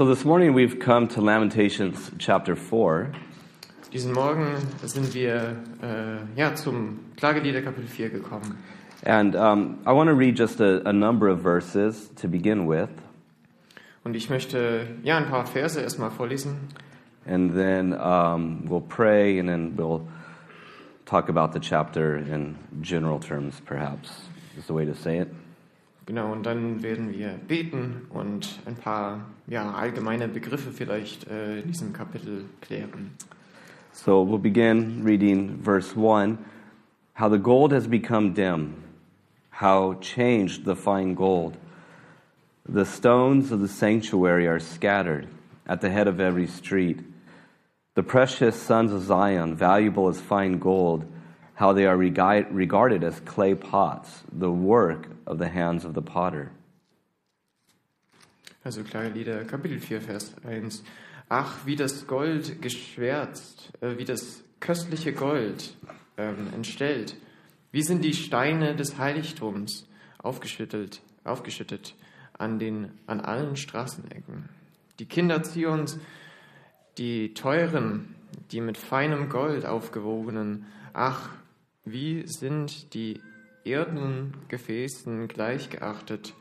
So 0.00 0.06
this 0.06 0.24
morning 0.24 0.54
we've 0.54 0.80
come 0.80 1.08
to 1.08 1.20
Lamentations 1.20 2.10
chapter 2.16 2.56
4. 2.56 3.12
Diesen 3.92 4.14
Morgen 4.14 4.56
sind 4.82 5.12
wir 5.12 5.58
äh, 5.82 6.40
ja, 6.40 6.54
zum 6.54 7.00
Klagelieder 7.18 7.60
Kapitel 7.60 7.86
4 7.86 8.08
gekommen. 8.08 8.56
And 9.04 9.36
um, 9.36 9.78
I 9.84 9.92
want 9.92 10.08
to 10.08 10.14
read 10.14 10.38
just 10.38 10.58
a, 10.58 10.80
a 10.88 10.92
number 10.94 11.28
of 11.28 11.40
verses 11.40 12.08
to 12.16 12.28
begin 12.28 12.66
with, 12.66 12.88
Und 14.02 14.16
ich 14.16 14.30
möchte 14.30 14.86
ja 15.02 15.18
ein 15.18 15.28
paar 15.28 15.44
Verse 15.44 15.78
erstmal 15.78 16.10
vorlesen. 16.10 16.56
and 17.26 17.52
then 17.54 17.92
um, 17.92 18.64
we'll 18.70 18.80
pray, 18.80 19.38
and 19.38 19.50
then 19.50 19.76
we'll 19.76 20.08
talk 21.04 21.28
about 21.28 21.52
the 21.52 21.60
chapter 21.60 22.16
in 22.16 22.56
general 22.80 23.20
terms, 23.20 23.60
perhaps, 23.66 24.08
is 24.56 24.66
the 24.66 24.72
way 24.72 24.86
to 24.86 24.94
say 24.94 25.18
it. 25.18 25.28
Genau, 26.10 26.32
und 26.32 26.44
dann 26.44 26.82
werden 26.82 27.12
wir 27.12 27.38
beten 27.46 28.08
und 28.10 28.58
ein 28.66 28.74
paar 28.74 29.26
ja, 29.46 29.70
allgemeine 29.70 30.26
Begriffe 30.26 30.72
vielleicht 30.72 31.30
äh, 31.30 31.60
in 31.60 31.68
diesem 31.68 31.92
Kapitel 31.92 32.46
klären. 32.60 33.12
So 33.92 34.26
we'll 34.26 34.40
begin 34.40 35.04
reading 35.04 35.60
verse 35.62 35.94
1 35.94 36.36
How 37.16 37.30
the 37.30 37.38
gold 37.38 37.72
has 37.72 37.86
become 37.86 38.34
dim, 38.34 38.74
how 39.52 39.94
changed 40.00 40.64
the 40.64 40.74
fine 40.74 41.14
gold. 41.14 41.56
The 42.68 42.84
stones 42.84 43.52
of 43.52 43.60
the 43.60 43.68
sanctuary 43.68 44.48
are 44.48 44.58
scattered 44.58 45.28
at 45.68 45.80
the 45.80 45.90
head 45.90 46.08
of 46.08 46.18
every 46.18 46.48
street. 46.48 47.04
The 47.94 48.02
precious 48.02 48.56
sons 48.56 48.92
of 48.92 49.02
Zion, 49.02 49.54
valuable 49.54 50.08
as 50.08 50.20
fine 50.20 50.58
gold, 50.58 51.04
how 51.60 51.74
they 51.74 51.84
are 51.84 51.96
regarded 51.96 53.04
as 53.04 53.20
clay 53.20 53.54
pots, 53.54 54.22
the 54.32 54.50
work 54.50 55.08
of 55.26 55.38
the 55.38 55.48
hands 55.48 55.84
of 55.84 55.92
the 55.92 56.00
potter. 56.00 56.50
Also 58.64 58.82
Klagelieder 58.82 59.46
Kapitel 59.46 59.78
4, 59.78 60.00
Vers 60.00 60.34
1. 60.44 60.82
Ach, 61.28 61.66
wie 61.66 61.76
das 61.76 62.06
Gold 62.06 62.60
geschwärzt, 62.62 63.72
äh, 63.82 63.98
wie 63.98 64.04
das 64.04 64.42
köstliche 64.58 65.12
Gold 65.12 65.76
ähm, 66.16 66.48
entstellt. 66.54 67.14
Wie 67.72 67.82
sind 67.82 68.04
die 68.04 68.14
Steine 68.14 68.74
des 68.74 68.98
Heiligtums 68.98 69.86
aufgeschüttelt, 70.18 71.02
aufgeschüttet 71.24 71.94
an, 72.36 72.58
den, 72.58 72.90
an 73.06 73.20
allen 73.20 73.56
Straßenecken. 73.56 74.48
Die 74.98 75.06
Kinder 75.06 75.42
Zions, 75.42 75.98
die 76.98 77.34
teuren, 77.34 78.14
die 78.50 78.60
mit 78.60 78.78
feinem 78.78 79.28
Gold 79.28 79.66
aufgewogenen, 79.66 80.66
ach, 80.92 81.30
wie 81.84 82.24
sind 82.26 82.94
die 82.94 83.20
irdenen 83.64 84.34
Gefäßen 84.48 85.28
gleichgeachtet 85.28 86.34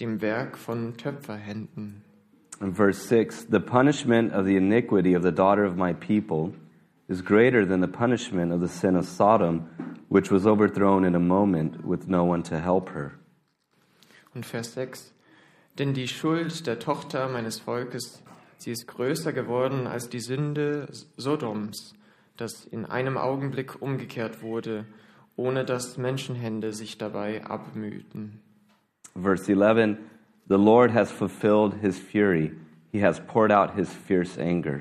dem 0.00 0.20
Werk 0.20 0.58
von 0.58 0.96
Töpferhänden. 0.96 2.02
In 2.60 2.74
verse 2.74 3.08
6, 3.08 3.48
the 3.50 3.60
punishment 3.60 4.32
of 4.32 4.46
the 4.46 4.56
iniquity 4.56 5.14
of 5.14 5.22
the 5.22 5.32
daughter 5.32 5.64
of 5.64 5.76
my 5.76 5.92
people 5.92 6.52
is 7.08 7.22
greater 7.22 7.66
than 7.66 7.80
the 7.80 7.88
punishment 7.88 8.52
of 8.52 8.60
the 8.60 8.68
sin 8.68 8.96
of 8.96 9.04
Sodom, 9.04 9.68
which 10.08 10.30
was 10.30 10.46
overthrown 10.46 11.04
in 11.04 11.14
a 11.14 11.20
moment 11.20 11.84
with 11.84 12.08
no 12.08 12.24
one 12.24 12.42
to 12.44 12.58
help 12.58 12.90
her. 12.90 13.12
Und 14.34 14.46
Vers 14.46 14.74
6. 14.74 15.12
Denn 15.78 15.94
die 15.94 16.08
Schuld 16.08 16.66
der 16.66 16.78
Tochter 16.78 17.28
meines 17.28 17.58
Volkes, 17.58 18.22
sie 18.58 18.70
ist 18.70 18.86
größer 18.86 19.32
geworden 19.32 19.86
als 19.86 20.08
die 20.08 20.20
Sünde 20.20 20.88
Sodoms, 21.16 21.94
das 22.36 22.64
in 22.64 22.84
einem 22.86 23.16
Augenblick 23.16 23.80
umgekehrt 23.80 24.42
wurde, 24.42 24.86
ohne 25.36 25.64
dass 25.64 25.96
Menschenhände 25.96 26.72
sich 26.72 26.98
dabei 26.98 27.44
abmühten. 27.44 28.40
Verse 29.14 29.50
11, 29.50 29.98
the 30.48 30.54
Lord 30.54 30.92
has 30.92 31.10
fulfilled 31.10 31.74
his 31.80 31.98
fury, 31.98 32.52
he 32.90 33.02
has 33.02 33.20
poured 33.20 33.52
out 33.52 33.74
his 33.74 33.92
fierce 33.92 34.38
anger. 34.38 34.80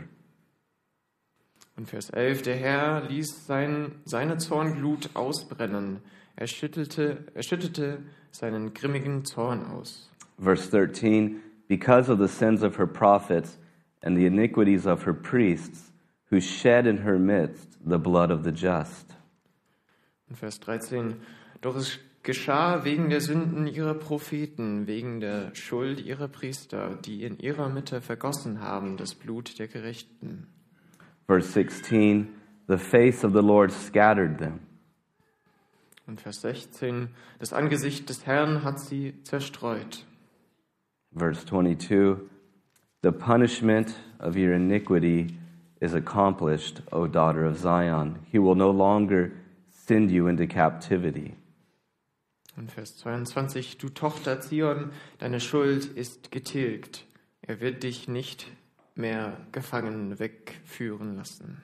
Und 1.77 1.89
Vers 1.89 2.09
11. 2.09 2.43
Der 2.43 2.55
Herr 2.57 3.01
ließ 3.09 3.47
sein, 3.47 3.95
seine 4.05 4.37
Zornglut 4.37 5.09
ausbrennen. 5.15 6.01
Er 6.35 6.47
schüttelte, 6.47 7.25
er 7.33 7.43
schüttete 7.43 8.03
seinen 8.31 8.73
grimmigen 8.73 9.25
Zorn 9.25 9.65
aus. 9.65 10.09
Verse 10.37 10.69
13, 10.69 11.41
because 11.67 12.11
of 12.11 12.19
the 12.19 12.27
sins 12.27 12.61
of 12.61 12.77
her 12.77 12.87
prophets 12.87 13.57
and 14.01 14.17
the 14.17 14.25
iniquities 14.25 14.85
of 14.85 15.05
her 15.05 15.13
priests, 15.13 15.90
who 16.31 16.39
shed 16.39 16.87
in 16.87 16.97
her 16.99 17.19
midst 17.19 17.77
the 17.85 17.99
blood 17.99 18.31
of 18.31 18.43
the 18.43 18.51
just. 18.51 19.13
Und 20.29 20.37
Vers 20.37 20.59
13. 20.61 21.15
Doch 21.59 21.75
es 21.75 21.99
geschah 22.23 22.85
wegen 22.85 23.09
der 23.09 23.19
Sünden 23.21 23.67
ihrer 23.67 23.93
Propheten, 23.93 24.87
wegen 24.87 25.19
der 25.19 25.53
Schuld 25.53 25.99
ihrer 25.99 26.27
Priester, 26.27 26.97
die 27.05 27.23
in 27.23 27.37
ihrer 27.37 27.69
Mitte 27.69 28.01
vergossen 28.01 28.61
haben 28.61 28.97
das 28.97 29.13
Blut 29.13 29.59
der 29.59 29.67
Gerechten. 29.67 30.47
Verse 31.27 31.51
16, 31.51 32.29
the 32.67 32.77
face 32.77 33.23
of 33.23 33.33
the 33.33 33.41
Lord 33.41 33.71
scattered 33.71 34.37
them. 34.37 34.59
Und 36.07 36.21
Vers 36.21 36.41
16. 36.41 37.09
Das 37.39 37.53
Angesicht 37.53 38.09
des 38.09 38.25
Herrn 38.25 38.63
hat 38.63 38.79
sie 38.79 39.13
zerstreut. 39.23 40.05
Verse 41.13 41.45
22, 41.45 42.17
the 43.03 43.11
punishment 43.11 43.95
of 44.19 44.35
your 44.35 44.53
iniquity 44.53 45.27
is 45.81 45.93
accomplished, 45.93 46.81
O 46.91 47.07
daughter 47.07 47.45
of 47.45 47.57
Zion. 47.57 48.19
He 48.31 48.39
will 48.39 48.55
no 48.55 48.71
longer 48.71 49.31
send 49.71 50.11
you 50.11 50.27
into 50.27 50.47
captivity. 50.47 51.35
Und 52.55 52.71
Vers 52.71 52.97
22. 52.97 53.77
Du 53.77 53.89
Tochter 53.89 54.39
Zion, 54.41 54.91
deine 55.19 55.39
Schuld 55.39 55.85
ist 55.85 56.31
getilgt. 56.31 57.05
Er 57.41 57.59
wird 57.59 57.83
dich 57.83 58.07
nicht 58.07 58.47
mehr 58.95 59.37
gefangen 59.51 60.19
wegführen 60.19 61.15
lassen. 61.15 61.61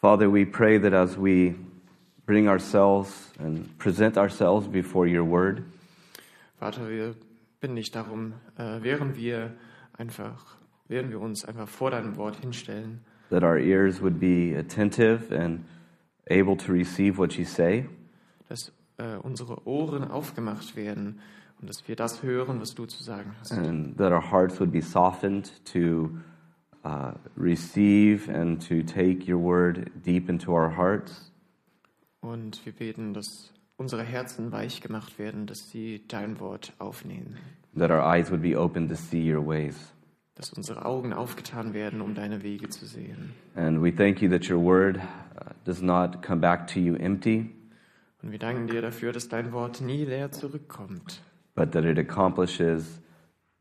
Father, 0.00 0.30
we 0.30 0.44
pray 0.44 0.78
that 0.78 0.92
as 0.92 1.16
we 1.16 1.54
bring 2.26 2.48
ourselves 2.48 3.32
and 3.38 3.78
present 3.78 4.18
ourselves 4.18 4.66
before 4.66 5.06
your 5.06 5.24
word, 5.24 5.62
Vater, 6.58 6.88
wir 6.88 7.14
bitten 7.60 7.76
dich 7.76 7.90
darum, 7.90 8.34
äh, 8.56 8.82
während 8.82 9.16
wir 9.16 9.52
einfach, 9.96 10.58
während 10.92 11.10
wir 11.10 11.20
uns 11.20 11.44
einfach 11.44 11.68
vor 11.68 11.90
deinem 11.90 12.16
Wort 12.16 12.36
hinstellen, 12.36 13.00
that 13.30 13.42
our 13.42 13.56
ears 13.58 14.00
would 14.02 14.20
be 14.20 14.54
attentive 14.56 15.32
and 15.36 15.60
able 16.30 16.56
to 16.56 16.70
receive 16.72 17.18
what 17.18 17.32
you 17.32 17.44
say, 17.44 17.86
dass 18.48 18.70
äh, 18.98 19.16
unsere 19.16 19.66
Ohren 19.66 20.04
aufgemacht 20.10 20.76
werden 20.76 21.20
und 21.60 21.68
dass 21.68 21.88
wir 21.88 21.96
das 21.96 22.22
hören, 22.22 22.60
was 22.60 22.74
du 22.74 22.84
zu 22.86 23.02
sagen 23.02 23.34
hast. 23.40 23.52
and 23.52 23.96
that 23.96 24.12
our 24.12 24.30
hearts 24.30 24.60
would 24.60 24.70
be 24.70 24.82
softened 24.82 25.50
to 25.64 26.10
uh, 26.84 27.12
receive 27.36 28.28
and 28.30 28.60
to 28.68 28.82
take 28.82 29.26
your 29.32 29.40
word 29.42 29.90
deep 30.04 30.28
into 30.28 30.52
our 30.52 30.76
hearts. 30.76 31.32
Und 32.20 32.64
wir 32.66 32.72
beten, 32.72 33.14
dass 33.14 33.52
unsere 33.78 34.02
Herzen 34.04 34.52
weich 34.52 34.80
gemacht 34.80 35.18
werden, 35.18 35.46
dass 35.46 35.70
sie 35.70 36.02
dein 36.06 36.38
Wort 36.38 36.72
aufnehmen. 36.78 37.36
that 37.74 37.90
our 37.90 38.02
eyes 38.02 38.30
would 38.30 38.42
be 38.42 38.54
open 38.54 38.86
to 38.88 38.94
see 38.94 39.22
your 39.32 39.40
ways. 39.44 39.94
Dass 40.34 40.52
unsere 40.52 40.86
Augen 40.86 41.12
aufgetan 41.12 41.74
werden, 41.74 42.00
um 42.00 42.14
deine 42.14 42.42
Wege 42.42 42.68
zu 42.70 42.86
sehen. 42.86 43.32
And 43.54 43.82
we 43.82 43.94
thank 43.94 44.22
you 44.22 44.30
that 44.30 44.48
your 44.50 44.62
word 44.62 44.96
uh, 44.96 45.50
does 45.64 45.82
not 45.82 46.22
come 46.22 46.40
back 46.40 46.66
to 46.68 46.80
you 46.80 46.94
empty, 46.96 47.50
Und 48.22 48.30
wir 48.32 48.38
danken 48.38 48.66
dir 48.66 48.80
dafür, 48.82 49.12
dass 49.12 49.28
dein 49.28 49.52
Wort 49.52 49.80
nie 49.80 50.04
leer 50.04 50.30
zurückkommt, 50.30 51.22
but 51.54 51.72
that 51.72 51.84
it 51.84 51.98
accomplishes 51.98 53.00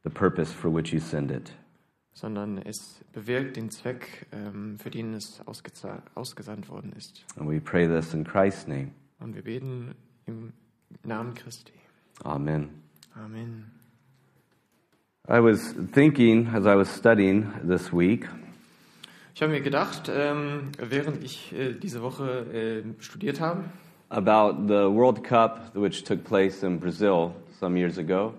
the 0.04 0.10
purpose 0.10 0.54
for 0.54 0.74
which 0.74 0.94
you 0.94 1.00
send 1.00 1.32
it. 1.32 1.54
sondern 2.14 2.58
es 2.58 3.04
bewirkt 3.14 3.58
den 3.58 3.70
Zweck, 3.72 4.28
ähm, 4.32 4.78
für 4.80 4.92
den 4.92 5.14
es 5.14 5.42
ausgesandt 5.46 6.70
worden 6.70 6.94
ist. 6.94 7.26
And 7.38 7.50
we 7.50 7.60
pray 7.60 7.88
this 7.88 8.14
in 8.14 8.24
Christ's 8.24 8.68
name. 8.68 8.92
Und 9.20 9.36
wir 9.36 9.44
beten 9.44 9.96
im 10.26 10.54
Namen 11.04 11.34
Christi. 11.34 11.74
Amen. 12.24 12.70
Amen. 13.16 13.72
I 15.30 15.40
was 15.40 15.76
thinking 15.94 16.48
as 16.54 16.66
I 16.66 16.76
was 16.76 16.90
studying 16.96 17.46
this 17.68 17.92
week 17.94 18.28
Ich 19.36 19.42
habe 19.42 19.54
mir 19.54 19.62
gedacht, 19.62 20.10
ähm, 20.14 20.72
während 20.78 21.24
ich 21.24 21.54
äh, 21.54 21.74
diese 21.74 22.02
Woche 22.02 22.46
äh, 22.54 23.02
studiert 23.02 23.40
habe, 23.40 23.64
about 24.10 24.68
the 24.68 24.90
World 24.94 25.24
Cup 25.24 25.72
which 25.76 26.04
took 26.04 26.24
place 26.24 26.64
in 26.64 26.80
Brazil 26.80 27.32
some 27.60 27.78
years 27.78 27.98
ago. 27.98 28.34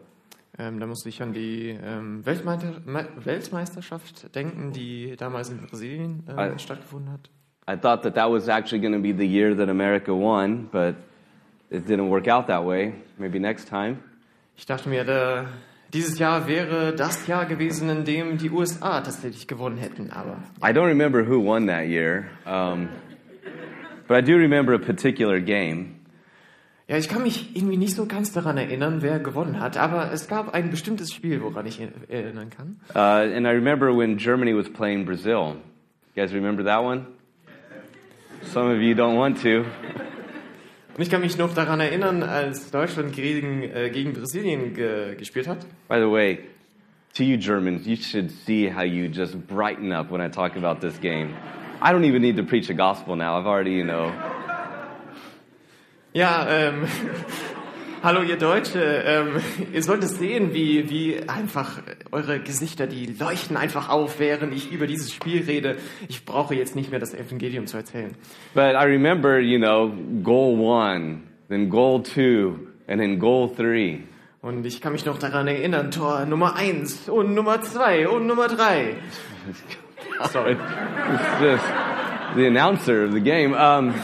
ähm, 0.58 0.80
da 0.80 0.86
musste 0.86 1.08
ich 1.08 1.22
an 1.22 1.32
die 1.32 1.78
ähm, 1.82 2.26
Weltmeister 2.26 2.72
Me- 2.84 3.08
Weltmeisterschaft 3.24 4.34
denken, 4.34 4.72
die 4.72 5.14
damals 5.16 5.50
in 5.50 5.58
Brasilien 5.58 6.24
äh, 6.28 6.32
Ah. 6.32 6.58
stattgefunden 6.58 7.12
hat. 7.12 7.30
I 7.70 7.76
thought 7.80 8.02
that 8.02 8.14
that 8.16 8.28
was 8.30 8.48
actually 8.48 8.80
going 8.80 8.92
to 8.92 8.98
be 9.00 9.12
the 9.16 9.24
year 9.26 9.56
that 9.56 9.68
America 9.68 10.12
won, 10.12 10.68
but 10.72 10.96
it 11.70 11.86
didn't 11.88 12.10
work 12.10 12.26
out 12.28 12.48
that 12.48 12.64
way. 12.64 12.92
Maybe 13.18 13.38
next 13.38 13.68
time. 13.68 13.98
Ich 14.56 14.66
dachte 14.66 14.88
mir, 14.88 15.04
da, 15.04 15.46
dieses 15.92 16.18
Jahr 16.18 16.48
wäre 16.48 16.94
das 16.94 17.26
Jahr 17.26 17.46
gewesen, 17.46 17.88
in 17.90 18.04
dem 18.04 18.38
die 18.38 18.50
USA 18.50 19.00
tatsächlich 19.00 19.46
gewonnen 19.46 19.76
hätten. 19.76 20.10
Aber 20.10 20.38
I 20.62 20.72
don't 20.72 20.86
remember 20.86 21.26
who 21.26 21.44
won 21.44 21.66
that 21.66 21.86
year, 21.86 22.24
um, 22.46 22.88
but 24.08 24.16
I 24.16 24.22
do 24.22 24.36
remember 24.36 24.74
a 24.74 24.78
particular 24.78 25.40
game. 25.40 25.96
Ja, 26.88 26.98
ich 26.98 27.08
kann 27.08 27.22
mich 27.22 27.56
irgendwie 27.56 27.76
nicht 27.76 27.94
so 27.94 28.06
ganz 28.06 28.32
daran 28.32 28.58
erinnern, 28.58 29.02
wer 29.02 29.18
gewonnen 29.18 29.60
hat, 29.60 29.76
aber 29.76 30.12
es 30.12 30.28
gab 30.28 30.52
ein 30.52 30.70
bestimmtes 30.70 31.12
Spiel, 31.12 31.40
woran 31.40 31.64
ich 31.64 31.80
erinnern 32.08 32.50
kann. 32.50 32.80
Uh, 32.94 33.34
and 33.34 33.46
I 33.46 33.50
remember 33.50 33.96
when 33.96 34.18
Germany 34.18 34.54
was 34.54 34.68
playing 34.68 35.06
Brazil. 35.06 35.56
You 36.14 36.22
guys 36.22 36.34
remember 36.34 36.64
that 36.64 36.82
one? 36.82 37.06
Some 38.42 38.70
of 38.70 38.82
you 38.82 38.94
don't 38.94 39.16
want 39.16 39.40
to. 39.42 39.64
Und 40.94 41.02
ich 41.02 41.10
kann 41.10 41.22
mich 41.22 41.38
noch 41.38 41.54
daran 41.54 41.80
erinnern, 41.80 42.22
als 42.22 42.70
Deutschland 42.70 43.14
gegen, 43.14 43.62
äh, 43.62 43.90
gegen 43.90 44.12
Brasilien 44.12 44.74
ge 44.74 45.14
gespielt 45.14 45.48
hat. 45.48 45.58
By 45.88 45.98
the 45.98 46.10
way, 46.10 46.40
to 47.14 47.22
you 47.22 47.38
Germans, 47.38 47.86
you 47.86 47.96
should 47.96 48.30
see 48.30 48.70
how 48.70 48.82
you 48.82 49.06
just 49.06 49.34
brighten 49.46 49.92
up 49.92 50.10
when 50.10 50.20
I 50.20 50.28
talk 50.30 50.56
about 50.56 50.80
this 50.80 51.00
game. 51.00 51.30
I 51.80 51.92
don't 51.92 52.04
even 52.04 52.20
need 52.20 52.36
to 52.36 52.42
preach 52.42 52.66
the 52.66 52.74
gospel 52.74 53.16
now. 53.16 53.38
I've 53.38 53.46
already, 53.46 53.72
you 53.72 53.84
know. 53.84 54.12
Ja, 56.12 56.46
ähm, 56.46 56.84
hallo 58.02 58.22
ihr 58.22 58.36
Deutsche, 58.36 58.80
ähm, 58.80 59.40
ihr 59.72 59.82
solltet 59.82 60.10
sehen, 60.10 60.52
wie, 60.52 60.90
wie 60.90 61.28
einfach 61.28 61.82
eure 62.10 62.40
Gesichter, 62.40 62.86
die 62.86 63.06
leuchten 63.06 63.56
einfach 63.56 63.88
auf, 63.88 64.18
während 64.18 64.52
ich 64.54 64.72
über 64.72 64.86
dieses 64.86 65.12
Spiel 65.12 65.44
rede. 65.44 65.76
Ich 66.08 66.24
brauche 66.24 66.54
jetzt 66.54 66.74
nicht 66.74 66.90
mehr 66.90 67.00
das 67.00 67.14
Evangelium 67.14 67.66
zu 67.66 67.76
erzählen. 67.76 68.14
But 68.54 68.74
I 68.74 68.84
remember, 68.84 69.38
you 69.38 69.58
know, 69.58 69.92
goal 70.22 70.58
one, 70.58 71.22
then 71.48 71.68
goal 71.68 72.02
two, 72.02 72.58
and 72.88 73.00
then 73.00 73.18
goal 73.18 73.48
three. 73.54 74.00
Und 74.40 74.66
ich 74.66 74.80
kann 74.80 74.92
mich 74.92 75.06
noch 75.06 75.18
daran 75.18 75.46
erinnern, 75.46 75.92
Tor 75.92 76.26
Nummer 76.26 76.56
eins 76.56 77.08
und 77.08 77.34
Nummer 77.34 77.60
zwei 77.62 78.08
und 78.08 78.26
Nummer 78.26 78.48
drei. 78.48 78.96
Sorry. 80.32 80.52
It's 80.52 81.40
just 81.40 81.64
the 82.34 82.46
announcer 82.46 83.04
of 83.04 83.12
the 83.12 83.20
game. 83.20 83.54
Um, 83.54 83.94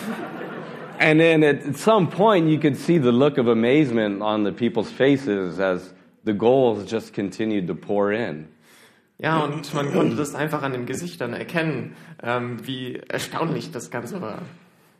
and 0.99 1.21
then 1.21 1.43
at 1.43 1.77
some 1.77 2.09
point, 2.09 2.49
you 2.49 2.59
could 2.59 2.77
see 2.77 2.99
the 2.99 3.13
look 3.13 3.39
of 3.39 3.49
amazement 3.49 4.23
on 4.23 4.45
the 4.45 4.53
people's 4.53 4.91
faces 4.91 5.59
as 5.61 5.93
the 6.25 6.33
goals 6.33 6.85
just 6.85 7.15
continued 7.15 7.67
to 7.69 7.75
pour 7.75 8.13
in. 8.13 8.49
Ja, 9.21 9.45
und 9.45 9.75
man 9.75 9.93
konnte 9.93 10.15
das 10.15 10.35
einfach 10.35 10.63
an 10.63 10.73
den 10.73 10.87
Gesichtern 10.87 11.33
erkennen, 11.33 11.97
ähm, 12.23 12.65
wie 12.65 13.01
erstaunlich 13.09 13.73
das 13.73 13.91
Ganze 13.91 14.21
war. 14.21 14.43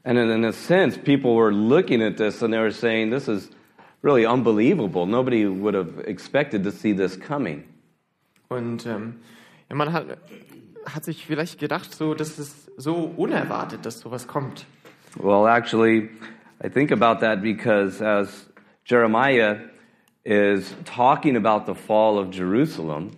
And 0.05 0.19
in, 0.19 0.31
in 0.31 0.45
a 0.45 0.53
sense, 0.53 0.99
people 0.99 1.37
were 1.37 1.53
looking 1.53 2.03
at 2.03 2.17
this 2.17 2.43
and 2.43 2.53
they 2.53 2.59
were 2.59 2.73
saying, 2.73 3.11
this 3.11 3.29
is 3.29 3.51
really 4.03 4.27
unbelievable. 4.27 5.07
Nobody 5.07 5.47
would 5.47 5.75
have 5.75 6.01
expected 6.07 6.65
to 6.65 6.73
see 6.73 6.93
this 6.93 7.17
coming. 7.17 7.65
Und 8.49 8.87
ähm, 8.87 9.17
ja, 9.69 9.77
man 9.77 9.93
hat, 9.93 10.07
hat 10.87 11.05
sich 11.05 11.25
vielleicht 11.27 11.61
gedacht, 11.61 11.95
so, 11.95 12.15
das 12.15 12.39
ist 12.39 12.71
so 12.77 13.13
unerwartet, 13.17 13.85
dass 13.85 14.01
sowas 14.01 14.27
kommt. 14.27 14.67
Well, 15.17 15.47
actually, 15.47 16.11
I 16.63 16.69
think 16.69 16.91
about 16.91 17.21
that 17.21 17.41
because 17.43 18.03
as 18.03 18.47
Jeremiah 18.85 19.59
is 20.25 20.75
talking 20.85 21.37
about 21.37 21.67
the 21.67 21.75
fall 21.75 22.19
of 22.19 22.31
Jerusalem, 22.35 23.11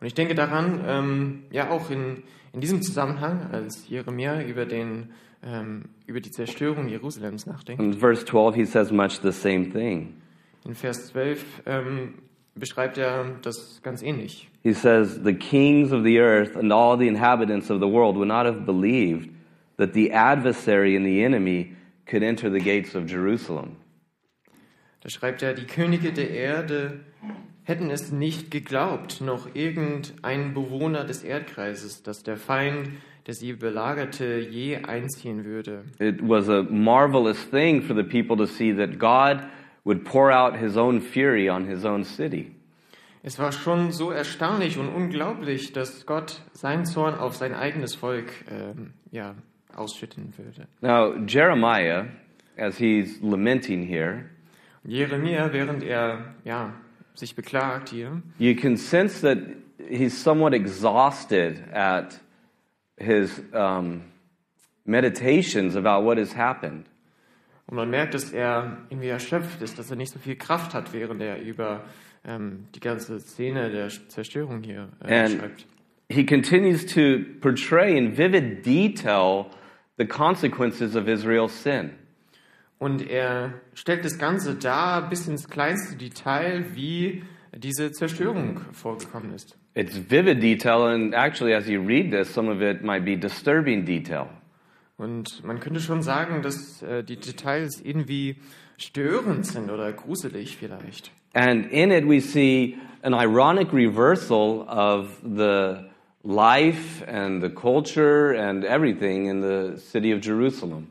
Und 0.00 0.06
ich 0.06 0.14
denke 0.14 0.34
daran, 0.34 0.80
ähm, 0.86 1.42
ja 1.50 1.68
auch 1.68 1.90
in, 1.90 2.22
in 2.54 2.60
diesem 2.62 2.80
Zusammenhang, 2.80 3.48
als 3.52 3.86
Jeremia 3.86 4.42
über, 4.42 4.64
den, 4.64 5.10
ähm, 5.44 5.90
über 6.06 6.20
die 6.20 6.30
Zerstörung 6.30 6.88
Jerusalems 6.88 7.44
nachdenkt. 7.44 7.82
in 7.82 7.92
verse 7.92 8.24
12, 8.24 8.54
he 8.54 8.64
says 8.64 8.90
much 8.90 9.20
the 9.22 9.32
same 9.32 9.70
thing. 9.70 10.14
In 10.64 10.74
Vers 10.74 11.08
12 11.08 11.62
ähm, 11.66 12.14
beschreibt 12.54 12.96
er 12.96 13.26
das 13.42 13.80
ganz 13.82 14.02
ähnlich. 14.02 14.48
He 14.62 14.72
says, 14.72 15.20
The 15.22 15.34
kings 15.34 15.92
of 15.92 16.02
the 16.02 16.18
earth 16.18 16.56
and 16.56 16.72
all 16.72 16.96
the 16.98 17.06
inhabitants 17.08 17.70
of 17.70 17.80
the 17.80 17.88
world 17.88 18.16
would 18.16 18.28
not 18.28 18.46
have 18.46 18.64
believed 18.64 19.28
that 19.80 19.94
the 19.94 20.12
adversary 20.12 20.94
and 20.94 21.06
the 21.06 21.24
enemy 21.24 21.74
could 22.04 22.22
enter 22.22 22.50
the 22.50 22.60
gates 22.60 22.94
of 22.94 23.06
Jerusalem. 23.06 23.76
Da 25.00 25.08
schreibt 25.08 25.42
er, 25.42 25.54
die 25.54 25.64
Könige 25.64 26.12
der 26.12 26.30
Erde 26.30 27.00
hätten 27.62 27.90
es 27.90 28.12
nicht 28.12 28.50
geglaubt, 28.50 29.22
noch 29.22 29.54
irgendein 29.54 30.52
Bewohner 30.52 31.04
des 31.04 31.22
Erdkreises, 31.22 32.02
dass 32.02 32.22
der 32.22 32.36
Feind, 32.36 32.90
der 33.26 33.32
sie 33.32 33.54
belagerte, 33.54 34.40
je 34.40 34.76
einziehen 34.84 35.46
würde. 35.46 35.84
It 35.98 36.20
was 36.20 36.50
a 36.50 36.62
marvelous 36.64 37.48
thing 37.50 37.80
for 37.80 37.96
the 37.96 38.02
people 38.02 38.36
to 38.36 38.44
see 38.44 38.74
that 38.74 38.98
God 38.98 39.48
would 39.84 40.04
pour 40.04 40.30
out 40.30 40.58
his 40.58 40.76
own 40.76 41.00
fury 41.00 41.48
on 41.48 41.64
his 41.64 41.86
own 41.86 42.04
city. 42.04 42.54
Es 43.22 43.38
war 43.38 43.52
schon 43.52 43.92
so 43.92 44.10
erstaunlich 44.10 44.76
und 44.76 44.88
unglaublich, 44.88 45.72
dass 45.72 46.04
Gott 46.04 46.42
seinen 46.52 46.84
Zorn 46.84 47.14
auf 47.14 47.36
sein 47.36 47.54
eigenes 47.54 47.94
Volk 47.94 48.30
ähm, 48.50 48.92
ja, 49.10 49.34
ausschütten 49.76 50.32
würde. 50.36 50.66
Now, 50.80 51.14
Jeremiah, 51.26 52.06
as 52.56 52.78
he's 52.78 53.20
lamenting 53.22 53.86
here, 53.86 54.24
Jeremia, 54.84 55.52
während 55.52 55.82
er 55.82 56.34
ja, 56.44 56.72
sich 57.14 57.34
beklagt 57.34 57.90
hier, 57.90 58.22
you 58.38 58.54
can 58.54 58.76
sense 58.76 59.20
that 59.20 59.38
he's 59.88 60.14
somewhat 60.22 60.54
exhausted 60.54 61.62
at 61.72 62.18
his 62.96 63.42
um, 63.52 64.02
meditations 64.84 65.76
about 65.76 66.04
what 66.04 66.18
has 66.18 66.34
happened. 66.36 66.86
und 67.66 67.76
man 67.76 67.88
merkt, 67.90 68.14
dass 68.14 68.32
er 68.32 68.78
irgendwie 68.88 69.08
erschöpft 69.08 69.62
ist, 69.62 69.78
dass 69.78 69.90
er 69.90 69.96
nicht 69.96 70.12
so 70.12 70.18
viel 70.18 70.34
Kraft 70.36 70.74
hat, 70.74 70.92
während 70.92 71.20
er 71.22 71.40
über 71.40 71.84
ähm, 72.24 72.66
die 72.74 72.80
ganze 72.80 73.20
Szene 73.20 73.70
der 73.70 73.88
Zerstörung 74.08 74.62
hier 74.62 74.88
äh, 75.04 75.20
And 75.24 75.38
schreibt. 75.38 75.66
he 76.08 76.24
continues 76.24 76.84
to 76.86 77.20
portray 77.40 77.96
in 77.96 78.16
vivid 78.16 78.64
detail 78.66 79.46
the 80.00 80.06
consequences 80.06 80.96
of 80.96 81.06
Israel's 81.06 81.62
sin. 81.62 81.90
Und 82.78 83.06
er 83.06 83.52
stellt 83.74 84.04
das 84.06 84.18
Ganze 84.18 84.54
dar 84.54 85.10
bis 85.10 85.28
ins 85.28 85.48
kleinste 85.48 85.96
Detail, 85.96 86.64
wie 86.74 87.22
diese 87.54 87.92
Zerstörung 87.92 88.62
vorgekommen 88.72 89.34
ist. 89.34 89.56
It's 89.74 89.96
vivid 90.10 90.42
detail, 90.42 90.86
and 90.86 91.14
actually, 91.14 91.54
as 91.54 91.68
you 91.68 91.80
read 91.80 92.10
this, 92.10 92.32
some 92.32 92.50
of 92.50 92.62
it 92.62 92.82
might 92.82 93.04
be 93.04 93.16
disturbing 93.16 93.84
detail. 93.84 94.30
Und 94.96 95.44
man 95.44 95.60
könnte 95.60 95.80
schon 95.80 96.02
sagen, 96.02 96.42
dass 96.42 96.82
äh, 96.82 97.04
die 97.04 97.16
Details 97.16 97.80
irgendwie 97.84 98.36
störend 98.78 99.46
sind 99.46 99.70
oder 99.70 99.92
gruselig 99.92 100.56
vielleicht. 100.56 101.12
And 101.34 101.70
in 101.70 101.90
it, 101.90 102.08
we 102.08 102.20
see 102.20 102.78
an 103.02 103.12
ironic 103.12 103.72
reversal 103.72 104.66
of 104.66 105.20
the 105.22 105.89
life 106.22 107.02
and 107.06 107.42
the 107.42 107.48
culture 107.48 108.32
and 108.32 108.64
everything 108.64 109.26
in 109.26 109.40
the 109.40 109.78
city 109.78 110.12
of 110.12 110.20
Jerusalem. 110.20 110.88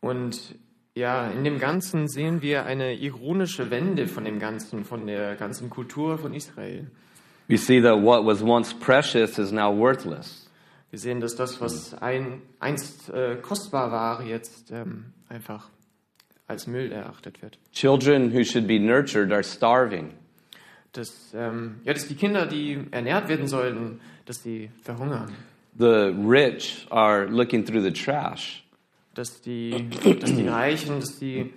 Und 0.00 0.56
ja, 0.94 1.28
in 1.28 1.44
dem 1.44 1.58
Ganzen 1.58 2.08
sehen 2.08 2.42
wir 2.42 2.64
eine 2.64 2.94
ironische 2.94 3.70
Wende 3.70 4.06
von 4.08 4.24
dem 4.24 4.38
Ganzen, 4.38 4.84
von 4.84 5.06
der 5.06 5.36
ganzen 5.36 5.70
Kultur 5.70 6.18
von 6.18 6.32
Israel. 6.32 6.86
We 7.48 7.56
see 7.58 7.80
that 7.80 8.02
what 8.02 8.24
was 8.24 8.42
once 8.42 8.74
precious 8.74 9.38
is 9.38 9.52
now 9.52 9.72
worthless. 9.72 10.48
Wir 10.90 10.98
sehen, 10.98 11.20
dass 11.20 11.36
das, 11.36 11.60
was 11.60 11.94
ein, 11.94 12.42
einst 12.58 13.10
äh, 13.10 13.36
kostbar 13.36 13.92
war, 13.92 14.22
jetzt 14.22 14.70
ähm, 14.70 15.12
einfach 15.28 15.68
als 16.46 16.66
Müll 16.66 16.92
erachtet 16.92 17.42
wird. 17.42 17.58
Children 17.72 18.32
who 18.32 18.44
should 18.44 18.66
be 18.66 18.78
nurtured 18.78 19.32
are 19.32 19.42
starving. 19.42 20.12
Dass, 20.96 21.34
ähm, 21.34 21.76
ja, 21.84 21.92
dass 21.92 22.08
die 22.08 22.14
Kinder, 22.14 22.46
die 22.46 22.80
ernährt 22.90 23.28
werden 23.28 23.48
sollten, 23.48 24.00
dass 24.24 24.42
sie 24.42 24.70
verhungern. 24.82 25.30
The 25.78 26.14
rich 26.26 26.86
are 26.90 27.26
looking 27.26 27.64
through 27.64 27.82
the 27.82 27.92
trash. 27.92 28.64
Dass 29.14 29.42
die, 29.42 29.90
dass 30.20 30.34
die 30.34 30.48
Reichen, 30.48 31.00
dass 31.00 31.18
die 31.18 31.52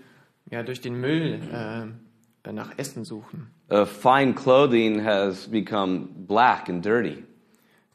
ja, 0.51 0.63
durch 0.63 0.81
den 0.81 0.99
Müll 0.99 1.39
äh, 1.53 2.51
nach 2.51 2.77
Essen 2.77 3.05
suchen. 3.05 3.47
Uh, 3.71 3.85
fine 3.85 4.33
clothing 4.33 5.03
has 5.03 5.47
become 5.47 6.07
black 6.27 6.67
and 6.69 6.83
dirty. 6.83 7.23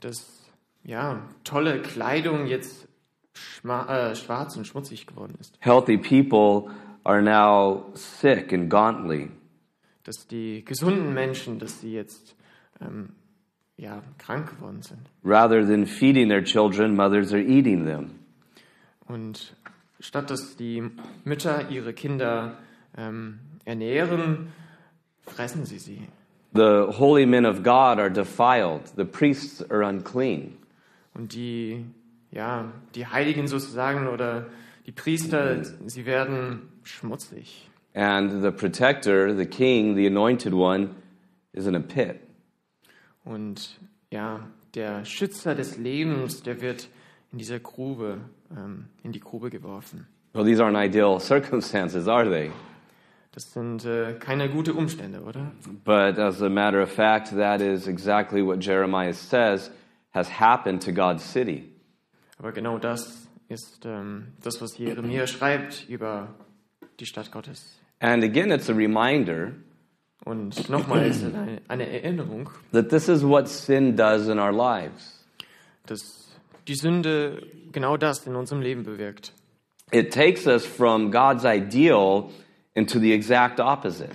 Dass 0.00 0.44
ja, 0.84 1.20
tolle 1.42 1.82
Kleidung 1.82 2.46
jetzt 2.46 2.86
äh, 3.64 4.14
schwarz 4.14 4.56
und 4.56 4.66
schmutzig 4.66 5.06
geworden 5.06 5.34
ist. 5.40 5.56
Healthy 5.60 5.98
people 5.98 6.70
are 7.04 7.20
now 7.20 7.90
sick 7.94 8.52
and 8.52 8.70
gauntly. 8.70 9.30
Dass 10.04 10.26
die 10.26 10.64
gesunden 10.64 11.12
Menschen, 11.14 11.58
dass 11.58 11.80
sie 11.80 11.92
jetzt 11.92 12.36
ähm, 12.80 13.10
ja, 13.76 14.02
krank 14.18 14.50
geworden 14.50 14.82
sind. 14.82 15.00
Rather 15.24 15.66
than 15.66 15.86
feeding 15.86 16.28
their 16.28 16.44
children, 16.44 16.94
mothers 16.94 17.32
are 17.32 17.42
eating 17.42 17.84
them. 17.84 18.10
Und 19.06 19.54
statt 20.00 20.30
dass 20.30 20.56
die 20.56 20.82
Mütter 21.24 21.70
ihre 21.70 21.92
Kinder 21.92 22.58
ähm, 22.96 23.40
ernähren, 23.64 24.52
fressen 25.22 25.64
sie 25.64 25.78
sie. 25.78 26.08
The 26.54 26.86
holy 26.98 27.26
men 27.26 27.46
of 27.46 27.62
God 27.62 27.98
are 27.98 28.10
defiled. 28.10 28.92
The 28.96 29.04
priests 29.04 29.62
are 29.70 29.84
unclean. 29.84 30.56
Und 31.12 31.34
die, 31.34 31.84
ja, 32.30 32.72
die 32.94 33.06
Heiligen 33.06 33.48
sozusagen 33.48 34.06
oder 34.06 34.46
die 34.86 34.92
Priester, 34.92 35.64
sie 35.64 36.06
werden 36.06 36.68
schmutzig. 36.82 37.68
And 37.94 38.42
the 38.42 38.50
protector, 38.50 39.32
the 39.32 39.46
king, 39.46 39.94
the 39.94 40.06
anointed 40.06 40.52
one, 40.52 40.96
is 41.52 41.66
in 41.66 41.76
a 41.76 41.80
pit. 41.80 42.20
Und 43.24 43.78
ja, 44.10 44.40
der 44.74 45.04
Schützer 45.04 45.54
des 45.54 45.78
Lebens, 45.78 46.42
der 46.42 46.60
wird 46.60 46.88
in 47.32 47.38
dieser 47.38 47.60
Grube, 47.60 48.20
ähm, 48.50 48.86
in 49.02 49.12
die 49.12 49.20
Grube 49.20 49.50
geworfen. 49.50 50.06
Well, 50.32 50.44
these 50.44 50.60
aren't 50.60 50.76
ideal 50.76 51.20
circumstances, 51.20 52.08
are 52.08 52.28
they? 52.28 52.50
Das 53.32 53.52
sind 53.52 53.84
äh, 53.84 54.14
keine 54.14 54.48
gute 54.48 54.74
Umstände, 54.74 55.22
oder? 55.22 55.52
But 55.84 56.18
as 56.18 56.40
a 56.42 56.48
matter 56.48 56.82
of 56.82 56.90
fact, 56.90 57.30
that 57.30 57.60
is 57.60 57.88
exactly 57.88 58.44
what 58.44 58.60
Jeremiah 58.60 59.12
says 59.12 59.70
has 60.12 60.28
happened 60.40 60.82
to 60.84 60.92
God's 60.92 61.24
city. 61.24 61.70
Aber 62.38 62.52
genau 62.52 62.78
das 62.78 63.28
ist 63.48 63.84
ähm, 63.86 64.28
das, 64.42 64.60
was 64.60 64.78
Jeremia 64.78 65.26
schreibt 65.26 65.88
über 65.88 66.28
die 67.00 67.06
Stadt 67.06 67.32
Gottes. 67.32 67.76
And 68.04 68.22
again, 68.22 68.50
it's 68.50 68.68
a 68.68 68.74
reminder 68.74 69.52
Und 70.26 70.68
nochmal 70.68 71.06
ist 71.06 71.22
es 71.22 71.34
eine, 71.34 71.62
eine 71.68 71.88
Erinnerung, 71.88 72.50
that 72.72 72.90
this 72.90 73.08
is 73.08 73.24
what 73.24 73.48
sin 73.48 73.96
does 73.96 74.28
in 74.28 74.38
our 74.38 74.52
lives. 74.52 75.24
dass 75.86 76.28
die 76.68 76.74
Sünde 76.74 77.46
genau 77.72 77.96
das 77.96 78.26
in 78.26 78.36
unserem 78.36 78.60
Leben 78.60 78.82
bewirkt. 78.84 79.32
It 79.90 80.12
takes 80.12 80.46
us 80.46 80.66
from 80.66 81.10
God's 81.10 81.44
ideal 81.44 82.30
into 82.74 82.98
the 82.98 83.12
exact 83.12 83.58
opposite. 83.58 84.10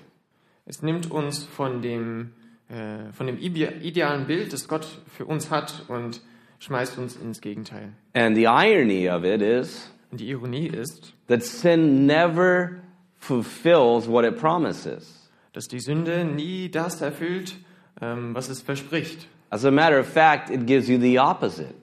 Es 0.68 0.84
nimmt 0.84 1.10
uns 1.10 1.44
von 1.46 1.82
dem, 1.82 2.34
äh, 2.70 3.12
von 3.14 3.26
dem 3.26 3.38
ide- 3.40 3.74
idealen 3.82 4.28
Bild, 4.28 4.54
das 4.54 4.68
Gott 4.68 4.86
für 5.16 5.26
uns 5.26 5.50
hat, 5.50 5.86
und 5.88 6.22
schmeißt 6.60 6.98
uns 7.00 7.16
ins 7.16 7.42
Gegenteil. 7.42 7.90
And 8.14 8.36
the 8.36 8.44
irony 8.46 9.10
of 9.10 9.24
it 9.24 9.42
is 9.42 9.90
Und 10.12 10.20
die 10.20 10.30
Ironie 10.30 10.68
ist, 10.68 11.14
that 11.28 11.42
sin 11.44 12.06
never 12.06 12.72
fulfills 13.20 14.08
what 14.08 14.26
it 14.26 14.38
promises. 14.38 15.16
dass 15.54 15.68
die 15.68 15.80
Sünde 15.80 16.26
nie 16.26 16.70
das 16.70 17.02
erfüllt, 17.02 17.56
ähm, 18.02 18.34
was 18.36 18.50
es 18.50 18.62
verspricht. 18.62 19.28
As 19.50 19.66
a 19.66 19.72
matter 19.72 20.00
of 20.00 20.08
fact, 20.08 20.50
it 20.50 20.66
gives 20.68 20.88
you 20.88 21.00
the 21.00 21.20
opposite. 21.20 21.74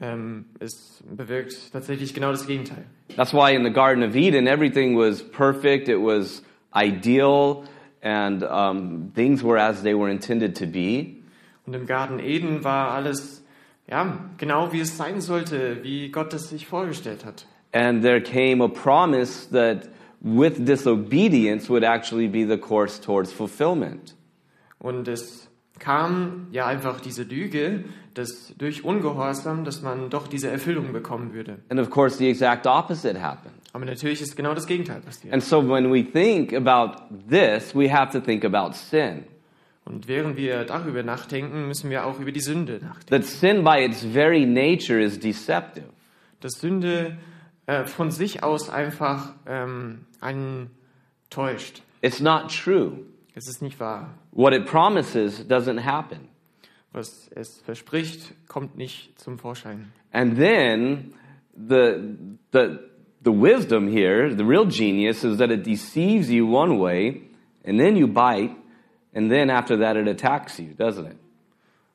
Ähm, 0.00 0.46
es 0.60 1.02
bewirkt 1.04 1.72
tatsächlich 1.72 2.14
genau 2.14 2.30
das 2.30 2.46
Gegenteil. 2.46 2.84
That's 3.16 3.32
why 3.32 3.54
in 3.54 3.64
the 3.64 3.72
Garden 3.72 4.02
of 4.02 4.14
Eden, 4.14 4.46
everything 4.46 4.96
was 4.96 5.22
perfect, 5.22 5.88
it 5.88 5.98
was 5.98 6.42
ideal, 6.74 7.64
and 8.02 8.42
um, 8.42 9.12
things 9.14 9.42
were 9.42 9.58
as 9.58 9.82
they 9.82 9.94
were 9.94 10.10
intended 10.10 10.56
to 10.56 10.66
be. 10.66 11.16
Und 11.66 11.74
im 11.74 11.86
Garten 11.86 12.18
Eden 12.18 12.64
war 12.64 12.90
alles 12.90 13.44
ja 13.88 14.18
genau 14.36 14.72
wie 14.72 14.80
es 14.80 14.96
sein 14.96 15.20
sollte, 15.20 15.82
wie 15.82 16.10
Gott 16.10 16.32
es 16.34 16.48
sich 16.50 16.66
vorgestellt 16.66 17.24
hat. 17.24 17.46
And 17.72 18.02
there 18.02 18.20
came 18.20 18.62
a 18.62 18.68
promise 18.68 19.48
that 19.50 19.88
with 20.24 20.64
disobedience 20.64 21.68
would 21.68 21.84
actually 21.84 22.26
be 22.26 22.44
the 22.44 22.56
course 22.56 22.98
towards 23.00 23.30
fulfillment. 23.30 24.16
Und 24.78 25.06
es 25.06 25.48
kam 25.78 26.48
ja 26.50 26.66
einfach 26.66 27.00
diese 27.00 27.24
Lüge, 27.24 27.84
dass 28.14 28.54
durch 28.56 28.84
Ungehorsam, 28.84 29.64
dass 29.64 29.82
man 29.82 30.08
doch 30.08 30.26
diese 30.26 30.48
Erfüllung 30.48 30.92
bekommen 30.92 31.34
würde. 31.34 31.58
And 31.68 31.78
of 31.78 31.90
course, 31.90 32.16
the 32.16 32.28
exact 32.28 32.66
opposite 32.66 33.20
happened. 33.20 33.54
Aber 33.72 33.84
natürlich 33.84 34.22
ist 34.22 34.36
genau 34.36 34.54
das 34.54 34.66
Gegenteil 34.66 35.00
passiert. 35.00 35.34
And 35.34 35.42
so 35.42 35.60
when 35.60 35.92
we 35.92 36.02
think 36.04 36.54
about 36.54 37.02
this, 37.28 37.74
we 37.74 37.92
have 37.92 38.12
to 38.12 38.20
think 38.20 38.44
about 38.44 38.74
sin. 38.74 39.24
Und 39.84 40.08
während 40.08 40.38
wir 40.38 40.64
darüber 40.64 41.02
nachdenken, 41.02 41.66
müssen 41.66 41.90
wir 41.90 42.06
auch 42.06 42.18
über 42.18 42.32
die 42.32 42.40
Sünde 42.40 42.78
nachdenken. 42.80 43.10
That 43.10 43.24
sin 43.24 43.64
by 43.64 43.84
its 43.84 44.02
very 44.02 44.46
nature 44.46 45.02
is 45.02 45.18
deceptive. 45.18 45.86
Dass 46.40 46.52
Sünde 46.60 47.18
äh, 47.66 47.84
von 47.84 48.10
sich 48.10 48.42
aus 48.42 48.68
einfach 48.68 49.34
ähm, 49.46 50.06
einen 50.20 50.70
täuscht. 51.30 51.82
It's 52.02 52.20
not 52.20 52.50
true. 52.50 52.98
Es 53.34 53.48
ist 53.48 53.62
nicht 53.62 53.80
wahr. 53.80 54.14
What 54.32 54.52
it 54.52 54.66
promises 54.66 55.44
doesn't 55.48 55.84
happen. 55.84 56.28
Was 56.92 57.28
es 57.34 57.60
verspricht, 57.64 58.34
kommt 58.46 58.76
nicht 58.76 59.18
zum 59.18 59.38
Vorschein. 59.38 59.92
And 60.12 60.36
then 60.36 61.14
the, 61.56 62.16
the, 62.52 62.78
the 63.24 63.32
wisdom 63.32 63.88
here, 63.88 64.30
the 64.30 64.44
real 64.44 64.66
genius, 64.66 65.24
is 65.24 65.38
that 65.38 65.50
it 65.50 65.64
deceives 65.64 66.30
you 66.30 66.46
one 66.46 66.78
way, 66.78 67.22
and 67.64 67.80
then 67.80 67.96
you 67.96 68.06
bite, 68.06 68.54
and 69.12 69.30
then 69.30 69.50
after 69.50 69.76
that 69.78 69.96
it 69.96 70.06
attacks 70.06 70.58
you, 70.60 70.74
doesn't 70.74 71.06
it? 71.06 71.16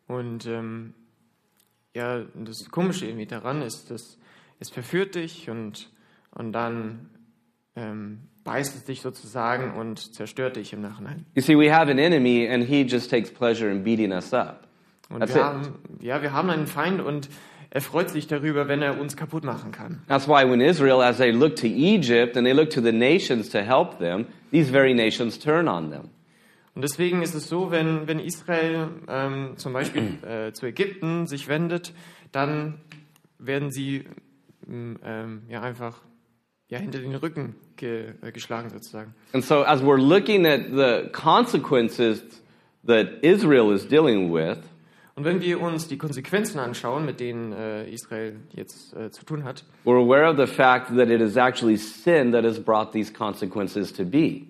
Und 0.08 0.48
ähm, 0.48 0.96
ja, 1.94 2.24
das 2.34 2.70
Komische 2.72 3.06
irgendwie 3.06 3.28
daran 3.28 3.62
ist, 3.62 3.92
dass 3.92 4.18
es 4.60 4.70
verführt 4.70 5.16
dich 5.16 5.50
und, 5.50 5.90
und 6.32 6.52
dann 6.52 7.10
ähm, 7.76 8.20
beißt 8.44 8.76
es 8.76 8.84
dich 8.84 9.02
sozusagen 9.02 9.74
und 9.74 10.14
zerstört 10.14 10.56
dich 10.56 10.74
im 10.74 10.82
Nachhinein. 10.82 11.26
You 11.36 11.42
see, 11.42 11.58
we 11.58 11.74
have 11.74 11.90
an 11.90 12.00
enemy, 12.00 12.48
and 12.48 12.64
he 12.68 12.82
just 12.82 13.10
takes 13.10 13.32
pleasure 13.32 13.72
in 13.72 13.84
beating 13.84 14.12
us 14.12 14.34
up. 14.34 14.68
Und 15.10 15.20
That's 15.22 15.34
wir 15.34 15.42
it. 15.42 15.48
haben, 15.48 15.76
ja, 16.02 16.22
wir 16.22 16.34
haben 16.34 16.50
einen 16.50 16.68
Feind 16.68 17.02
und 17.02 17.30
er 17.72 17.82
freut 17.82 18.10
sich 18.10 18.28
darüber, 18.28 18.68
wenn 18.68 18.82
er 18.82 19.00
uns 19.00 19.16
kaputt 19.16 19.44
machen 19.44 19.72
kann. 19.72 20.02
That's 20.08 20.28
why 20.28 20.50
when 20.50 20.62
Israel, 20.62 21.02
as 21.02 21.18
they 21.18 21.32
look 21.32 21.56
to 21.58 21.68
Egypt 21.68 22.36
and 22.36 22.46
they 22.46 22.54
look 22.54 22.70
to 22.72 22.82
the 22.82 22.92
nations 22.92 23.50
to 23.50 23.60
help 23.60 24.00
them, 24.00 24.26
these 24.52 24.72
very 24.72 24.94
nations 24.94 25.38
turn 25.38 25.68
on 25.68 25.92
them. 25.92 26.10
Und 26.76 26.84
deswegen 26.84 27.22
ist 27.22 27.36
es 27.36 27.50
so, 27.50 27.72
wenn, 27.72 28.08
wenn 28.08 28.20
Israel 28.20 28.90
ähm, 29.08 29.54
zum 29.58 29.74
Beispiel 29.74 30.18
äh, 30.28 30.54
zu 30.54 30.66
Ägypten 30.66 31.28
sich 31.28 31.48
wendet, 31.48 31.94
dann 32.32 32.80
werden 33.38 33.72
sie 33.72 34.06
ähm, 34.70 35.00
ähm, 35.04 35.42
ja 35.50 35.62
einfach 35.62 36.02
ja, 36.70 36.78
hinter 36.78 37.00
den 37.00 37.16
Rücken 37.16 37.56
ge, 37.76 38.14
äh, 38.22 38.32
geschlagen 38.32 38.70
sozusagen. 38.70 39.14
And 39.34 39.44
so, 39.44 39.64
as 39.64 39.82
we're 39.82 39.98
looking 39.98 40.46
at 40.46 40.68
the 40.72 41.10
consequences 41.12 42.22
that 42.86 43.08
Israel 43.24 43.74
is 43.74 43.88
dealing 43.88 44.32
with, 44.32 44.60
Und 45.16 45.26
wenn 45.26 45.42
wir 45.42 45.60
uns 45.60 45.90
die 45.90 45.98
Konsequenzen 45.98 46.60
anschauen, 46.60 47.06
mit 47.06 47.20
denen 47.20 47.52
äh, 47.52 47.90
Israel 47.90 48.40
jetzt 48.54 48.96
äh, 48.96 49.12
zu 49.12 49.26
tun 49.26 49.44
hat, 49.44 49.66
we're 49.84 50.02
aware 50.02 50.30
of 50.30 50.38
the 50.38 50.48
fact 50.48 50.96
that 50.96 51.10
it 51.10 51.20
is 51.20 51.36
actually 51.36 51.76
sin 51.76 52.32
that 52.32 52.46
has 52.46 52.58
brought 52.58 52.94
these 52.94 53.12
consequences 53.12 53.92
to 53.92 54.06
be. 54.06 54.44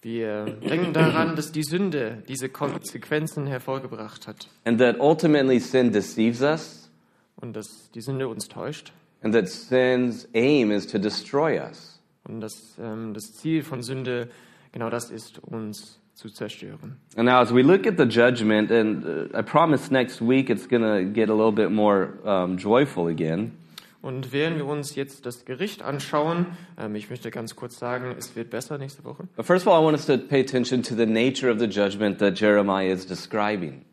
wir 0.00 0.44
denken 0.46 0.94
daran, 0.94 1.36
dass 1.36 1.52
die 1.52 1.64
Sünde 1.64 2.22
diese 2.28 2.48
Konsequenzen 2.48 3.46
hervorgebracht 3.46 4.26
hat 4.28 4.48
And 4.64 4.78
that 4.78 4.96
ultimately 5.00 5.58
sin 5.58 5.92
deceives 5.92 6.40
us, 6.40 6.90
und 7.36 7.54
dass 7.54 7.90
die 7.94 8.00
Sünde 8.00 8.28
uns 8.28 8.48
täuscht 8.48 8.92
and 9.22 9.34
that 9.34 9.48
sin's 9.48 10.28
aim 10.34 10.70
is 10.70 10.86
to 10.86 10.98
destroy 10.98 11.58
us. 11.58 11.98
und 12.28 12.40
dass 12.40 12.78
ähm, 12.78 13.14
das 13.14 13.34
Ziel 13.34 13.62
von 13.62 13.82
Sünde 13.82 14.28
genau 14.72 14.90
das 14.90 15.10
ist, 15.10 15.38
uns 15.38 15.98
zu 16.14 16.28
zerstören. 16.28 16.96
And 17.16 17.26
now, 17.26 17.36
as 17.36 17.52
we 17.52 17.62
look 17.62 17.86
at 17.86 17.96
the 17.96 18.04
judgment, 18.04 18.70
and 18.70 19.04
uh, 19.04 19.38
I 19.38 19.42
promise 19.42 19.90
next 19.90 20.20
week 20.20 20.50
it's 20.50 20.68
going 20.68 20.82
to 20.82 21.10
get 21.10 21.30
a 21.30 21.34
little 21.34 21.52
bit 21.52 21.70
more 21.70 22.18
um, 22.24 22.56
joyful 22.56 23.08
again. 23.08 23.52
Und 24.00 24.32
während 24.32 24.58
wir 24.58 24.66
uns 24.66 24.94
jetzt 24.94 25.26
das 25.26 25.44
Gericht 25.44 25.82
anschauen, 25.82 26.46
ähm, 26.78 26.94
ich 26.94 27.10
möchte 27.10 27.30
ganz 27.30 27.56
kurz 27.56 27.78
sagen, 27.78 28.14
es 28.16 28.36
wird 28.36 28.50
besser 28.50 28.78
nächste 28.78 29.04
Woche. 29.04 29.24
But 29.36 29.46
first 29.46 29.66
of 29.66 29.72
all, 29.72 29.80
I 29.80 29.84
want 29.84 29.96
us 29.96 30.06
to 30.06 30.18
pay 30.18 30.40
attention 30.40 30.82
to 30.84 30.94
the 30.94 31.06
nature 31.06 31.50
of 31.50 31.58
the 31.58 31.66
judgment 31.66 32.18
that 32.18 32.38
Jeremiah 32.38 32.92
is 32.92 33.06
describing. 33.06 33.84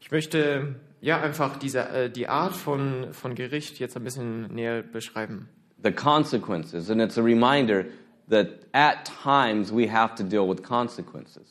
Ich 0.00 0.10
möchte 0.10 0.74
ja 1.02 1.20
einfach 1.20 1.58
diese, 1.58 1.80
äh, 1.88 2.10
die 2.10 2.28
Art 2.28 2.56
von, 2.56 3.12
von 3.12 3.34
Gericht 3.34 3.78
jetzt 3.78 3.96
ein 3.96 4.04
bisschen 4.04 4.54
näher 4.54 4.82
beschreiben. 4.82 5.48
the 5.82 5.90
consequences. 5.92 6.90
And 6.90 7.00
it's 7.00 7.18
a 7.18 7.22
reminder 7.22 7.86
that 8.28 8.46
at 8.72 9.04
times 9.04 9.72
we 9.72 9.88
have 9.88 10.14
to 10.14 10.22
deal 10.22 10.46
with 10.48 10.62
consequences. 10.62 11.42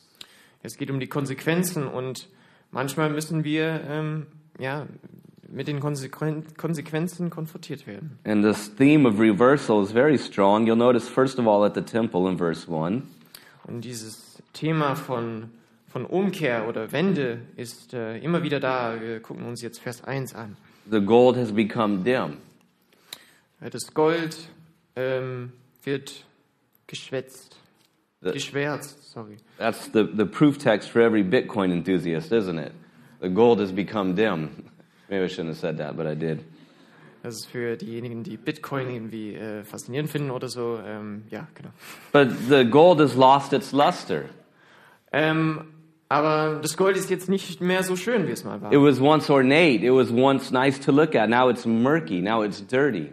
Es 0.62 0.76
geht 0.76 0.90
um 0.90 0.98
die 1.00 1.06
Konsequenzen 1.06 1.86
und 1.86 2.28
manchmal 2.70 3.10
müssen 3.10 3.44
wir 3.44 3.82
ähm, 3.88 4.26
ja, 4.58 4.86
mit 5.50 5.68
den 5.68 5.80
Konsequen 5.80 6.44
Konsequenzen 6.56 7.28
konfrontiert 7.28 7.86
werden. 7.86 8.18
And 8.24 8.42
this 8.42 8.74
theme 8.74 9.06
of 9.06 9.20
reversal 9.20 9.82
is 9.82 9.92
very 9.92 10.16
strong. 10.16 10.66
You'll 10.66 10.76
notice, 10.76 11.08
first 11.08 11.38
of 11.38 11.46
all, 11.46 11.62
at 11.64 11.74
the 11.74 11.82
temple 11.82 12.26
in 12.30 12.38
verse 12.38 12.66
1, 12.66 13.02
Und 13.64 13.84
dieses 13.84 14.42
Thema 14.54 14.94
von, 14.94 15.50
von 15.92 16.06
Umkehr 16.06 16.66
oder 16.68 16.90
Wende 16.92 17.42
ist 17.56 17.92
äh, 17.92 18.18
immer 18.18 18.42
wieder 18.42 18.60
da. 18.60 19.00
Wir 19.00 19.20
gucken 19.20 19.44
uns 19.44 19.60
jetzt 19.62 19.78
Vers 19.80 20.02
1 20.04 20.34
an. 20.34 20.56
the 20.90 21.00
gold 21.00 21.36
has 21.36 21.52
become 21.52 21.98
dim. 22.02 22.38
Das 23.60 23.94
Gold 23.94 24.36
ähm, 24.96 25.52
wird 25.84 26.24
geschwätzt, 26.88 27.56
The- 28.20 28.32
geschwärzt, 28.32 29.10
sorry. 29.12 29.36
That's 29.58 29.90
the, 29.92 30.04
the 30.16 30.24
proof 30.24 30.58
text 30.58 30.88
for 30.90 31.02
every 31.02 31.22
Bitcoin 31.22 31.70
enthusiast, 31.70 32.32
isn't 32.32 32.58
it? 32.58 32.72
The 33.20 33.28
gold 33.28 33.60
has 33.60 33.70
become 33.72 34.14
dim. 34.14 34.48
Maybe 35.08 35.24
I 35.24 35.28
shouldn't 35.28 35.50
have 35.50 35.58
said 35.58 35.76
that, 35.78 35.96
but 35.96 36.06
I 36.06 36.14
did. 36.16 36.40
Das 37.22 37.36
ist 37.36 37.46
für 37.46 37.76
diejenigen, 37.76 38.24
die 38.24 38.36
Bitcoin 38.36 38.90
irgendwie 38.90 39.34
äh, 39.36 39.62
faszinierend 39.62 40.10
finden 40.10 40.32
oder 40.32 40.48
so. 40.48 40.80
Ähm, 40.84 41.22
ja, 41.30 41.46
genau. 41.54 41.70
But 42.10 42.30
the 42.48 42.64
gold 42.68 42.98
has 42.98 43.14
lost 43.14 43.52
its 43.52 43.70
luster. 43.70 44.24
Ähm, 45.12 45.60
aber 46.12 46.60
das 46.60 46.76
Gold 46.76 46.98
ist 46.98 47.08
jetzt 47.08 47.30
nicht 47.30 47.62
mehr 47.62 47.82
so 47.82 47.96
schön, 47.96 48.26
wie 48.26 48.32
es 48.32 48.44
mal 48.44 48.60
war. 48.60 48.70
It 48.70 48.78
was 48.78 49.00
once 49.00 49.30
ornate. 49.30 49.82
It 49.82 49.92
was 49.92 50.12
once 50.12 50.50
nice 50.50 50.78
to 50.80 50.92
look 50.92 51.14
at. 51.14 51.30
Now 51.30 51.48
it's 51.48 51.64
murky. 51.64 52.20
Now 52.20 52.44
it's 52.44 52.66
dirty. 52.66 53.12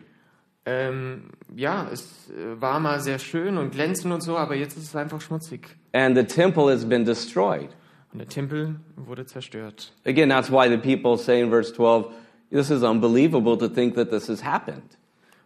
Ähm, 0.65 1.29
ja, 1.55 1.87
es 1.93 2.29
äh, 2.29 2.61
war 2.61 2.81
mal 2.81 2.99
sehr 2.99 3.17
schön 3.17 3.57
und 3.57 3.71
glänzend 3.71 4.13
und 4.13 4.21
so, 4.21 4.37
aber 4.37 4.55
jetzt 4.55 4.77
ist 4.77 4.83
es 4.83 4.95
einfach 4.97 5.21
schmutzig. 5.21 5.77
And 5.93 6.17
the 6.17 6.25
temple 6.25 6.69
has 6.69 6.83
been 6.83 7.05
destroyed. 7.05 7.69
Und 8.11 8.19
der 8.19 8.27
Tempel 8.27 8.75
wurde 8.97 9.25
zerstört. 9.25 9.93
Again, 10.05 10.27
that's 10.27 10.51
why 10.51 10.67
the 10.67 10.77
people 10.77 11.17
say 11.17 11.41
in 11.41 11.49
verse 11.49 11.71
12, 11.73 12.07
this 12.51 12.69
is 12.69 12.83
unbelievable 12.83 13.57
to 13.57 13.69
think 13.69 13.95
that 13.95 14.09
this 14.09 14.27
has 14.27 14.43
happened. 14.43 14.97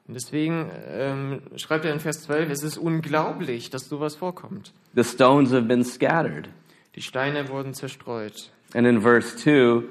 Und 0.08 0.16
deswegen 0.16 0.72
ähm, 0.90 1.42
schreibt 1.58 1.86
er 1.86 1.94
in 1.94 2.00
Vers 2.00 2.24
12, 2.24 2.50
es 2.50 2.64
ist 2.64 2.78
unglaublich, 2.78 3.70
dass 3.70 3.88
sowas 3.88 4.16
vorkommt. 4.16 4.74
The 4.96 5.04
stones 5.04 5.52
have 5.52 5.68
been 5.68 5.84
scattered. 5.86 6.50
Die 6.96 7.02
Steine 7.02 7.50
wurden 7.50 7.74
zerstreut. 7.74 8.52
And 8.74 8.88
in 8.88 9.02
verse 9.02 9.36
2, 9.38 9.84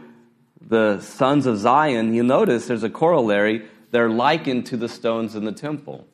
the 0.69 1.01
sons 1.01 1.47
of 1.47 1.59
Zion, 1.59 2.15
you'll 2.15 2.27
notice 2.27 2.67
there's 2.67 2.85
a 2.85 2.91
corollary. 2.91 3.63
They're 3.91 4.09
likened 4.09 4.67
to 4.71 4.77
the 4.77 4.89
stones 4.89 5.35
in 5.35 5.45
the 5.45 5.53
temple. 5.53 6.05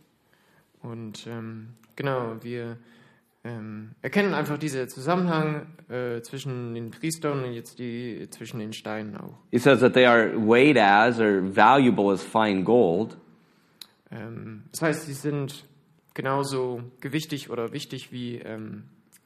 Und 0.83 1.27
ähm, 1.27 1.75
genau, 1.97 2.37
wir 2.43 2.77
ähm, 3.45 3.91
erkennen 4.03 4.35
einfach 4.35 4.59
diesen 4.59 4.89
Zusammenhang 4.89 5.67
äh, 5.89 6.21
zwischen 6.23 6.75
den 6.75 6.91
Priestern 6.91 7.45
und 7.45 7.53
jetzt 7.53 7.79
die 7.79 8.29
zwischen 8.31 8.59
den 8.59 8.73
Steinen 8.73 9.17
auch. 9.17 9.35
He 9.51 9.59
says 9.59 9.81
that 9.81 9.95
they 9.95 10.07
are 10.07 10.35
weighed 10.37 10.77
as 10.77 11.21
or 11.21 11.43
valuable 11.43 12.13
as 12.13 12.23
fine 12.23 12.65
gold. 12.65 13.17
Ähm, 14.11 14.65
das 14.73 14.83
heißt, 14.83 15.07
sie 15.07 15.13
sind 15.13 15.65
genauso 16.15 16.83
gewichtig 17.01 17.51
oder 17.51 17.73
wichtig 17.73 18.13
wie, 18.13 18.39
ähm, 18.39 18.85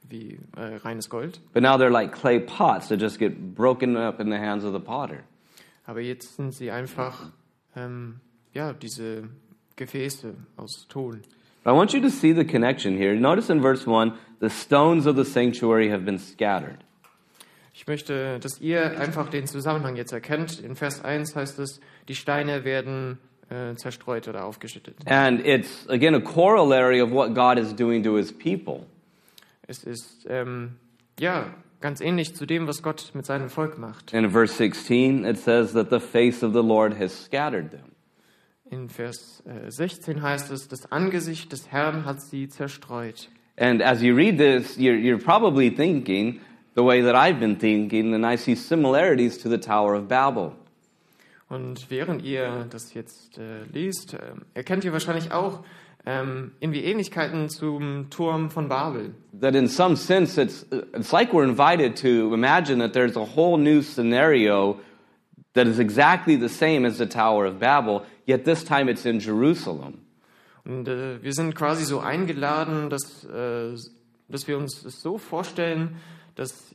wie 0.09 0.39
äh, 0.57 0.77
reines 0.77 1.09
Gold. 1.09 1.41
But 1.53 1.63
now 1.63 1.77
they're 1.77 1.91
like 1.91 2.13
clay 2.13 2.41
pots 2.41 2.89
that 2.89 3.01
just 3.01 3.19
get 3.19 3.55
broken 3.55 3.97
up 3.97 4.21
in 4.21 4.31
the 4.31 4.39
hands 4.39 4.65
of 4.65 4.73
the 4.73 4.81
potter. 4.81 5.25
Aber 5.85 6.01
jetzt 6.01 6.37
sind 6.37 6.53
sie 6.53 6.71
einfach 6.71 7.31
ähm, 7.77 8.21
ja, 8.53 8.73
diese 8.73 9.29
Gefäße 9.77 10.35
aus 10.57 10.87
Ton. 10.89 11.23
I 11.65 11.71
want 11.71 11.93
you 11.93 12.01
to 12.01 12.11
see 12.11 12.33
the 12.33 12.45
connection 12.45 12.97
here. 12.97 13.15
Notice 13.15 13.51
in 13.51 13.61
verse 13.63 13.87
1 13.87 14.13
the 14.41 14.51
stones 14.51 15.07
of 15.07 15.17
the 15.17 15.25
sanctuary 15.25 15.91
have 15.91 16.05
been 16.05 16.19
scattered. 16.19 16.79
Ich 17.75 17.87
möchte, 17.87 18.39
dass 18.39 18.61
ihr 18.61 19.01
einfach 19.01 19.31
den 19.31 19.47
Zusammenhang 19.47 19.97
jetzt 19.97 20.13
erkennt. 20.13 20.61
In 20.61 20.77
Vers 20.77 21.03
1 21.03 21.35
heißt 21.35 21.59
es, 21.59 21.81
die 22.07 22.15
Steine 22.15 22.65
werden 22.65 23.19
äh, 23.49 23.75
zerstreut 23.77 24.29
oder 24.29 24.45
aufgeschüttet. 24.45 24.97
And 25.07 25.45
it's, 25.47 25.89
again, 25.89 26.15
a 26.15 26.21
corollary 26.21 27.01
of 27.01 27.11
what 27.11 27.35
God 27.35 27.59
is 27.59 27.75
doing 27.75 28.03
to 28.03 28.17
his 28.17 28.31
people. 28.33 28.87
Es 29.67 29.85
ist 29.85 30.27
ähm, 30.29 30.77
ja 31.19 31.55
ganz 31.81 32.01
ähnlich 32.01 32.35
zu 32.35 32.47
dem, 32.47 32.67
was 32.67 32.83
Gott 32.83 33.11
mit 33.15 33.27
seinem 33.27 33.51
Volk 33.51 33.79
macht. 33.79 34.13
In 34.13 34.31
verse 34.31 34.55
16, 34.55 35.25
it 35.25 35.39
says 35.39 35.73
that 35.73 35.91
the 35.91 36.01
face 36.01 36.43
of 36.43 36.53
the 36.53 36.63
Lord 36.63 36.99
has 36.99 37.25
scattered 37.25 37.71
them. 37.71 37.93
In 38.71 38.89
Vers 38.89 39.43
äh, 39.45 39.71
16 39.71 40.23
heißt 40.23 40.51
es, 40.51 40.67
das 40.67 40.91
Angesicht 40.91 41.53
des 41.53 41.71
Herrn 41.71 42.07
hat 42.07 42.23
sie 42.23 42.49
zerstreut. 42.49 43.29
And 43.59 43.83
as 43.83 44.01
you 44.01 44.15
read 44.15 44.39
this, 44.39 44.79
you're, 44.79 44.97
you're 44.97 45.23
probably 45.23 45.71
thinking 45.71 46.41
the 46.75 46.83
way 46.83 47.03
that 47.03 47.15
I've 47.15 47.39
been 47.39 47.59
thinking, 47.59 48.15
and 48.15 48.25
I 48.25 48.37
see 48.37 48.55
similarities 48.55 49.37
to 49.43 49.51
the 49.51 49.59
Tower 49.59 49.95
of 49.95 50.09
Babel. 50.09 50.53
Und 51.51 51.91
während 51.91 52.23
ihr 52.23 52.67
das 52.71 52.95
jetzt 52.95 53.37
äh, 53.37 53.65
liest, 53.71 54.15
äh, 54.15 54.19
erkennt 54.55 54.85
ihr 54.85 54.93
wahrscheinlich 54.95 55.33
auch 55.33 55.63
ähm, 56.05 56.53
irgendwie 56.61 56.85
Ähnlichkeiten 56.85 57.49
zum 57.49 58.11
Turm 58.11 58.51
von 58.51 58.69
Babel. 58.69 59.15
That 59.41 59.55
in 59.55 59.69
some 59.69 59.97
sense, 59.97 60.41
it's, 60.41 60.67
it's 60.71 61.13
like 61.13 61.33
we're 61.33 61.45
invited 61.45 61.97
to 62.03 62.35
imagine 62.35 62.81
that 62.81 62.93
there's 62.93 63.17
a 63.17 63.25
whole 63.37 63.57
new 63.57 63.83
scenario 63.83 64.81
that 65.55 65.67
is 65.67 65.79
exactly 65.79 66.37
the 66.37 66.49
same 66.49 66.87
as 66.87 66.99
the 66.99 67.07
Tower 67.07 67.47
of 67.47 67.59
Babel, 67.59 68.05
yet 68.27 68.45
this 68.45 68.65
time 68.65 68.89
it's 68.89 69.05
in 69.05 69.21
Jerusalem. 69.21 69.99
Und 70.65 70.89
äh, 70.89 71.23
wir 71.23 71.33
sind 71.33 71.55
quasi 71.55 71.85
so 71.85 72.01
eingeladen, 72.01 72.89
dass, 72.89 73.25
äh, 73.25 73.75
dass 74.29 74.47
wir 74.47 74.57
uns 74.57 74.83
das 74.83 75.01
so 75.01 75.19
vorstellen, 75.19 75.97
dass 76.37 76.75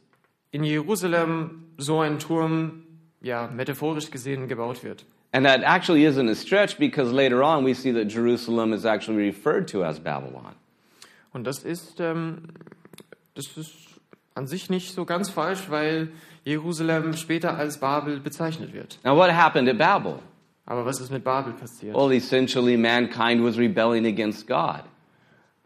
in 0.51 0.63
Jerusalem 0.63 1.63
so 1.77 1.99
ein 1.99 2.19
Turm, 2.19 2.83
ja, 3.21 3.47
metaphorisch 3.47 4.11
gesehen 4.11 4.47
gebaut 4.47 4.83
wird. 4.83 5.05
And 5.37 5.45
that 5.45 5.61
actually 5.61 6.03
isn't 6.03 6.27
a 6.27 6.33
stretch 6.33 6.79
because 6.79 7.11
later 7.11 7.43
on 7.43 7.63
we 7.63 7.75
see 7.75 7.91
that 7.91 8.05
Jerusalem 8.05 8.73
is 8.73 8.87
actually 8.87 9.17
referred 9.17 9.67
to 9.67 9.83
as 9.83 9.99
Babylon. 9.99 10.55
Und 11.31 11.45
das 11.45 11.63
ist, 11.63 11.99
ähm, 11.99 12.49
das 13.35 13.55
ist 13.55 13.71
an 14.33 14.47
sich 14.47 14.71
nicht 14.71 14.95
so 14.95 15.05
ganz 15.05 15.29
falsch, 15.29 15.69
weil 15.69 16.09
Jerusalem 16.43 17.13
später 17.13 17.55
als 17.55 17.77
Babel 17.79 18.19
bezeichnet 18.19 18.73
wird. 18.73 18.97
Now, 19.03 19.15
what 19.15 19.29
happened 19.29 19.69
at 19.69 19.77
Babel? 19.77 20.23
Aber 20.65 20.87
was 20.87 20.99
ist 20.99 21.11
mit 21.11 21.23
Babel 21.23 21.53
passiert? 21.53 21.95
Well, 21.95 22.11
essentially, 22.11 22.75
mankind 22.75 23.43
was 23.43 23.59
rebelling 23.59 24.07
against 24.07 24.47
God. 24.47 24.81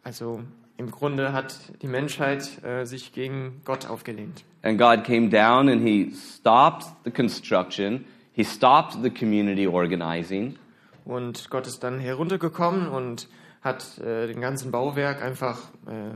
Also 0.03 0.41
im 0.75 0.91
Grunde 0.91 1.31
hat 1.31 1.55
die 1.81 1.87
Menschheit 1.87 2.61
äh, 2.61 2.83
sich 2.83 3.13
gegen 3.13 3.61
Gott 3.63 3.89
aufgelehnt. 3.89 4.43
And 4.63 4.77
God 4.77 5.05
came 5.05 5.29
down 5.29 5.69
and 5.69 5.81
He 5.81 6.11
stopped 6.13 6.87
the 7.05 7.11
construction, 7.11 8.03
He 8.33 8.43
stopped 8.43 9.01
the 9.03 9.09
community 9.09 9.67
organizing, 9.67 10.57
Und 11.05 11.49
Gott 11.49 11.67
ist 11.67 11.83
dann 11.83 11.99
heruntergekommen 11.99 12.87
und 12.87 13.27
hat 13.61 13.97
äh, 13.99 14.27
den 14.27 14.39
ganzen 14.41 14.71
Bauwerk 14.71 15.21
einfach 15.21 15.59
äh, 15.87 16.15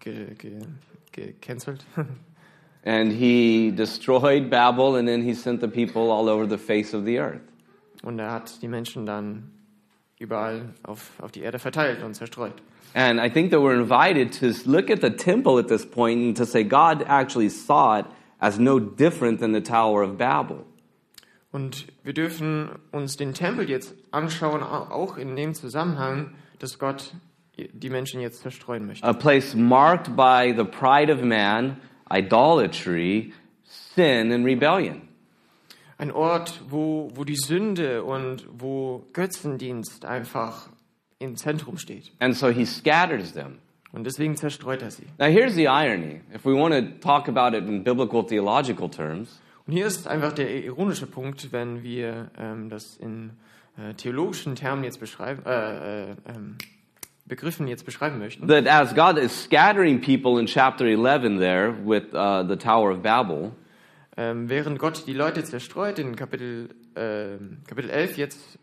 ge, 0.00 0.34
ge, 0.34 0.60
gecancelt. 1.12 1.84
and 2.84 3.12
He 3.12 3.70
destroyed 3.70 4.50
Babel, 4.50 4.96
and 4.96 5.06
then 5.06 5.22
He 5.22 5.34
sent 5.34 5.60
the 5.60 5.68
people 5.68 6.10
all 6.10 6.28
over 6.28 6.48
the 6.48 6.58
face 6.58 6.94
of 6.94 7.04
the 7.04 7.18
earth. 7.18 7.40
Und 8.02 8.18
er 8.18 8.32
hat 8.32 8.60
die 8.62 8.68
Menschen 8.68 9.06
dann 9.06 9.50
überall 10.18 10.74
auf, 10.82 11.12
auf 11.20 11.32
die 11.32 11.40
Erde 11.40 11.58
verteilt 11.58 12.02
und 12.02 12.14
zerstreut. 12.14 12.54
And 12.94 13.18
I 13.18 13.28
think 13.28 13.50
that 13.50 13.60
we're 13.60 13.74
invited 13.74 14.32
to 14.40 14.52
look 14.70 14.90
at 14.90 15.00
the 15.00 15.10
temple 15.10 15.58
at 15.58 15.68
this 15.68 15.84
point 15.84 16.20
and 16.20 16.36
to 16.36 16.44
say 16.44 16.62
God 16.62 17.04
actually 17.08 17.48
saw 17.48 17.98
it 17.98 18.06
as 18.40 18.58
no 18.58 18.78
different 18.78 19.40
than 19.40 19.52
the 19.52 19.60
Tower 19.60 20.02
of 20.02 20.16
Babel. 20.16 20.64
Und 21.54 21.86
wir 22.02 22.14
dürfen 22.14 22.68
uns 22.90 23.16
den 23.16 23.32
Tempel 23.32 23.70
jetzt 23.70 23.94
anschauen, 24.10 24.60
au- 24.64 24.90
auch 24.90 25.16
in 25.16 25.36
dem 25.36 25.54
Zusammenhang, 25.54 26.34
dass 26.58 26.80
Gott 26.80 27.14
die 27.56 27.90
Menschen 27.90 28.20
jetzt 28.20 28.42
zerstreuen 28.42 28.86
möchte. 28.88 29.06
A 29.06 29.12
place 29.12 29.54
marked 29.54 30.16
by 30.16 30.52
the 30.56 30.64
pride 30.64 31.12
of 31.14 31.22
man, 31.22 31.76
idolatry, 32.12 33.32
sin, 33.94 34.32
and 34.32 34.44
rebellion. 34.44 35.02
Ein 35.96 36.10
Ort, 36.10 36.60
wo, 36.68 37.10
wo 37.14 37.22
die 37.22 37.36
Sünde 37.36 38.02
und 38.02 38.48
wo 38.50 39.06
Götzendienst 39.12 40.04
einfach 40.04 40.70
im 41.20 41.36
Zentrum 41.36 41.78
steht. 41.78 42.10
And 42.18 42.34
so 42.36 42.48
he 42.48 42.64
scatters 42.66 43.32
them. 43.32 43.58
Und 43.92 44.02
deswegen 44.08 44.34
zerstreut 44.36 44.82
er 44.82 44.90
sie. 44.90 45.04
Now, 45.20 45.26
here's 45.26 45.54
the 45.54 45.68
irony. 45.68 46.20
If 46.34 46.44
we 46.44 46.52
want 46.52 46.74
to 46.74 46.98
talk 47.00 47.28
about 47.28 47.56
it 47.56 47.62
in 47.68 47.84
biblical 47.84 48.26
theological 48.26 48.90
terms, 48.90 49.40
Und 49.66 49.72
hier 49.72 49.86
ist 49.86 50.06
einfach 50.06 50.32
der 50.32 50.64
ironische 50.64 51.06
Punkt, 51.06 51.52
wenn 51.52 51.82
wir 51.82 52.30
ähm, 52.38 52.68
das 52.68 52.96
in 52.96 53.30
äh, 53.78 53.94
theologischen 53.94 54.56
Termen 54.56 54.84
jetzt 54.84 55.00
beschreiben, 55.00 55.42
äh, 55.46 56.10
äh, 56.10 56.16
ähm, 56.28 56.56
Begriffen 57.26 57.66
jetzt 57.66 57.86
beschreiben 57.86 58.18
möchten, 58.18 58.46
that 58.48 58.66
as 58.68 58.94
God 58.94 59.16
is 59.16 59.44
scattering 59.44 59.98
people 59.98 60.38
in 60.38 60.46
chapter 60.46 60.84
11 60.84 61.38
there 61.38 61.72
with 61.72 62.12
uh, 62.12 62.46
the 62.46 62.56
Tower 62.56 62.92
of 62.92 63.02
Babel, 63.02 63.52
ähm, 64.18 64.50
während 64.50 64.78
Gott 64.78 65.06
die 65.06 65.14
Leute 65.14 65.42
zerstreut 65.42 65.98
in 65.98 66.16
Kapitel, 66.16 66.68
ähm, 66.94 67.62
Kapitel 67.66 67.88
11 67.88 68.18
jetzt 68.18 68.58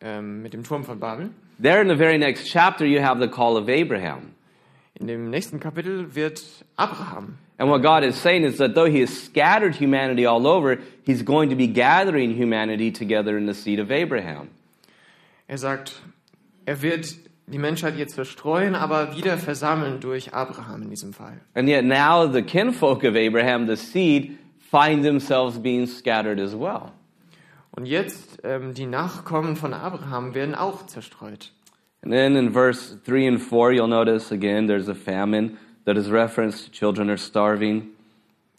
ähm, 0.00 0.42
mit 0.42 0.52
dem 0.52 0.62
Turm 0.62 0.84
von 0.84 1.00
Babel, 1.00 1.30
there 1.60 1.82
in 1.82 1.88
the 1.88 1.96
very 1.96 2.16
next 2.16 2.46
chapter 2.46 2.84
you 2.84 3.02
have 3.02 3.20
the 3.20 3.28
call 3.28 3.56
of 3.56 3.68
Abraham. 3.68 4.33
In 4.98 5.06
dem 5.06 5.30
nächsten 5.30 5.60
Kapitel 5.60 6.14
wird 6.14 6.42
Abraham 6.76 7.38
And 7.56 7.70
what 7.70 7.82
God 7.82 8.02
is 8.02 8.16
saying 8.16 8.44
is 8.44 8.58
that 8.58 8.74
though 8.74 8.90
He 8.90 9.00
has 9.00 9.10
scattered 9.10 9.76
humanity 9.76 10.26
all 10.26 10.46
over, 10.46 10.78
He's 11.04 11.22
going 11.22 11.50
to 11.50 11.56
be 11.56 11.68
gathering 11.68 12.34
humanity 12.34 12.90
together 12.90 13.38
in 13.38 13.46
the 13.46 13.54
seed 13.54 13.78
of 13.78 13.90
Abraham. 13.90 14.50
Er 15.46 15.58
sagt, 15.58 16.00
er 16.66 16.82
wird 16.82 17.14
die 17.46 17.58
Menschheit 17.58 17.96
jetzt 17.96 18.14
zerstreuen, 18.14 18.74
aber 18.74 19.14
wieder 19.14 19.38
versammeln 19.38 20.00
durch 20.00 20.34
Abraham 20.34 20.82
in 20.82 20.90
diesem 20.90 21.12
Fall. 21.12 21.40
And 21.54 21.68
yet 21.68 21.84
now 21.84 22.26
the 22.26 22.42
kinfolk 22.42 23.04
of 23.04 23.14
Abraham, 23.14 23.68
the 23.68 23.76
seed, 23.76 24.36
find 24.58 25.04
themselves 25.04 25.58
being 25.58 25.86
scattered 25.86 26.40
as 26.40 26.54
well. 26.54 26.90
Und 27.70 27.86
jetzt 27.86 28.40
ähm, 28.42 28.74
die 28.74 28.86
Nachkommen 28.86 29.56
von 29.56 29.74
Abraham 29.74 30.34
werden 30.34 30.54
auch 30.54 30.86
zerstreut. 30.86 31.52
And 32.04 32.12
then 32.12 32.36
in 32.36 32.50
verse 32.50 32.94
3 33.02 33.26
and 33.26 33.42
4, 33.42 33.72
you'll 33.72 33.86
notice 33.86 34.30
again 34.30 34.66
there's 34.66 34.88
a 34.88 34.94
famine 34.94 35.56
that 35.86 35.96
is 35.96 36.10
referenced. 36.10 36.70
Children 36.70 37.08
are 37.08 37.16
starving. 37.16 37.92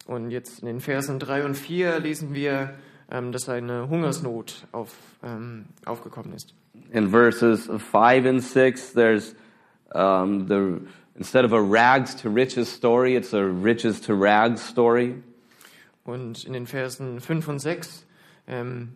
Und 0.07 0.31
jetzt 0.31 0.61
in 0.61 0.65
den 0.65 0.79
Versen 0.79 1.19
3 1.19 1.45
und 1.45 1.53
4 1.55 1.99
lesen 1.99 2.33
wir, 2.33 2.73
ähm, 3.11 3.31
dass 3.31 3.47
eine 3.47 3.87
Hungersnot 3.87 4.65
auf, 4.71 4.95
ähm, 5.23 5.65
aufgekommen 5.85 6.33
ist. 6.33 6.55
In 6.91 7.11
verses 7.11 7.67
5 7.67 8.25
and 8.25 8.41
6, 8.41 8.93
there's 8.93 9.35
um, 9.93 10.47
the 10.47 10.81
instead 11.15 11.45
of 11.45 11.53
a 11.53 11.61
rags 11.61 12.15
to 12.15 12.29
riches 12.29 12.67
story, 12.67 13.15
it's 13.15 13.33
a 13.33 13.43
riches 13.43 14.01
to 14.01 14.15
rags 14.15 14.61
story. 14.67 15.21
Und 16.03 16.45
in 16.45 16.53
den 16.53 16.65
Versen 16.65 17.21
5 17.21 17.47
und 17.47 17.59
6 17.59 18.05
ähm, 18.47 18.93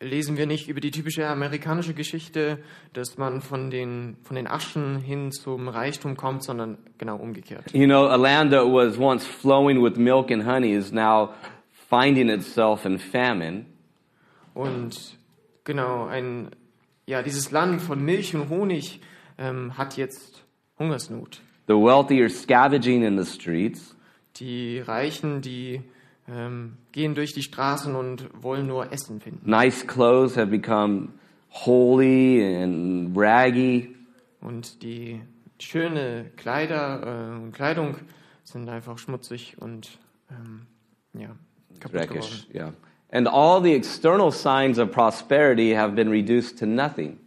lesen 0.00 0.36
wir 0.36 0.46
nicht 0.46 0.68
über 0.68 0.80
die 0.80 0.90
typische 0.90 1.26
amerikanische 1.26 1.94
Geschichte, 1.94 2.58
dass 2.92 3.18
man 3.18 3.40
von 3.40 3.70
den, 3.70 4.16
von 4.22 4.36
den 4.36 4.46
Aschen 4.46 5.00
hin 5.00 5.32
zum 5.32 5.68
Reichtum 5.68 6.16
kommt, 6.16 6.44
sondern 6.44 6.78
genau 6.98 7.16
umgekehrt. 7.16 7.72
You 7.72 7.86
know, 7.86 8.06
a 8.06 8.16
land 8.16 8.52
that 8.52 8.64
was 8.64 8.98
once 8.98 9.26
flowing 9.26 9.82
with 9.82 9.96
milk 9.96 10.30
and 10.30 10.46
honey 10.46 10.72
is 10.72 10.92
now 10.92 11.30
finding 11.88 12.28
itself 12.28 12.84
in 12.84 12.98
famine. 12.98 13.66
Und 14.54 15.16
genau, 15.64 16.06
ein 16.06 16.50
ja, 17.06 17.22
dieses 17.22 17.50
Land 17.50 17.80
von 17.80 18.04
Milch 18.04 18.34
und 18.34 18.50
Honig 18.50 19.00
ähm, 19.38 19.78
hat 19.78 19.96
jetzt 19.96 20.44
Hungersnot. 20.78 21.40
The 21.66 21.74
wealthy 21.74 22.20
are 22.20 22.28
scavenging 22.28 23.02
in 23.02 23.16
the 23.22 23.24
streets. 23.24 23.96
Die 24.36 24.78
Reichen, 24.80 25.40
die 25.40 25.82
ähm, 26.30 26.76
gehen 26.92 27.14
durch 27.14 27.32
die 27.32 27.42
Straßen 27.42 27.94
und 27.94 28.28
wollen 28.42 28.66
nur 28.66 28.92
Essen 28.92 29.20
finden. 29.20 29.48
Nice 29.48 29.86
clothes 29.86 30.36
have 30.36 30.48
become 30.48 31.08
holy 31.50 32.62
and 32.62 33.16
raggy. 33.16 33.94
Und 34.40 34.82
die 34.82 35.20
schöne 35.58 36.26
Kleider, 36.36 37.40
äh, 37.46 37.50
Kleidung 37.50 37.96
sind 38.44 38.68
einfach 38.68 38.98
schmutzig 38.98 39.56
und 39.58 39.98
ähm, 40.30 40.66
ja, 41.14 41.30
kaputt 41.80 42.02
geworden. 42.02 42.16
Rakish, 42.16 42.46
yeah. 42.54 42.72
And 43.10 43.26
all 43.26 43.62
the 43.62 43.72
external 43.72 44.30
signs 44.30 44.78
of 44.78 44.92
prosperity 44.92 45.72
have 45.74 45.94
been 45.94 46.10
reduced 46.10 46.58
to 46.58 46.66
nothing. 46.66 47.18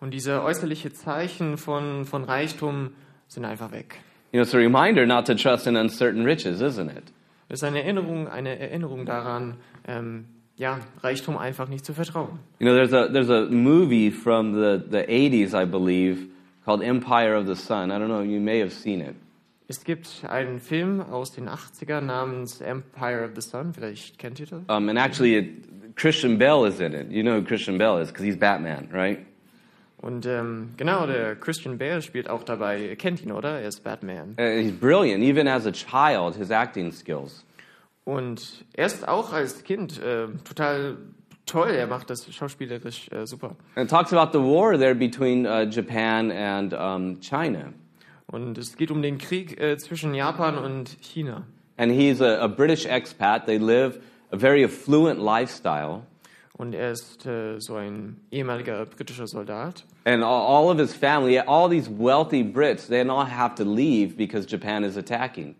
Und 0.00 0.12
diese 0.12 0.42
äußerliche 0.42 0.92
Zeichen 0.92 1.56
von, 1.56 2.04
von 2.04 2.24
Reichtum 2.24 2.90
sind 3.28 3.44
einfach 3.44 3.70
weg. 3.70 4.00
You 4.32 4.38
know, 4.38 4.42
it's 4.42 4.54
a 4.54 4.58
reminder 4.58 5.06
not 5.06 5.26
to 5.26 5.34
trust 5.34 5.66
in 5.66 5.76
uncertain 5.76 6.24
riches, 6.24 6.60
isn't 6.60 6.90
it? 6.90 7.12
Es 7.50 7.62
ist 7.62 7.64
eine 7.64 7.82
Erinnerung, 7.82 8.28
eine 8.28 8.60
Erinnerung 8.60 9.04
daran, 9.04 9.56
ähm, 9.86 10.26
ja, 10.56 10.78
Reichtum 11.02 11.36
einfach 11.36 11.68
nicht 11.68 11.84
zu 11.84 11.92
vertrauen. 11.92 12.38
You 12.60 12.66
know, 12.66 12.74
there's 12.74 12.92
a 12.92 13.08
there's 13.08 13.28
a 13.28 13.46
movie 13.50 14.12
from 14.12 14.52
the, 14.52 14.80
the 14.88 14.98
80s, 14.98 15.52
I 15.52 15.66
believe, 15.66 16.28
called 16.64 16.80
Empire 16.80 17.34
of 17.36 17.48
the 17.48 17.56
Sun. 17.56 17.90
I 17.90 17.98
don't 17.98 18.06
know, 18.06 18.22
you 18.22 18.40
may 18.40 18.60
have 18.60 18.70
seen 18.70 19.00
it. 19.00 19.16
Es 19.66 19.82
gibt 19.82 20.24
einen 20.28 20.60
Film 20.60 21.00
aus 21.00 21.32
den 21.32 21.48
80er 21.48 22.00
namens 22.00 22.60
Empire 22.60 23.24
of 23.24 23.30
the 23.34 23.40
Sun, 23.40 23.74
vielleicht 23.74 24.18
kennt 24.18 24.38
ihr 24.38 24.46
das. 24.46 24.60
Um, 24.68 24.88
and 24.88 24.96
actually, 24.96 25.36
it, 25.36 25.96
Christian 25.96 26.38
Bale 26.38 26.68
is 26.68 26.78
in 26.78 26.92
it. 26.92 27.10
You 27.10 27.24
know 27.24 27.40
who 27.40 27.42
Christian 27.42 27.78
Bale 27.78 28.00
is 28.00 28.08
because 28.08 28.24
he's 28.24 28.38
Batman, 28.38 28.88
right? 28.92 29.26
Und 30.00 30.24
ähm, 30.24 30.70
genau, 30.78 31.06
der 31.06 31.36
Christian 31.36 31.76
Bale 31.76 32.00
spielt 32.00 32.30
auch 32.30 32.42
dabei. 32.42 32.86
Ihr 32.86 32.96
kennt 32.96 33.22
ihn, 33.22 33.32
oder? 33.32 33.60
Er 33.60 33.68
ist 33.68 33.84
Batman. 33.84 34.34
Uh, 34.38 34.62
he's 34.62 34.72
brilliant, 34.72 35.22
even 35.22 35.46
as 35.46 35.66
a 35.66 35.72
child, 35.72 36.36
his 36.36 36.50
acting 36.50 36.90
skills. 36.90 37.44
Und 38.04 38.64
er 38.72 38.86
ist 38.86 39.06
auch 39.06 39.32
als 39.32 39.62
Kind 39.62 40.02
äh, 40.02 40.28
total 40.42 40.96
toll. 41.44 41.68
Er 41.68 41.86
macht 41.86 42.08
das 42.08 42.32
schauspielerisch 42.32 43.10
äh, 43.10 43.26
super. 43.26 43.56
And 43.74 43.90
talks 43.90 44.12
about 44.12 44.32
the 44.32 44.42
war 44.42 44.78
there 44.78 44.94
between 44.94 45.46
uh, 45.46 45.64
Japan 45.68 46.30
and 46.30 46.72
um, 46.72 47.20
China. 47.20 47.74
Und 48.26 48.56
es 48.56 48.76
geht 48.76 48.90
um 48.90 49.02
den 49.02 49.18
Krieg 49.18 49.60
äh, 49.60 49.76
zwischen 49.76 50.14
Japan 50.14 50.56
und 50.56 50.96
China. 51.02 51.46
And 51.76 51.92
he's 51.92 52.22
a, 52.22 52.42
a 52.42 52.46
British 52.46 52.86
expat. 52.86 53.44
They 53.44 53.58
live 53.58 54.00
a 54.30 54.38
very 54.38 54.64
affluent 54.64 55.20
lifestyle. 55.20 56.06
Und 56.60 56.74
er 56.74 56.90
ist 56.90 57.24
äh, 57.24 57.58
so 57.58 57.76
ein 57.76 58.20
ehemaliger 58.30 58.84
britischer 58.84 59.26
Soldat. 59.26 59.82
And 60.04 60.22
all, 60.22 60.42
all 60.42 60.70
of 60.70 60.78
his 60.78 60.94
family, 60.94 61.38
all 61.38 61.70
these 61.70 61.88
wealthy 61.88 62.42
Brits, 62.42 62.86
they 62.86 63.00
all 63.00 63.24
have 63.24 63.54
to 63.54 63.64
leave 63.64 64.14
because 64.14 64.46
Japan 64.46 64.84
is 64.84 64.98
attacking. 64.98 65.54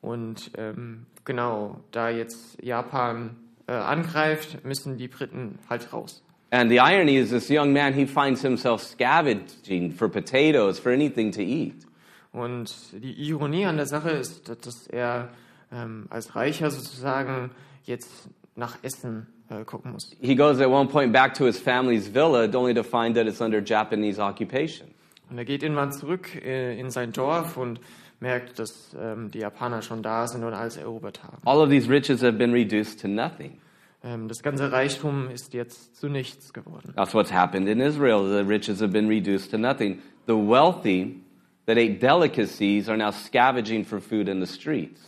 Und 0.00 0.50
ähm, 0.56 1.04
genau, 1.26 1.80
da 1.90 2.08
jetzt 2.08 2.56
Japan 2.62 3.36
äh, 3.66 3.72
angreift, 3.72 4.64
müssen 4.64 4.96
die 4.96 5.08
Briten 5.08 5.58
halt 5.68 5.92
raus. 5.92 6.22
And 6.50 6.70
the 6.70 6.78
irony 6.78 7.18
is, 7.18 7.28
this 7.28 7.50
young 7.50 7.74
man, 7.74 7.92
he 7.92 8.06
finds 8.06 8.40
himself 8.40 8.82
scavenging 8.82 9.92
for 9.92 10.08
potatoes, 10.08 10.78
for 10.78 10.92
anything 10.92 11.30
to 11.32 11.42
eat. 11.42 11.86
Und 12.32 12.74
die 12.94 13.28
Ironie 13.28 13.66
an 13.66 13.76
der 13.76 13.86
Sache 13.86 14.08
ist, 14.12 14.48
dass 14.48 14.86
er 14.86 15.28
ähm, 15.70 16.06
als 16.08 16.34
Reicher 16.34 16.70
sozusagen 16.70 17.50
jetzt 17.84 18.30
nach 18.56 18.78
Essen 18.82 19.26
äh, 19.60 19.64
gucken 19.64 19.92
muss. 19.92 20.16
He 20.20 20.34
goes 20.34 20.60
at 20.60 20.68
one 20.68 20.88
point 20.88 21.12
back 21.12 21.34
to 21.34 21.44
his 21.44 21.58
family's 21.58 22.08
villa, 22.08 22.48
only 22.54 22.74
to 22.74 22.82
find 22.82 23.14
that 23.16 23.26
it's 23.26 23.40
under 23.40 23.62
Japanese 23.62 24.20
occupation. 24.20 24.88
Und 25.30 25.38
er 25.38 25.44
geht 25.44 25.62
irgendwann 25.62 25.92
zurück 25.92 26.34
äh, 26.44 26.78
in 26.78 26.90
sein 26.90 27.12
Dorf 27.12 27.56
und 27.56 27.80
merkt, 28.20 28.58
dass 28.58 28.94
ähm, 28.98 29.30
die 29.30 29.40
Japaner 29.40 29.82
schon 29.82 30.02
da 30.02 30.26
sind 30.26 30.44
und 30.44 30.54
alles 30.54 30.76
erobert 30.76 31.22
haben. 31.22 31.38
All 31.44 31.58
of 31.58 31.68
these 31.68 31.88
riches 31.88 32.22
have 32.22 32.34
been 32.34 32.52
reduced 32.52 33.00
to 33.00 33.08
nothing. 33.08 33.58
Ähm, 34.04 34.28
das 34.28 34.42
ganze 34.42 34.72
Reichtum 34.72 35.30
ist 35.30 35.54
jetzt 35.54 35.96
zu 35.96 36.08
nichts 36.08 36.52
geworden. 36.52 36.92
That's 36.96 37.14
what's 37.14 37.32
happened 37.32 37.68
in 37.68 37.80
Israel. 37.80 38.24
The 38.24 38.46
riches 38.46 38.80
have 38.80 38.92
been 38.92 39.08
reduced 39.08 39.50
to 39.50 39.58
nothing. 39.58 40.00
The 40.26 40.34
wealthy 40.34 41.20
that 41.66 41.76
ate 41.76 41.98
delicacies 42.00 42.88
are 42.88 42.96
now 42.96 43.10
scavenging 43.10 43.84
for 43.84 44.00
food 44.00 44.28
in 44.28 44.44
the 44.44 44.52
streets. 44.52 45.00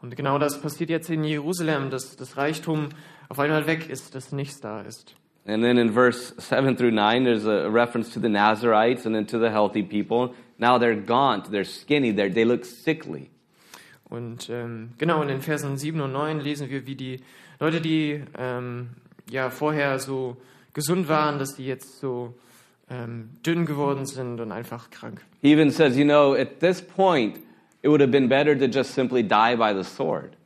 Und 0.00 0.14
genau 0.14 0.38
das 0.38 0.60
passiert 0.60 0.90
jetzt 0.90 1.10
in 1.10 1.24
Jerusalem, 1.24 1.90
dass 1.90 2.14
das 2.14 2.36
Reichtum 2.36 2.90
auf 3.28 3.38
einmal 3.38 3.66
weg 3.66 3.88
ist, 3.88 4.14
dass 4.14 4.32
nichts 4.32 4.60
da 4.60 4.80
ist. 4.80 5.14
And 5.46 5.62
then 5.62 5.78
in 5.78 5.92
verse 5.92 6.34
7 6.36 6.76
through 6.76 6.90
9, 6.90 7.24
there's 7.24 7.46
a 7.46 7.70
reference 7.70 8.12
to 8.12 8.20
the 8.20 8.28
Nazarites 8.28 9.06
and 9.06 9.14
then 9.14 9.26
to 9.28 9.38
the 9.38 9.50
healthy 9.50 9.82
people. 9.82 10.34
Now 10.58 10.78
they're 10.78 10.94
gaunt, 10.94 11.50
they're 11.50 11.64
skinny, 11.64 12.12
they're, 12.12 12.32
they 12.32 12.44
look 12.44 12.66
sickly. 12.66 13.30
Und 14.10 14.48
ähm, 14.50 14.90
genau 14.98 15.22
in 15.22 15.28
den 15.28 15.40
Versen 15.40 15.78
7 15.78 16.00
und 16.00 16.12
9 16.12 16.40
lesen 16.40 16.68
wir, 16.68 16.86
wie 16.86 16.96
die 16.96 17.20
Leute, 17.60 17.80
die 17.80 18.22
ähm, 18.36 18.90
ja 19.30 19.50
vorher 19.50 19.98
so 19.98 20.36
gesund 20.74 21.08
waren, 21.08 21.38
dass 21.38 21.56
die 21.56 21.66
jetzt 21.66 21.98
so 21.98 22.34
ähm, 22.90 23.30
dünn 23.44 23.66
geworden 23.66 24.06
sind 24.06 24.40
und 24.40 24.52
einfach 24.52 24.90
krank. 24.90 25.22
He 25.42 25.52
even 25.52 25.70
says, 25.70 25.96
you 25.96 26.04
know, 26.04 26.34
at 26.34 26.60
this 26.60 26.82
point, 26.82 27.38
it 27.82 27.88
would 27.88 28.00
have 28.00 28.10
been 28.10 28.28
better 28.28 28.58
to 28.58 28.66
just 28.66 28.94
simply 28.94 29.22
die 29.22 29.56
by 29.56 29.74
the 29.74 29.84
sword. 29.84 30.36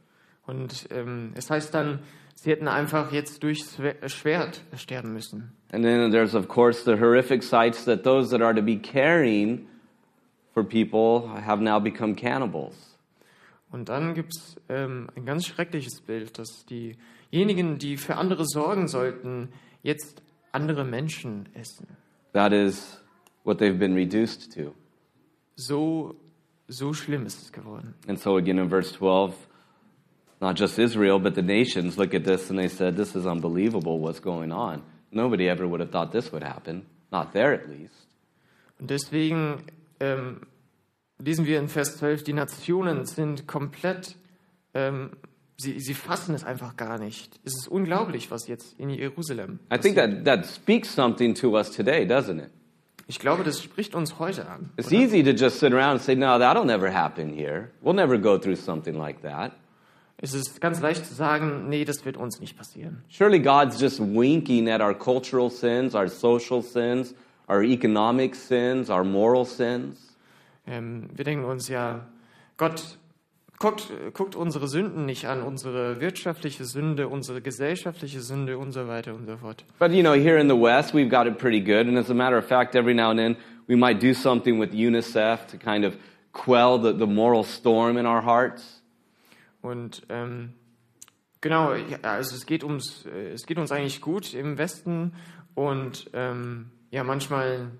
Und 0.46 0.86
ähm, 0.90 1.32
es 1.34 1.50
heißt 1.50 1.72
dann, 1.74 2.00
sie 2.42 2.50
hätten 2.50 2.66
einfach 2.66 3.12
jetzt 3.12 3.42
durchs 3.44 3.76
Schwer- 3.76 4.08
Schwert 4.08 4.62
sterben 4.76 5.12
müssen. 5.12 5.52
And 5.72 5.84
then 5.84 6.10
there's, 6.10 6.34
of 6.34 6.48
course, 6.48 6.84
the 6.84 6.98
horrific 7.00 7.42
sights 7.42 7.84
that 7.84 8.02
those 8.02 8.30
that 8.30 8.42
are 8.42 8.52
to 8.54 8.62
be 8.62 8.76
caring 8.76 9.68
for 10.52 10.64
people 10.64 11.28
have 11.46 11.62
now 11.62 11.78
become 11.80 12.14
cannibals. 12.16 12.98
Und 13.70 13.88
dann 13.88 14.14
gibt 14.14 14.34
es 14.36 14.56
ähm, 14.68 15.08
ein 15.16 15.24
ganz 15.24 15.46
schreckliches 15.46 16.00
Bild, 16.02 16.38
dass 16.38 16.66
diejenigen, 16.66 17.78
die 17.78 17.96
für 17.96 18.16
andere 18.16 18.44
sorgen 18.44 18.86
sollten, 18.88 19.48
jetzt 19.82 20.20
andere 20.50 20.84
Menschen 20.84 21.48
essen. 21.54 21.86
That 22.32 22.52
is 22.52 23.00
what 23.44 23.58
they've 23.58 23.78
been 23.78 23.94
reduced 23.94 24.52
to. 24.54 24.74
So, 25.54 26.16
so 26.66 26.92
schlimm 26.92 27.24
ist 27.24 27.40
es 27.40 27.52
geworden. 27.52 27.94
And 28.08 28.18
so, 28.18 28.36
again, 28.36 28.58
in 28.58 28.68
verse 28.68 28.92
12, 28.92 29.32
not 30.42 30.56
just 30.56 30.78
Israel, 30.78 31.20
but 31.20 31.34
the 31.34 31.42
nations 31.42 31.96
look 31.96 32.12
at 32.14 32.24
this 32.24 32.50
and 32.50 32.58
they 32.58 32.68
said, 32.68 32.96
This 32.96 33.14
is 33.14 33.26
unbelievable 33.26 34.00
what's 34.00 34.20
going 34.20 34.52
on. 34.52 34.82
Nobody 35.12 35.48
ever 35.48 35.66
would 35.66 35.80
have 35.80 35.90
thought 35.90 36.10
this 36.10 36.32
would 36.32 36.42
happen, 36.42 36.84
not 37.12 37.32
there 37.32 37.54
at 37.54 37.68
least. 37.70 37.94
Und 38.80 38.90
deswegen 38.90 39.62
ähm, 40.00 40.40
lesen 41.18 41.46
wir 41.46 41.60
in 41.60 41.68
Vers 41.68 41.96
12, 41.98 42.24
die 42.24 42.32
Nationen 42.32 43.06
sind 43.06 43.46
komplett, 43.46 44.16
ähm, 44.74 45.10
sie, 45.56 45.78
sie 45.78 45.94
fassen 45.94 46.34
es 46.34 46.42
einfach 46.42 46.76
gar 46.76 46.98
nicht. 46.98 47.38
Es 47.44 47.54
ist 47.54 47.68
unglaublich, 47.68 48.32
was 48.32 48.48
jetzt 48.48 48.78
in 48.80 48.90
Jerusalem 48.90 49.60
I 49.72 49.78
think 49.78 49.94
that, 49.94 50.24
that 50.24 50.46
speaks 50.46 50.92
something 50.92 51.34
to 51.34 51.56
us 51.56 51.70
today, 51.70 52.04
doesn't 52.04 52.40
it? 52.40 52.50
Ich 53.06 53.18
glaube, 53.18 53.44
das 53.44 53.62
spricht 53.62 53.94
uns 53.94 54.18
heute 54.18 54.48
an. 54.48 54.70
It's 54.76 54.88
oder? 54.88 54.96
easy 54.96 55.22
to 55.22 55.30
just 55.30 55.60
sit 55.60 55.72
around 55.72 55.92
and 55.92 56.00
say, 56.00 56.16
No, 56.16 56.38
that'll 56.38 56.64
never 56.64 56.90
happen 56.90 57.32
here. 57.32 57.70
We'll 57.80 57.94
never 57.94 58.18
go 58.18 58.38
through 58.38 58.56
something 58.56 58.96
like 58.96 59.22
that. 59.22 59.52
Es 60.24 60.34
ist 60.34 60.60
ganz 60.60 60.80
leicht 60.80 61.04
zu 61.04 61.14
sagen, 61.14 61.68
nee, 61.68 61.84
das 61.84 62.04
wird 62.04 62.16
uns 62.16 62.38
nicht 62.38 62.56
passieren. 62.56 63.02
Surely 63.08 63.40
God's 63.40 63.80
just 63.80 63.98
winking 63.98 64.68
at 64.68 64.80
our 64.80 64.94
cultural 64.94 65.50
sins, 65.50 65.96
our 65.96 66.06
social 66.08 66.62
sins, 66.62 67.12
our 67.48 67.64
economic 67.64 68.36
sins, 68.36 68.88
our 68.88 69.02
moral 69.02 69.44
sins. 69.44 70.16
Ähm, 70.64 71.08
wir 71.12 71.24
denken 71.24 71.44
uns 71.44 71.66
ja, 71.66 72.06
Gott 72.56 72.98
guckt, 73.58 73.88
guckt 74.12 74.36
unsere 74.36 74.68
Sünden 74.68 75.06
nicht 75.06 75.26
an, 75.26 75.42
unsere 75.42 76.00
wirtschaftliche 76.00 76.66
Sünde, 76.66 77.08
unsere 77.08 77.40
gesellschaftliche 77.40 78.20
Sünde 78.20 78.58
und 78.58 78.70
so 78.70 78.86
weiter 78.86 79.14
und 79.14 79.26
so 79.26 79.36
fort. 79.38 79.64
But 79.80 79.90
you 79.90 80.02
know, 80.02 80.14
here 80.14 80.38
in 80.38 80.48
the 80.48 80.54
West, 80.54 80.94
we've 80.94 81.10
got 81.10 81.26
it 81.26 81.36
pretty 81.36 81.60
good. 81.60 81.88
And 81.88 81.98
as 81.98 82.10
a 82.10 82.14
matter 82.14 82.38
of 82.38 82.46
fact, 82.46 82.76
every 82.76 82.94
now 82.94 83.10
and 83.10 83.18
then, 83.18 83.36
we 83.66 83.74
might 83.74 83.98
do 83.98 84.14
something 84.14 84.60
with 84.60 84.72
UNICEF 84.72 85.48
to 85.48 85.58
kind 85.58 85.84
of 85.84 85.96
quell 86.32 86.78
the, 86.78 86.92
the 86.92 87.08
moral 87.08 87.42
storm 87.42 87.96
in 87.96 88.06
our 88.06 88.22
hearts. 88.22 88.81
Und 89.62 90.02
ähm, 90.08 90.52
genau, 91.40 91.72
ja, 91.74 91.98
also 92.02 92.34
es 92.36 92.44
geht, 92.46 92.64
ums, 92.64 93.06
äh, 93.06 93.30
es 93.32 93.46
geht 93.46 93.58
uns 93.58 93.72
eigentlich 93.72 94.00
gut 94.00 94.34
im 94.34 94.58
Westen 94.58 95.12
und 95.54 96.10
ähm, 96.12 96.70
ja, 96.90 97.04
manchmal 97.04 97.70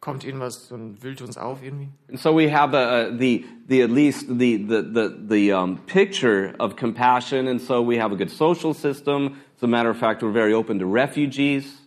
kommt 0.00 0.24
irgendwas 0.24 0.72
und 0.72 1.02
wühlt 1.02 1.20
uns 1.20 1.36
auf 1.36 1.62
irgendwie. 1.62 1.88
And 2.08 2.18
so 2.18 2.34
we 2.34 2.50
have 2.50 2.74
a, 2.74 3.08
a, 3.08 3.18
the, 3.18 3.44
the 3.68 3.82
at 3.82 3.90
least 3.90 4.28
the, 4.28 4.56
the, 4.56 4.82
the, 4.94 5.10
the 5.28 5.52
um, 5.52 5.76
picture 5.84 6.54
of 6.58 6.76
compassion. 6.76 7.48
And 7.48 7.60
so 7.60 7.86
we 7.86 8.00
have 8.00 8.10
a 8.14 8.16
good 8.16 8.30
social 8.30 8.72
system. 8.72 9.36
As 9.56 9.62
a 9.62 9.66
matter 9.66 9.90
of 9.90 9.98
fact, 9.98 10.22
we're 10.22 10.32
very 10.32 10.54
open 10.54 10.78
to 10.78 10.86
refugees. 10.86 11.86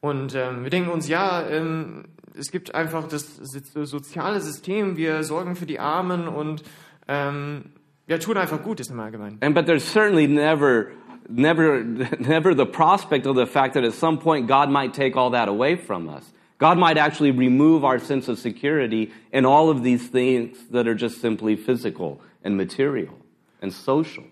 Und 0.00 0.34
ähm, 0.34 0.64
wir 0.64 0.70
denken 0.70 0.90
uns, 0.90 1.08
ja, 1.08 1.46
ähm, 1.48 2.04
es 2.34 2.50
gibt 2.50 2.74
einfach 2.74 3.08
das 3.08 3.36
so- 3.36 3.84
soziale 3.84 4.40
System, 4.40 4.96
wir 4.96 5.22
sorgen 5.24 5.56
für 5.56 5.66
die 5.66 5.78
Armen 5.78 6.28
und 6.28 6.62
ähm, 7.08 7.64
ja, 8.10 8.18
tun 8.18 8.36
einfach 8.36 8.62
Gutes 8.62 8.90
im 8.90 9.00
Allgemeinen. 9.00 9.38
And 9.40 9.54
but 9.54 9.64
there's 9.64 9.90
certainly 9.90 10.26
never 10.26 10.90
never, 11.30 11.84
never 12.18 12.54
the 12.54 12.66
prospect 12.66 13.26
of 13.26 13.36
the 13.36 13.46
fact 13.46 13.74
that 13.74 13.84
at 13.84 13.94
some 13.94 14.18
point 14.18 14.46
God 14.46 14.70
might 14.70 14.92
take 14.92 15.16
all 15.16 15.30
that 15.30 15.48
away 15.48 15.76
from 15.76 16.08
us. 16.08 16.24
God 16.58 16.76
might 16.76 16.98
actually 16.98 17.30
remove 17.30 17.84
our 17.84 17.98
sense 17.98 18.28
of 18.28 18.38
security 18.38 19.10
in 19.32 19.46
all 19.46 19.70
of 19.70 19.82
these 19.82 20.08
things 20.08 20.58
that 20.70 20.86
are 20.86 20.94
just 20.94 21.20
simply 21.20 21.56
physical 21.56 22.20
and 22.44 22.56
material 22.56 23.14
and 23.62 23.72
social. 23.72 24.24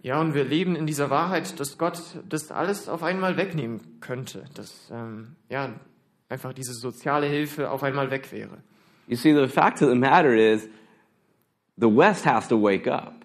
Ja, 0.00 0.20
und 0.20 0.32
wir 0.32 0.44
leben 0.44 0.76
in 0.76 0.86
dieser 0.86 1.10
Wahrheit, 1.10 1.58
dass 1.58 1.76
Gott 1.76 2.00
das 2.26 2.50
alles 2.50 2.88
auf 2.88 3.02
einmal 3.02 3.36
wegnehmen 3.36 3.98
könnte. 4.00 4.44
Dass 4.54 4.88
ähm, 4.90 5.34
ja, 5.50 5.74
einfach 6.28 6.52
diese 6.52 6.72
soziale 6.72 7.26
Hilfe 7.26 7.70
auf 7.70 7.82
einmal 7.82 8.10
weg 8.10 8.32
wäre. 8.32 8.62
You 9.08 9.16
see, 9.16 9.34
the 9.34 9.48
fact 9.48 9.82
of 9.82 9.88
the 9.88 9.96
matter 9.96 10.34
is, 10.34 10.68
the 11.78 11.88
West 11.88 12.24
has 12.24 12.48
to 12.48 12.56
wake 12.56 12.86
up. 12.86 13.24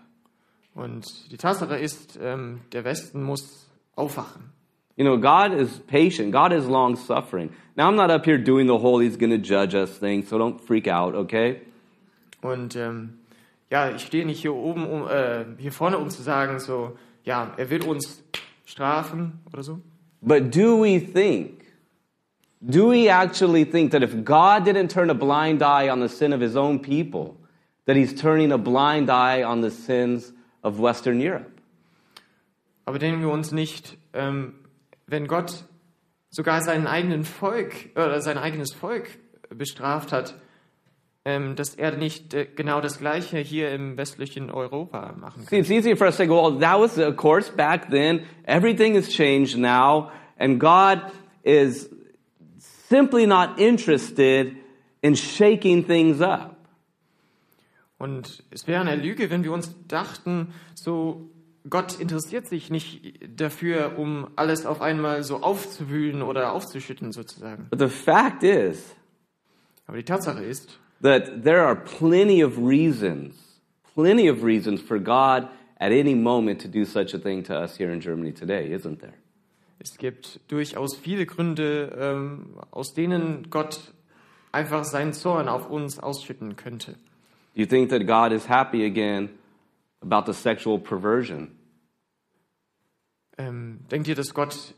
Und 0.75 1.31
die 1.31 1.37
Tatsache 1.37 1.77
ist, 1.77 2.19
ähm, 2.21 2.61
der 2.71 2.83
Westen 2.83 3.23
muss 3.23 3.69
aufwachen. 3.95 4.51
You 4.95 5.03
know, 5.03 5.17
God 5.17 5.53
is 5.53 5.79
patient. 5.87 6.31
God 6.31 6.51
is 6.51 6.65
long 6.65 6.95
suffering. 6.95 7.49
Now, 7.75 7.89
I'm 7.89 7.95
not 7.95 8.11
up 8.11 8.25
here 8.25 8.37
doing 8.37 8.67
the 8.67 8.77
whole 8.77 8.99
He's 8.99 9.17
going 9.17 9.31
to 9.31 9.39
judge 9.39 9.73
us 9.73 9.97
thing, 9.97 10.23
so 10.23 10.37
don't 10.37 10.61
freak 10.61 10.87
out, 10.87 11.15
okay? 11.15 11.61
Und 12.41 12.75
ähm, 12.75 13.19
ja, 13.71 13.89
ich 13.89 14.03
stehe 14.03 14.25
nicht 14.25 14.41
hier 14.41 14.53
oben, 14.53 14.85
um, 14.85 15.07
äh, 15.07 15.45
hier 15.57 15.71
vorne, 15.71 15.97
um 15.97 16.09
zu 16.09 16.21
sagen, 16.21 16.59
so, 16.59 16.95
ja, 17.23 17.53
er 17.57 17.69
will 17.71 17.83
uns 17.83 18.23
strafen 18.65 19.39
oder 19.51 19.63
so. 19.63 19.79
But 20.21 20.55
do 20.55 20.77
we 20.83 20.99
think, 20.99 21.65
do 22.61 22.91
we 22.91 23.09
actually 23.09 23.65
think 23.65 23.91
that 23.91 24.03
if 24.03 24.13
God 24.23 24.65
didn't 24.65 24.89
turn 24.89 25.09
a 25.09 25.15
blind 25.15 25.63
eye 25.63 25.89
on 25.89 26.01
the 26.01 26.09
sin 26.09 26.33
of 26.33 26.41
His 26.41 26.55
own 26.55 26.79
people, 26.79 27.35
that 27.85 27.95
He's 27.95 28.13
turning 28.13 28.51
a 28.51 28.57
blind 28.57 29.09
eye 29.09 29.43
on 29.43 29.61
the 29.61 29.71
sins 29.71 30.33
of 30.63 30.79
Western 30.79 31.19
Europe? 31.19 31.51
Aber 32.85 32.99
denken 32.99 33.21
wir 33.21 33.29
uns 33.29 33.51
nicht, 33.51 33.97
ähm, 34.13 34.55
wenn 35.07 35.27
Gott 35.27 35.63
sogar 36.29 36.61
seinen 36.61 36.87
eigenen 36.87 37.23
Volk 37.23 37.91
oder 37.95 38.21
sein 38.21 38.37
eigenes 38.37 38.73
Volk 38.73 39.07
bestraft 39.49 40.11
hat, 40.11 40.35
ähm, 41.25 41.55
dass 41.55 41.75
er 41.75 41.95
nicht 41.95 42.33
äh, 42.33 42.45
genau 42.53 42.81
das 42.81 42.99
Gleiche 42.99 43.37
hier 43.37 43.71
im 43.71 43.95
westlichen 43.95 44.49
Europa 44.49 45.13
machen 45.17 45.43
See, 45.43 45.59
it's 45.59 45.69
easy 45.69 45.95
for 45.95 46.07
us 46.07 46.17
to 46.17 46.25
go, 46.25 46.43
well, 46.43 46.59
that 46.59 46.79
was, 46.79 46.97
of 46.97 47.15
course, 47.15 47.49
back 47.49 47.89
then. 47.89 48.25
Everything 48.45 48.95
has 48.95 49.07
changed 49.09 49.57
now, 49.57 50.11
and 50.37 50.59
God 50.59 51.11
is 51.43 51.89
simply 52.89 53.25
not 53.25 53.57
interested 53.57 54.57
in 55.01 55.15
shaking 55.15 55.85
things 55.85 56.19
up. 56.19 56.52
Und 58.03 58.43
es 58.51 58.67
wäre 58.67 58.81
eine 58.81 59.01
Lüge, 59.01 59.29
wenn 59.29 59.45
wir 59.45 59.53
uns 59.53 59.73
dachten, 59.87 60.53
so 60.75 61.29
Gott 61.69 62.01
interessiert 62.01 62.47
sich 62.47 62.69
nicht 62.69 63.17
dafür, 63.39 63.97
um 63.97 64.27
alles 64.35 64.65
auf 64.65 64.81
einmal 64.81 65.23
so 65.23 65.37
aufzuwühlen 65.37 66.21
oder 66.21 66.51
aufzuschütten 66.51 67.13
sozusagen. 67.13 67.67
But 67.69 67.79
the 67.79 67.87
fact 67.87 68.43
is 68.43 68.93
Aber 69.87 69.95
die 69.95 70.03
Tatsache 70.03 70.43
ist, 70.43 70.77
that 71.01 71.43
there 71.45 71.61
are 71.61 71.77
plenty 71.77 72.43
of 72.43 72.57
reasons, 72.57 73.35
plenty 73.95 74.29
of 74.29 74.43
reasons 74.43 74.81
for 74.81 74.99
God 74.99 75.47
at 75.79 75.93
any 75.93 76.13
moment 76.13 76.61
to 76.61 76.67
do 76.67 76.83
such 76.83 77.15
a 77.15 77.17
thing 77.17 77.41
to 77.45 77.53
us 77.53 77.77
here 77.77 77.93
in 77.93 78.01
Germany 78.01 78.33
today, 78.33 78.73
isn't 78.73 78.99
there? 78.99 79.13
es 79.79 79.97
gibt 79.97 80.41
durchaus 80.49 80.97
viele 80.97 81.25
Gründe, 81.25 81.97
ähm, 81.97 82.57
aus 82.71 82.93
denen 82.93 83.49
Gott 83.49 83.93
einfach 84.51 84.83
seinen 84.83 85.13
Zorn 85.13 85.47
auf 85.47 85.69
uns 85.69 85.99
ausschütten 85.99 86.57
könnte. 86.57 86.95
Do 87.55 87.61
you 87.61 87.67
think 87.67 87.89
that 87.91 88.05
God 88.07 88.31
is 88.31 88.47
happy 88.49 88.83
again 88.85 89.29
about 90.01 90.25
the 90.25 90.33
sexual 90.33 90.79
perversion? 90.79 91.51
Ähm, 93.37 93.79
denkt 93.91 94.07
ihr, 94.07 94.15
dass 94.15 94.33
Gott 94.33 94.75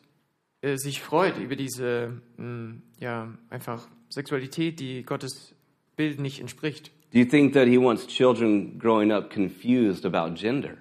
äh, 0.62 0.78
sich 0.78 1.02
freut 1.02 1.38
über 1.38 1.56
diese, 1.56 2.22
mh, 2.38 2.76
ja, 3.00 3.34
einfach 3.50 3.88
Sexualität, 4.10 4.80
die 4.80 5.04
Gottes 5.04 5.54
Bild 5.96 6.20
nicht 6.20 6.40
entspricht? 6.40 6.92
Do 7.14 7.20
you 7.20 7.26
think 7.26 7.54
that 7.54 7.68
He 7.68 7.78
wants 7.78 8.08
children 8.08 8.78
growing 8.80 9.12
up 9.12 9.30
confused 9.30 10.06
about 10.06 10.36
gender? 10.36 10.76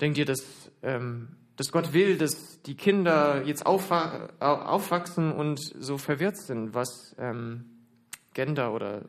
Denkt 0.00 0.18
ihr, 0.18 0.24
dass, 0.24 0.70
ähm, 0.82 1.28
dass 1.56 1.70
Gott 1.70 1.92
will, 1.92 2.16
dass 2.16 2.62
die 2.62 2.74
Kinder 2.74 3.42
jetzt 3.44 3.66
aufwa 3.66 4.30
au- 4.40 4.54
aufwachsen 4.62 5.30
und 5.32 5.60
so 5.60 5.98
verwirrt 5.98 6.36
sind, 6.38 6.74
was 6.74 7.14
ähm, 7.18 7.64
Gender 8.34 8.72
oder 8.72 9.02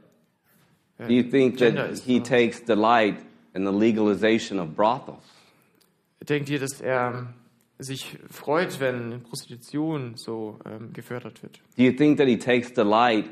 Do 1.07 1.13
you 1.13 1.23
think 1.23 1.57
that? 1.59 1.99
He 1.99 2.19
takes 2.19 2.61
delight 2.61 3.19
in 3.55 3.65
the 3.65 3.71
legalization 3.71 4.59
of 4.59 4.75
brothels? 4.75 5.23
Denkt 6.27 6.49
ihr, 6.49 6.59
dass 6.59 6.81
er 6.81 7.33
sich 7.79 8.17
freut, 8.29 8.79
wenn 8.79 9.21
Prostitution 9.23 10.13
so 10.15 10.59
ähm, 10.65 10.93
gefördert 10.93 11.41
wird? 11.41 11.59
Do 11.75 11.83
you 11.83 11.91
think 11.91 12.17
that 12.17 12.27
He 12.27 12.37
takes 12.37 12.71
delight 12.71 13.25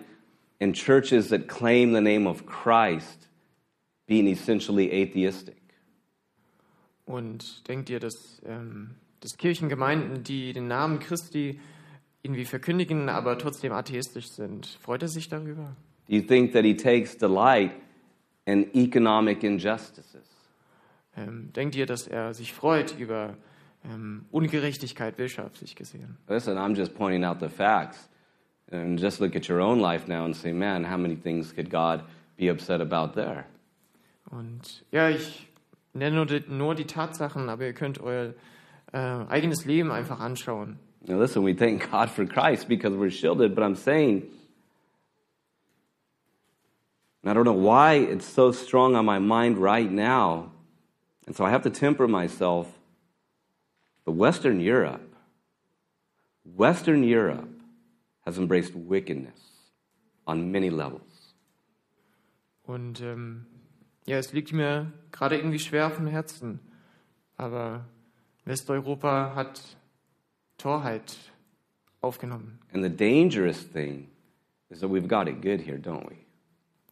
in 0.60 0.74
churches 0.74 1.30
that 1.30 1.48
claim 1.48 1.94
the 1.94 2.02
name 2.02 2.28
of 2.28 2.46
Christ 2.48 3.30
being 4.08 4.28
essentially 4.28 4.90
atheistic? 4.92 5.58
Und 7.06 7.68
denkt 7.68 7.90
ihr, 7.90 8.00
dass, 8.00 8.42
ähm, 8.46 8.96
dass 9.20 9.38
Kirchengemeinden, 9.38 10.24
die 10.24 10.54
den 10.54 10.68
Namen 10.68 11.00
Christi 11.00 11.60
irgendwie 12.22 12.46
verkündigen, 12.46 13.10
aber 13.10 13.38
trotzdem 13.38 13.72
atheistisch 13.72 14.30
sind, 14.30 14.66
freut 14.82 15.04
er 15.04 15.08
sich 15.08 15.30
darüber? 15.30 15.76
Do 16.10 16.16
you 16.16 16.22
think 16.22 16.54
that 16.54 16.66
He 16.66 16.74
takes 16.74 17.16
delight 17.16 17.72
in 18.48 18.70
economic 18.76 19.44
injustices? 19.44 20.26
Ähm, 21.16 21.52
denkt 21.54 21.76
ihr, 21.76 21.86
dass 21.86 22.08
er 22.08 22.34
sich 22.34 22.54
freut 22.54 22.98
über 22.98 23.36
ähm, 23.86 24.26
Ungerechtigkeit 24.32 25.18
wirtschaftlich 25.18 25.76
gesehen? 25.76 26.18
Listen, 26.28 26.58
I'm 26.58 26.76
just 26.76 26.96
pointing 26.96 27.24
out 27.24 27.40
the 27.40 27.50
facts. 27.50 28.10
And 28.72 29.00
just 29.00 29.20
look 29.20 29.36
at 29.36 29.50
your 29.50 29.60
own 29.60 29.80
life 29.80 30.08
now 30.08 30.26
and 30.26 30.36
say, 30.36 30.52
man, 30.52 30.90
how 30.90 30.98
many 30.98 31.16
things 31.16 31.54
could 31.54 31.70
God 31.70 32.04
be 32.38 32.50
upset 32.50 32.82
about 32.82 33.14
there? 33.14 33.46
Und 34.32 34.84
ja, 34.92 35.10
ich 35.10 35.48
nenne 35.94 36.16
nur 36.16 36.26
die, 36.26 36.44
nur 36.48 36.76
die 36.76 36.86
Tatsachen, 36.86 37.50
aber 37.50 37.66
ihr 37.66 37.74
könnt 37.74 38.00
euer 38.00 38.34
äh, 38.94 38.98
eigenes 38.98 39.66
Leben 39.66 39.92
einfach 39.92 40.20
anschauen. 40.20 40.78
Now, 41.08 41.20
listen, 41.20 41.46
we 41.46 41.56
thank 41.56 41.90
God 41.92 42.10
for 42.10 42.26
Christ 42.26 42.68
because 42.68 42.96
we're 42.96 43.12
shielded, 43.12 43.56
but 43.56 43.64
I'm 43.64 43.76
saying, 43.76 44.24
and 47.22 47.30
I 47.30 47.34
don't 47.34 47.46
know 47.46 47.54
why 47.54 47.96
it's 47.96 48.26
so 48.26 48.52
strong 48.52 48.96
on 48.96 49.06
my 49.06 49.20
mind 49.20 49.58
right 49.58 49.92
now, 49.92 50.52
and 51.28 51.36
so 51.36 51.46
I 51.46 51.50
have 51.50 51.64
to 51.64 51.70
temper 51.70 52.08
myself. 52.08 52.68
But 54.06 54.14
Western 54.14 54.60
Europe, 54.60 55.16
Western 56.44 57.04
Europe 57.04 57.50
has 58.26 58.38
embraced 58.38 58.74
wickedness 58.76 59.40
on 60.26 60.52
many 60.52 60.70
levels. 60.70 61.36
Und 62.66 63.02
ähm, 63.02 63.46
ja, 64.06 64.18
es 64.18 64.32
liegt 64.34 64.54
mir 64.54 64.92
gerade 65.12 65.38
irgendwie 65.38 65.60
schwer 65.60 65.88
auf 65.88 65.98
dem 65.98 66.08
Herzen. 66.08 66.60
Aber 67.38 67.86
Westeuropa 68.46 69.34
hat 69.36 69.62
Torheit 70.58 71.18
aufgenommen. 72.02 72.60
And 72.74 72.84
the 72.84 72.90
dangerous 72.90 73.64
thing 73.64 74.08
is 74.70 74.80
that 74.82 74.90
we've 74.90 75.08
got 75.08 75.28
it 75.28 75.42
good 75.42 75.62
here, 75.62 75.78
don't 75.78 76.08
we? 76.10 76.29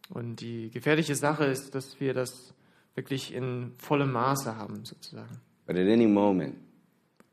Und 0.10 0.38
die 0.38 0.70
gefährliche 0.70 1.16
Sache 1.16 1.46
ist, 1.46 1.76
dass 1.76 2.00
wir 2.00 2.14
das 2.14 2.54
wirklich 2.96 3.34
in 3.34 3.74
vollem 3.78 4.12
Maße 4.12 4.56
haben, 4.56 4.86
sozusagen. 4.86 5.40
But 5.66 5.76
at 5.76 5.88
any 5.88 6.08
moment, 6.08 6.56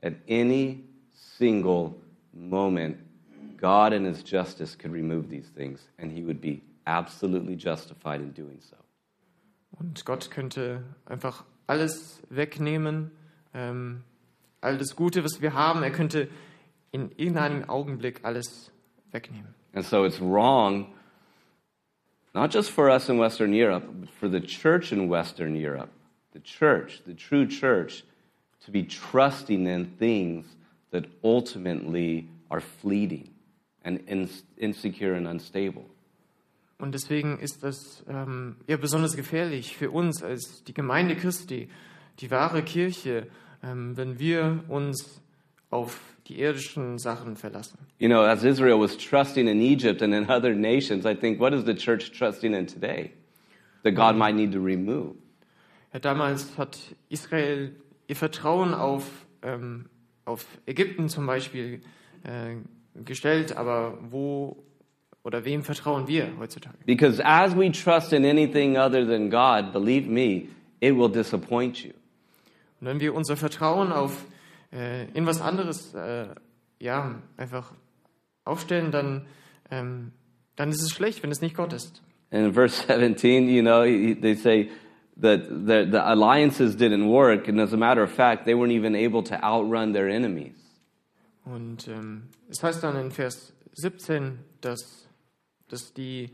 at 0.02 0.14
any 0.28 0.84
single 1.12 1.94
moment, 2.32 2.98
God 3.60 3.92
in 3.92 4.04
His 4.04 4.22
justice 4.28 4.76
could 4.76 4.92
remove 4.92 5.28
these 5.28 5.50
things, 5.54 5.88
and 5.98 6.12
He 6.12 6.24
would 6.24 6.40
be 6.40 6.60
absolutely 6.84 7.56
justified 7.56 8.20
in 8.20 8.34
doing 8.34 8.60
so. 8.60 8.76
Und 9.70 10.04
Gott 10.04 10.30
könnte 10.30 10.82
einfach 11.06 11.44
alles 11.66 12.20
wegnehmen, 12.28 13.10
ähm, 13.54 14.02
all 14.60 14.78
das 14.78 14.96
Gute, 14.96 15.24
was 15.24 15.40
wir 15.40 15.54
haben. 15.54 15.82
Er 15.82 15.90
könnte 15.90 16.28
in 16.92 17.10
irgendeinem 17.16 17.68
Augenblick 17.68 18.20
alles 18.24 18.70
wegnehmen. 19.10 19.54
And 19.72 19.84
so 19.84 20.04
it's 20.04 20.20
wrong, 20.20 20.86
not 22.34 22.50
just 22.50 22.70
for 22.70 22.90
us 22.90 23.08
in 23.08 23.18
Western 23.18 23.52
Europe, 23.52 23.84
but 24.00 24.10
for 24.10 24.28
the 24.28 24.40
church 24.40 24.92
in 24.92 25.08
Western 25.08 25.54
Europe, 25.54 25.90
the 26.32 26.40
church, 26.40 27.02
the 27.06 27.14
true 27.14 27.46
church, 27.46 28.04
to 28.64 28.70
be 28.70 28.82
trusting 28.82 29.66
in 29.66 29.86
things 29.98 30.46
that 30.90 31.04
ultimately 31.22 32.26
are 32.50 32.60
fleeting 32.60 33.30
and 33.84 34.00
in- 34.06 34.28
insecure 34.56 35.14
and 35.14 35.26
unstable. 35.26 35.84
Und 36.78 36.92
deswegen 36.92 37.38
ist 37.38 37.62
das 37.62 38.04
ähm, 38.08 38.56
ja 38.66 38.76
besonders 38.76 39.16
gefährlich 39.16 39.76
für 39.76 39.90
uns 39.90 40.22
als 40.22 40.64
die 40.64 40.74
Gemeinde 40.74 41.14
Christi, 41.14 41.68
die 42.18 42.30
wahre 42.30 42.62
Kirche, 42.62 43.28
ähm, 43.62 43.96
wenn 43.96 44.18
wir 44.18 44.64
uns 44.68 45.20
auf 45.70 46.00
die 46.28 46.40
irdischen 46.40 46.98
Sachen 46.98 47.36
verlassen. 47.36 47.78
You 47.98 48.08
know, 48.08 48.22
as 48.22 48.44
Israel 48.44 48.78
was 48.78 48.96
trusting 48.96 49.46
in 49.46 49.60
Egypt 49.60 50.02
and 50.02 50.14
in 50.14 50.28
other 50.30 50.54
nations, 50.54 51.04
I 51.04 51.14
think, 51.14 51.38
what 51.38 51.52
is 51.52 51.64
the 51.64 51.74
church 51.74 52.12
trusting 52.12 52.54
in 52.54 52.66
today 52.66 53.12
that 53.82 53.94
God 53.94 54.16
might 54.16 54.34
need 54.34 54.52
to 54.52 54.60
remove? 54.60 55.16
Ja, 55.92 56.00
damals 56.00 56.56
hat 56.58 56.78
Israel 57.08 57.74
ihr 58.08 58.16
Vertrauen 58.16 58.74
auf, 58.74 59.04
ähm, 59.42 59.86
auf 60.24 60.46
Ägypten 60.66 61.08
zum 61.08 61.26
Beispiel 61.26 61.82
äh, 62.24 62.56
gestellt, 63.04 63.56
aber 63.56 63.98
wo 64.10 64.56
oder 65.22 65.44
wem 65.44 65.62
vertrauen 65.62 66.06
wir 66.06 66.32
heutzutage? 66.38 66.76
Because 66.84 67.22
as 67.24 67.56
we 67.56 67.70
trust 67.70 68.12
in 68.12 68.24
anything 68.24 68.76
other 68.76 69.06
than 69.06 69.30
God, 69.30 69.72
believe 69.72 70.08
me, 70.08 70.48
it 70.80 70.94
will 70.94 71.10
disappoint 71.10 71.82
you. 71.82 71.92
Und 72.80 72.88
wenn 72.88 73.00
wir 73.00 73.14
unser 73.14 73.36
Vertrauen 73.36 73.92
auf 73.92 74.24
äh, 74.74 75.06
in 75.12 75.26
was 75.26 75.40
anderes 75.40 75.94
äh, 75.94 76.26
ja 76.80 77.22
einfach 77.36 77.72
aufstellen, 78.44 78.90
dann 78.90 79.26
ähm, 79.70 80.12
dann 80.56 80.68
ist 80.70 80.82
es 80.82 80.90
schlecht, 80.90 81.22
wenn 81.22 81.30
es 81.30 81.40
nicht 81.40 81.56
Gott 81.56 81.72
ist. 81.72 82.02
And 82.30 82.46
in 82.46 82.52
verse 82.52 82.84
17, 82.86 83.48
you 83.48 83.62
know, 83.62 83.82
he- 83.84 84.14
they 84.14 84.34
say 84.34 84.70
that 85.20 85.44
the, 85.48 85.86
the 85.90 85.98
alliances 85.98 86.76
didn't 86.76 87.08
work, 87.08 87.48
and 87.48 87.60
as 87.60 87.72
a 87.72 87.76
matter 87.76 88.02
of 88.02 88.10
fact, 88.10 88.44
they 88.44 88.54
weren't 88.54 88.72
even 88.72 88.94
able 88.94 89.22
to 89.24 89.34
outrun 89.42 89.92
their 89.92 90.08
enemies. 90.08 90.56
Und 91.44 91.88
ähm, 91.88 92.24
es 92.48 92.62
heißt 92.62 92.82
dann 92.82 92.96
in 92.96 93.10
Vers 93.10 93.52
17, 93.74 94.38
dass, 94.60 95.08
dass 95.68 95.92
die, 95.92 96.30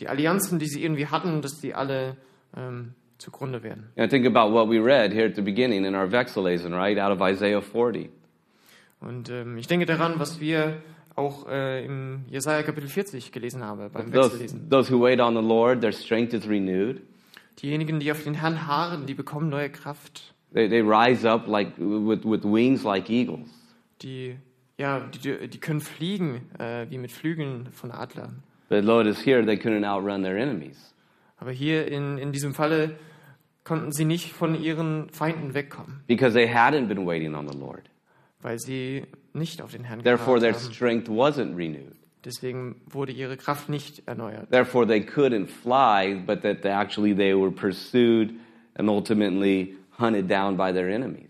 die 0.00 0.08
Allianzen, 0.08 0.58
die 0.58 0.66
sie 0.66 0.82
irgendwie 0.82 1.06
hatten, 1.06 1.40
dass 1.42 1.60
die 1.60 1.74
alle 1.74 2.16
ähm, 2.56 2.94
zugrunde 3.20 3.62
werden. 3.62 3.90
And 3.96 4.10
think 4.10 4.26
about 4.26 4.52
what 4.52 4.68
we 4.68 4.78
read 4.78 5.12
here 5.12 5.26
at 5.26 5.34
the 5.36 5.42
beginning 5.42 5.84
in 5.84 5.94
our 5.94 6.10
Vexillation, 6.10 6.72
right, 6.72 6.98
out 6.98 7.12
of 7.12 7.20
Isaiah 7.20 7.60
40. 7.62 8.10
Und 9.00 9.30
ähm, 9.30 9.56
ich 9.56 9.66
denke 9.66 9.86
daran, 9.86 10.18
was 10.18 10.40
wir 10.40 10.82
auch 11.16 11.46
äh, 11.48 11.84
im 11.84 12.24
Jesaja 12.28 12.62
Kapitel 12.62 12.88
40 12.88 13.32
gelesen 13.32 13.62
haben, 13.62 13.90
beim 13.92 14.12
Those, 14.12 14.32
Wechsellesen. 14.32 14.68
those 14.70 14.92
who 14.92 15.00
wait 15.00 15.20
on 15.20 15.34
the 15.34 15.42
Lord, 15.42 15.80
their 15.80 15.92
strength 15.92 16.34
is 16.34 16.48
renewed. 16.48 17.02
Diejenigen, 17.62 18.00
die 18.00 18.10
auf 18.10 18.22
den 18.24 18.34
Herrn 18.34 18.66
harren, 18.66 19.06
die 19.06 19.14
bekommen 19.14 19.48
neue 19.50 19.70
Kraft. 19.70 20.34
They, 20.52 20.68
they 20.68 20.80
rise 20.80 21.28
up 21.28 21.46
like 21.46 21.72
with, 21.78 22.24
with 22.24 22.42
wings 22.44 22.84
like 22.84 23.10
eagles. 23.10 23.48
Die, 24.02 24.36
ja, 24.78 25.00
die, 25.00 25.48
die 25.48 25.58
können 25.60 25.80
fliegen 25.80 26.50
äh, 26.58 26.86
wie 26.88 26.98
mit 26.98 27.12
Flügeln 27.12 27.68
von 27.72 27.90
Adlern. 27.90 28.42
But 28.68 28.84
notice 28.84 29.20
here, 29.24 29.44
they 29.44 29.56
couldn't 29.56 29.84
outrun 29.84 30.22
their 30.22 30.36
enemies. 30.36 30.94
Aber 31.38 31.50
hier 31.52 31.86
in, 31.88 32.18
in 32.18 32.32
diesem 32.32 32.54
Falle 32.54 32.96
konnten 33.64 33.92
sie 33.92 34.04
nicht 34.04 34.32
von 34.32 34.60
ihren 34.60 35.08
Feinden 35.10 35.54
wegkommen, 35.54 36.02
because 36.06 36.34
they 36.34 36.48
hadn't 36.48 36.86
been 36.88 37.06
waiting 37.06 37.34
on 37.34 37.48
the 37.48 37.56
Lord. 37.56 37.82
weil 38.42 38.58
sie 38.58 39.04
nicht 39.32 39.62
auf 39.62 39.72
den 39.72 39.84
Herrn 39.84 40.02
Therefore, 40.02 40.40
their 40.40 40.54
strength 40.54 41.08
wasn't 41.08 41.56
renewed. 41.56 41.94
Deswegen 42.24 42.76
wurde 42.86 43.12
ihre 43.12 43.36
Kraft 43.36 43.68
nicht 43.70 44.02
erneuert. 44.06 44.50
Therefore, 44.50 44.86
they 44.86 45.00
couldn't 45.00 45.46
fly, 45.46 46.14
but 46.14 46.42
that 46.42 46.62
they 46.62 46.70
actually 46.70 47.14
they 47.14 47.34
were 47.34 47.50
pursued 47.50 48.34
and 48.74 48.88
ultimately 48.90 49.76
hunted 49.98 50.28
down 50.28 50.56
by 50.56 50.72
their 50.72 50.88
enemies. 50.88 51.28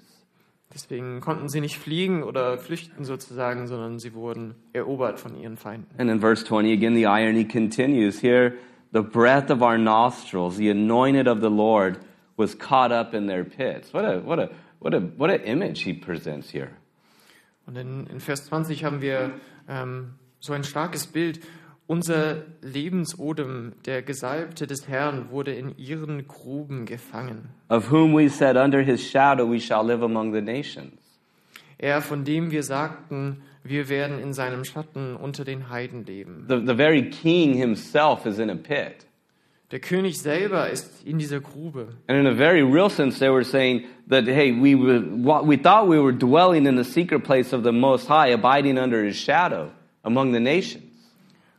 Deswegen 0.73 1.21
konnten 1.21 1.49
sie 1.49 1.61
nicht 1.61 1.77
fliegen 1.79 2.23
oder 2.23 2.57
flüchten 2.57 3.05
sozusagen, 3.05 3.67
sondern 3.67 3.99
sie 3.99 4.15
wurden 4.15 4.55
erobert 4.73 5.19
von 5.19 5.37
ihren 5.37 5.57
Feinden. 5.57 5.89
And 5.99 6.09
in 6.11 6.21
verse 6.21 6.45
20, 6.45 6.73
again, 6.73 6.95
the 6.95 7.07
irony 7.07 7.45
continues. 7.45 8.21
Here, 8.21 8.55
the 8.93 9.03
breath 9.03 9.51
of 9.51 9.63
our 9.63 9.79
nostrils, 9.79 10.57
the 10.57 10.71
anointed 10.71 11.27
of 11.27 11.41
the 11.41 11.51
Lord, 11.51 11.99
was 12.41 12.55
caught 12.59 12.91
up 12.91 13.15
in 13.15 13.27
their 13.27 13.45
pits. 13.45 13.93
What 13.93 14.05
a, 14.05 14.19
what 14.21 14.41
a, 14.41 14.51
what 14.81 14.95
a, 14.95 15.01
what 15.01 15.31
an 15.31 15.43
image 15.43 15.83
he 15.83 15.93
presents 15.93 16.51
here. 16.51 16.71
Und 17.67 17.77
in, 17.77 18.07
in 18.07 18.19
Vers 18.19 18.47
20 18.47 18.83
haben 18.83 19.01
wir 19.01 19.33
ähm, 19.69 20.15
so 20.41 20.53
ein 20.53 20.65
starkes 20.65 21.07
Bild. 21.07 21.41
Unser 21.87 22.45
Lebensodem, 22.63 23.73
der 23.85 24.03
Gesalbte 24.03 24.67
des 24.67 24.89
Herrn, 24.89 25.31
wurde 25.31 25.53
in 25.53 25.77
ihren 25.77 26.27
Gruben 26.27 26.87
gefangen. 26.87 27.51
Of 27.69 27.91
whom 27.91 28.15
we 28.17 28.29
said, 28.29 28.57
Under 28.57 28.81
his 28.81 29.01
shadow 29.01 29.49
we 29.49 29.61
shall 29.61 29.85
live 29.85 30.03
among 30.03 30.33
the 30.33 30.41
nations. 30.41 31.01
Er, 31.79 32.01
von 32.01 32.25
dem 32.25 32.51
wir 32.51 32.63
sagten, 32.63 33.43
wir 33.65 33.89
werden 33.89 34.21
in 34.21 34.33
seinem 34.33 34.65
Schatten 34.65 35.17
unter 35.17 35.45
den 35.45 35.69
Heiden 35.69 36.05
leben. 36.07 36.47
The, 36.49 36.61
the 36.65 36.77
very 36.77 37.11
king 37.11 37.55
himself 37.55 38.25
is 38.25 38.39
in 38.39 38.51
a 38.51 38.55
pit. 38.55 39.07
Der 39.71 39.79
König 39.81 40.19
selber 40.21 40.69
ist 40.69 41.05
in 41.07 41.19
dieser 41.19 41.41
Grube. 41.41 41.89
And 42.09 42.19
in 42.19 42.27
a 42.27 42.35
very 42.35 42.61
real 42.63 42.91
sense, 42.91 43.19
they 43.21 43.31
were 43.31 43.45
saying 43.45 43.85
that, 44.09 44.27
hey, 44.27 44.51
we, 44.53 44.75
were, 44.75 45.01
what- 45.25 45.47
we 45.47 45.57
thought 45.57 45.89
we 45.89 45.99
were 46.03 46.13
dwelling 46.13 46.67
in 46.67 46.77
the 46.77 46.83
secret 46.85 47.23
place 47.23 47.53
of 47.53 47.63
the 47.63 47.71
Most 47.73 48.09
High, 48.09 48.33
abiding 48.35 48.79
under 48.79 49.05
his 49.05 49.17
shadow 49.17 49.71
among 50.03 50.33
the 50.33 50.41
nations. 50.41 50.85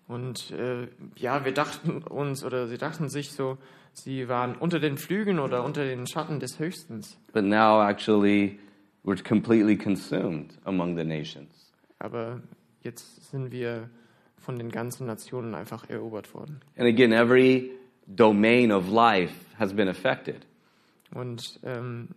Und 0.10 0.52
äh, 0.52 0.88
ja, 1.16 1.46
wir 1.46 1.54
dachten 1.54 2.00
uns, 2.04 2.44
oder 2.44 2.68
sie 2.68 2.78
dachten 2.78 3.08
sich 3.08 3.32
so, 3.32 3.58
sie 3.94 4.28
waren 4.28 4.56
unter 4.58 4.80
den 4.80 4.98
Flügeln 4.98 5.40
oder 5.40 5.64
unter 5.64 5.86
den 5.86 6.06
Schatten 6.06 6.42
des 6.42 6.60
Höchstens. 6.60 7.18
But 7.32 7.46
now, 7.46 7.82
actually, 7.82 8.60
we're 9.06 9.24
completely 9.24 9.78
consumed 9.78 10.52
among 10.66 10.98
the 10.98 11.06
nations. 11.06 11.72
Aber 12.00 12.42
jetzt 12.84 13.32
sind 13.32 13.54
wir 13.54 13.90
von 14.38 14.58
den 14.58 14.70
ganzen 14.70 15.08
Nationen 15.08 15.56
einfach 15.56 15.90
erobert 15.90 16.34
worden. 16.34 16.60
And 16.78 16.90
again, 16.90 17.14
every 17.14 17.72
domain 18.16 18.72
of 18.72 18.90
life 18.90 19.34
has 19.58 19.74
been 19.74 19.88
affected. 19.88 20.46
Und 21.14 21.60
ähm, 21.64 22.10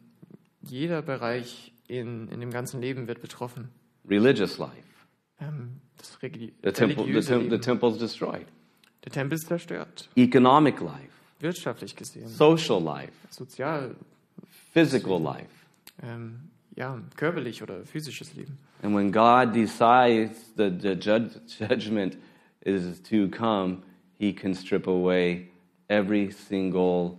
jeder 0.62 1.02
Bereich 1.02 1.72
in, 1.88 2.28
in 2.28 2.40
dem 2.40 2.50
ganzen 2.50 2.80
Leben 2.80 3.06
wird 3.08 3.20
betroffen. 3.20 3.68
Religious 4.08 4.58
life. 4.58 4.70
Ähm, 5.40 5.80
das 5.98 6.22
Religi 6.22 6.52
The 6.62 6.72
temple, 6.72 7.04
the, 7.06 7.12
tem- 7.26 7.40
the 7.42 7.48
Leben. 7.48 7.60
temple's 7.60 7.98
destroyed. 7.98 8.46
Der 9.04 9.12
Tempel 9.12 9.34
ist 9.36 9.46
zerstört. 9.48 10.08
Economic 10.16 10.80
life, 10.80 11.10
Wirtschaftlich 11.40 11.94
gesehen, 11.94 12.26
social 12.28 12.82
life, 12.82 13.12
sozial, 13.30 13.94
physical 14.72 15.20
life. 15.20 15.48
ähm, 16.02 16.48
ja, 16.76 16.98
körperlich 17.16 17.62
oder 17.62 17.84
physisches 17.84 18.34
Leben. 18.34 18.58
And 18.82 18.94
when 18.96 19.12
God 19.12 19.54
decides 19.54 20.54
that 20.56 20.80
the 20.82 20.92
judgment 20.94 22.16
is 22.62 23.02
to 23.02 23.28
come, 23.28 23.82
He 24.18 24.32
can 24.32 24.54
strip 24.54 24.86
away 24.88 25.48
every 25.88 26.30
single 26.30 27.18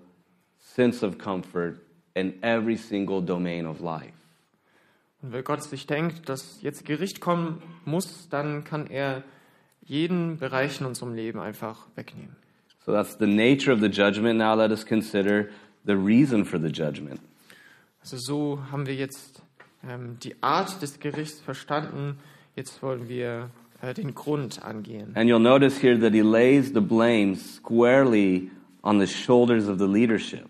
sense 0.60 1.06
of 1.06 1.18
comfort 1.18 1.80
and 2.16 2.34
every 2.44 2.78
single 2.78 3.22
domain 3.22 3.66
of 3.66 3.80
life. 3.80 4.14
Und 5.22 5.34
weil 5.34 5.44
Gott 5.44 5.64
sich 5.64 5.88
denkt, 5.88 6.30
dass 6.30 6.62
jetzt 6.62 6.86
Gericht 6.86 7.20
kommen 7.20 7.62
muss, 7.84 8.30
dann 8.30 8.64
kann 8.64 8.88
er 8.88 9.24
jeden 9.84 10.38
Bereich 10.38 10.80
in 10.80 10.86
unserem 10.86 11.14
Leben 11.14 11.40
einfach 11.40 11.88
wegnehmen. 11.96 12.36
So 12.86 12.92
that's 12.92 13.18
the 13.18 13.26
nature 13.26 13.74
of 13.74 13.80
the 13.80 13.88
judgment. 13.88 14.38
Now 14.38 14.56
let 14.56 14.72
us 14.72 14.86
consider 14.86 15.50
the 15.86 15.94
reason 15.94 16.46
for 16.46 16.60
the 16.60 16.68
judgment. 16.68 17.20
Also 18.02 18.18
so 18.18 18.60
haben 18.72 18.86
wir 18.86 18.94
jetzt 18.94 19.42
ähm, 19.88 20.18
die 20.22 20.36
Art 20.44 20.82
des 20.82 21.00
Gerichts 21.00 21.42
verstanden. 21.42 22.20
Jetzt 22.56 22.84
wollen 22.84 23.10
wir 23.10 23.50
den 23.94 24.14
Grund 24.14 24.64
angehen. 24.64 25.16
And 25.16 25.30
you'll 25.30 25.40
notice 25.40 25.82
here 25.82 25.98
that 26.00 26.14
he 26.14 26.22
lays 26.22 26.74
the 26.74 26.82
blame 26.82 27.36
squarely 27.36 28.50
on 28.84 29.00
the 29.00 29.08
shoulders 29.08 29.68
of 29.68 29.78
the 29.78 29.88
leadership. 29.88 30.48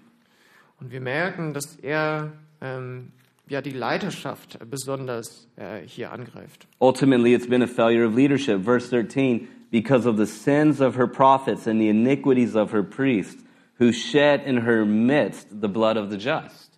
Und 0.80 0.92
wir 0.92 1.02
merken, 1.02 1.54
dass 1.54 1.78
er 1.82 2.34
ähm, 2.62 3.12
ja 3.48 3.62
die 3.62 3.72
Leiterschaft 3.72 4.60
besonders 4.70 5.48
äh, 5.56 5.82
hier 5.86 6.12
angreift. 6.12 6.68
Ultimately, 6.80 7.34
it's 7.34 7.48
been 7.48 7.64
a 7.64 7.68
failure 7.68 8.06
of 8.06 8.16
leadership. 8.16 8.62
Verse 8.62 8.90
13, 8.90 9.48
because 9.72 10.08
of 10.08 10.18
the 10.18 10.26
sins 10.26 10.82
of 10.82 10.96
her 10.96 11.08
prophets 11.08 11.68
and 11.68 11.80
the 11.80 11.90
iniquities 11.90 12.56
of 12.56 12.72
her 12.72 12.84
priests, 12.84 13.44
who 13.78 13.92
shed 13.92 14.44
in 14.46 14.58
her 14.58 14.86
midst 14.86 15.48
the 15.62 15.68
blood 15.68 15.98
of 15.98 16.10
the 16.10 16.18
just. 16.18 16.75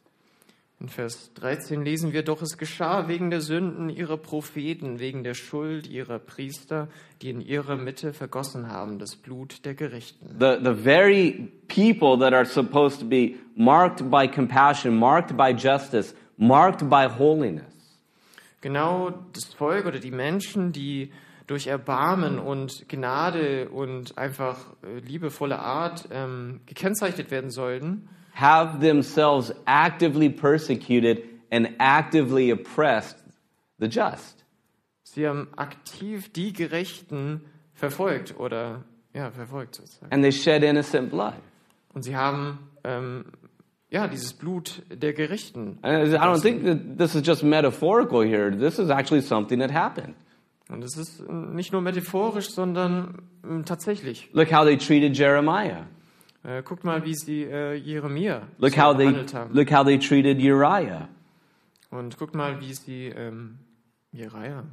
In 0.80 0.90
Vers 0.90 1.34
13 1.34 1.84
lesen 1.84 2.14
wir, 2.14 2.24
doch 2.24 2.44
es 2.44 2.58
geschah 2.58 3.08
wegen 3.08 3.32
der 3.32 3.42
Sünden 3.42 3.90
ihrer 3.90 4.18
Propheten, 4.18 5.00
wegen 5.00 5.24
der 5.24 5.34
Schuld 5.34 5.88
ihrer 5.88 6.20
Priester, 6.20 6.88
die 7.22 7.32
in 7.32 7.42
ihrer 7.42 7.76
Mitte 7.76 8.14
vergossen 8.14 8.70
haben 8.70 9.00
das 9.00 9.16
Blut 9.16 9.66
der 9.66 9.74
Gerechten. 9.74 10.38
The, 10.40 10.58
the 10.64 10.76
very 10.76 11.52
people 11.68 12.20
that 12.20 12.32
are 12.32 12.46
supposed 12.46 13.00
to 13.00 13.08
be 13.08 13.36
marked 13.56 14.12
by 14.12 14.28
compassion, 14.28 14.96
marked 14.96 15.36
by 15.36 15.52
justice, 15.52 16.14
marked 16.38 16.88
by 16.88 17.08
holiness, 17.08 17.78
Genau 18.62 19.12
das 19.34 19.54
Volk 19.54 19.86
oder 19.86 20.00
die 20.00 20.12
Menschen, 20.12 20.72
die 20.72 21.12
durch 21.46 21.68
Erbarmen 21.68 22.40
und 22.40 22.90
Gnade 22.90 23.70
und 23.70 24.18
einfach 24.18 24.58
äh, 24.84 25.00
liebevolle 25.00 25.60
Art 25.60 26.10
ähm, 26.12 26.62
gekennzeichnet 26.66 27.30
werden 27.30 27.52
sollten, 27.52 28.10
have 28.40 28.80
themselves 28.80 29.52
actively 29.66 30.30
persecuted 30.30 31.24
and 31.52 31.76
actively 31.80 32.52
oppressed 32.52 33.18
the 33.80 33.88
just. 33.88 34.44
sie 35.04 35.28
haben 35.28 35.48
aktiv 35.56 36.32
die 36.32 36.54
Gerechten 36.54 37.42
verfolgt 37.74 38.40
oder 38.40 38.84
ja 39.14 39.32
verfolgt 39.32 39.76
sozusagen. 39.76 40.12
And 40.12 40.24
they 40.24 40.32
shed 40.32 40.64
innocent 40.64 41.10
blood. 41.10 41.34
Und 41.94 42.04
sie 42.04 42.16
haben 42.16 42.60
ähm, 42.84 43.26
ja 43.90 44.08
dieses 44.08 44.34
Blut 44.34 44.84
der 44.90 45.14
Gerechten. 45.14 45.80
And 45.82 46.14
I 46.14 46.18
don't 46.18 46.42
think 46.42 46.66
that 46.66 46.98
this 46.98 47.16
is 47.16 47.26
just 47.26 47.44
metaphorical 47.44 48.24
here. 48.24 48.52
This 48.52 48.78
is 48.78 48.90
actually 48.90 49.22
something 49.22 49.60
that 49.60 49.72
happened. 49.72 50.16
Und 50.70 50.84
es 50.84 50.98
ist 50.98 51.28
nicht 51.30 51.72
nur 51.72 51.82
metaphorisch, 51.82 52.50
sondern 52.50 53.24
ähm, 53.44 53.66
tatsächlich. 53.66 54.30
Look 54.34 54.52
how 54.52 54.66
they 54.66 54.78
treated 54.78 55.18
Jeremiah. 55.18 55.86
Äh, 56.48 56.64
guckt 56.64 56.86
mal, 56.86 57.04
wie 57.04 57.14
sie 57.14 57.44
äh, 57.44 57.74
Jeremia 57.76 58.44
Look 58.58 58.74
so 58.76 58.82
how 58.82 58.96
they 58.98 59.08
haben. 59.08 59.54
look 59.54 59.70
how 59.70 59.84
they 59.84 60.00
treated 60.00 60.40
Uriah. 60.40 61.10
Und 61.92 62.18
guckt 62.18 62.36
mal, 62.36 62.62
wie 62.62 62.74
sie 62.74 63.08
ähm, 63.08 63.58
Jereia 64.14 64.64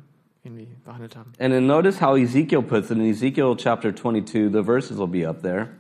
irgendwie 0.45 0.69
behandelt 0.85 1.17
haben. 1.17 1.33
And 1.41 1.53
then 1.53 1.67
notice 1.67 2.01
how 2.01 2.17
Ezekiel 2.17 2.63
puts 2.63 2.93
it 2.93 2.99
in 2.99 3.11
Ezekiel 3.11 3.57
chapter 3.57 3.93
22. 3.93 4.53
The 4.53 4.63
verses 4.63 4.99
will 4.99 5.09
be 5.09 5.27
up 5.29 5.43
there. 5.43 5.71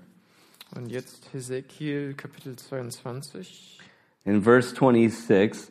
Und 0.75 0.91
jetzt 0.91 1.29
Hesekiel 1.33 2.15
Kapitel 2.15 2.57
22. 2.57 3.79
In 4.25 4.43
verse 4.43 4.75
26, 4.75 5.71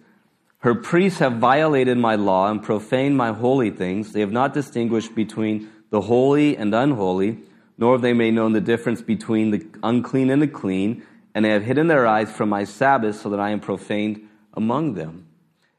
her 0.59 0.73
priests 0.75 1.19
have 1.19 1.41
violated 1.41 1.97
my 1.97 2.15
law 2.15 2.49
and 2.49 2.61
profaned 2.63 3.17
my 3.17 3.33
holy 3.33 3.71
things. 3.71 4.13
They 4.13 4.21
have 4.21 4.31
not 4.31 4.53
distinguished 4.53 5.15
between 5.15 5.67
the 5.91 5.99
holy 6.01 6.55
and 6.55 6.73
unholy, 6.73 7.39
nor 7.77 7.93
have 7.93 8.01
they 8.01 8.13
made 8.13 8.33
known 8.33 8.53
the 8.53 8.61
difference 8.61 9.01
between 9.01 9.51
the 9.51 9.65
unclean 9.81 10.29
and 10.29 10.41
the 10.41 10.47
clean, 10.47 11.03
and 11.33 11.43
they 11.43 11.49
have 11.49 11.63
hidden 11.63 11.87
their 11.87 12.05
eyes 12.05 12.31
from 12.31 12.49
my 12.49 12.63
Sabbath 12.63 13.19
so 13.19 13.29
that 13.29 13.39
I 13.39 13.49
am 13.49 13.59
profaned 13.59 14.27
among 14.53 14.93
them. 14.93 15.27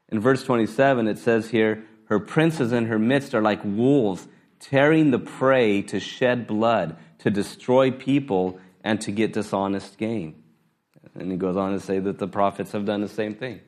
In 0.09 0.19
verse 0.19 0.43
27, 0.43 1.07
it 1.07 1.17
says 1.17 1.49
here, 1.49 1.83
her 2.05 2.19
princes 2.19 2.71
in 2.71 2.85
her 2.85 2.99
midst 2.99 3.33
are 3.33 3.41
like 3.41 3.61
wolves, 3.63 4.27
tearing 4.59 5.11
the 5.11 5.19
prey 5.19 5.81
to 5.83 5.99
shed 5.99 6.45
blood, 6.45 6.97
to 7.19 7.31
destroy 7.31 7.91
people, 7.91 8.59
and 8.83 9.01
to 9.01 9.11
get 9.11 9.33
dishonest 9.33 9.97
gain. 9.97 10.43
And 11.15 11.31
he 11.31 11.37
goes 11.37 11.55
on 11.55 11.71
to 11.71 11.79
say 11.79 11.99
that 11.99 12.19
the 12.19 12.27
prophets 12.27 12.73
have 12.73 12.85
done 12.85 13.01
the 13.01 13.07
same 13.07 13.35
thing. 13.35 13.61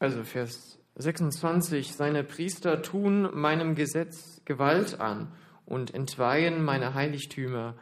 Also 0.00 0.22
Vers 0.22 0.76
26. 0.98 1.94
Seine 1.94 2.22
Priester 2.22 2.82
tun 2.82 3.30
meinem 3.34 3.74
Gesetz 3.74 4.40
Gewalt 4.44 4.94
an 5.00 5.28
und 5.66 5.92
entweihen 5.92 6.64
meine 6.64 6.94
Heiligtümer. 6.94 7.74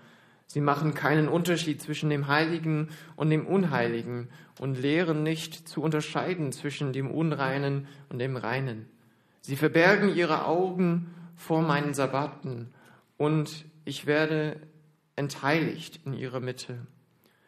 Sie 0.46 0.60
machen 0.60 0.94
keinen 0.94 1.28
Unterschied 1.28 1.80
zwischen 1.80 2.10
dem 2.10 2.26
Heiligen 2.26 2.88
und 3.16 3.30
dem 3.30 3.46
Unheiligen 3.46 4.28
und 4.58 4.80
lehren 4.80 5.22
nicht 5.22 5.68
zu 5.68 5.82
unterscheiden 5.82 6.52
zwischen 6.52 6.92
dem 6.92 7.10
Unreinen 7.10 7.86
und 8.08 8.18
dem 8.18 8.36
Reinen. 8.36 8.86
Sie 9.40 9.56
verbergen 9.56 10.14
ihre 10.14 10.46
Augen 10.46 11.14
vor 11.36 11.62
meinen 11.62 11.94
Sabbaten 11.94 12.72
und 13.16 13.64
ich 13.84 14.06
werde 14.06 14.56
entheiligt 15.16 16.00
in 16.04 16.14
ihrer 16.14 16.40
Mitte. 16.40 16.86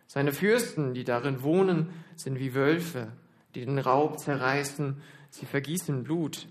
Seine 0.07 0.32
Fürsten, 0.32 0.95
die 0.95 1.05
darin 1.05 1.43
wohnen, 1.43 1.89
sind 2.14 2.39
wie 2.39 2.55
Wölfe, 2.55 3.12
die 3.55 3.64
den 3.64 3.78
Raub 3.78 4.18
zerreißen. 4.18 5.01
Sie 5.30 5.47
vergießen 5.47 6.05
Blut, 6.05 6.49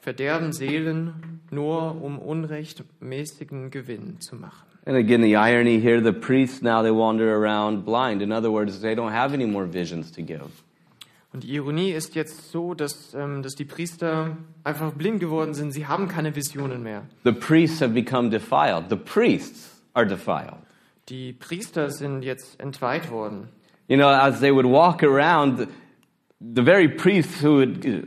verderben 0.00 0.52
Seelen, 0.52 1.40
nur 1.50 2.02
um 2.02 2.18
unrechtmäßigen 2.18 3.70
Gewinn 3.70 4.20
zu 4.20 4.36
machen. 4.36 4.66
And 4.86 4.96
again, 4.96 5.22
the 5.22 5.36
irony 5.36 5.78
here 5.78 6.00
the 6.02 6.12
priests 6.12 6.62
now 6.62 6.82
they 6.82 6.90
wander 6.90 7.36
around 7.36 7.84
blind. 7.84 8.22
In 8.22 8.32
other 8.32 8.50
words, 8.50 8.80
they 8.80 8.94
don't 8.94 9.12
have 9.12 9.34
any 9.34 9.46
more 9.46 9.66
visions 9.66 10.10
to 10.12 10.22
give. 10.22 10.46
Und 11.32 11.44
die 11.44 11.54
Ironie 11.54 11.92
ist 11.92 12.16
jetzt 12.16 12.50
so, 12.50 12.74
dass, 12.74 13.14
ähm, 13.14 13.42
dass 13.42 13.54
die 13.54 13.64
Priester 13.64 14.36
einfach 14.64 14.92
blind 14.92 15.20
geworden 15.20 15.54
sind. 15.54 15.72
Sie 15.72 15.86
haben 15.86 16.08
keine 16.08 16.34
Visionen 16.34 16.82
mehr. 16.82 17.02
The 17.24 17.32
priests 17.32 17.80
have 17.80 17.92
become 17.92 18.30
defiled. 18.30 18.88
The 18.88 18.96
priests 18.96 19.80
are 19.92 20.06
defiled. 20.06 20.56
Die 21.08 21.32
Priester 21.32 21.90
sind 21.90 22.22
jetzt 22.22 22.58
entweiht 22.58 23.10
worden. 23.10 23.48
You 23.86 23.96
know, 23.96 24.08
as 24.08 24.40
they 24.40 24.50
would 24.50 24.66
walk 24.66 25.02
around, 25.02 25.58
the, 25.58 25.66
the 26.40 26.62
very 26.62 26.88
priests 26.88 27.42
who 27.42 27.56
would 27.56 27.84
uh, 27.86 28.00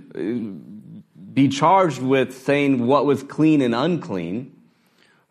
be 1.34 1.50
charged 1.50 2.02
with 2.02 2.32
saying 2.32 2.88
what 2.88 3.06
was 3.06 3.28
clean 3.28 3.62
and 3.62 3.74
unclean, 3.74 4.52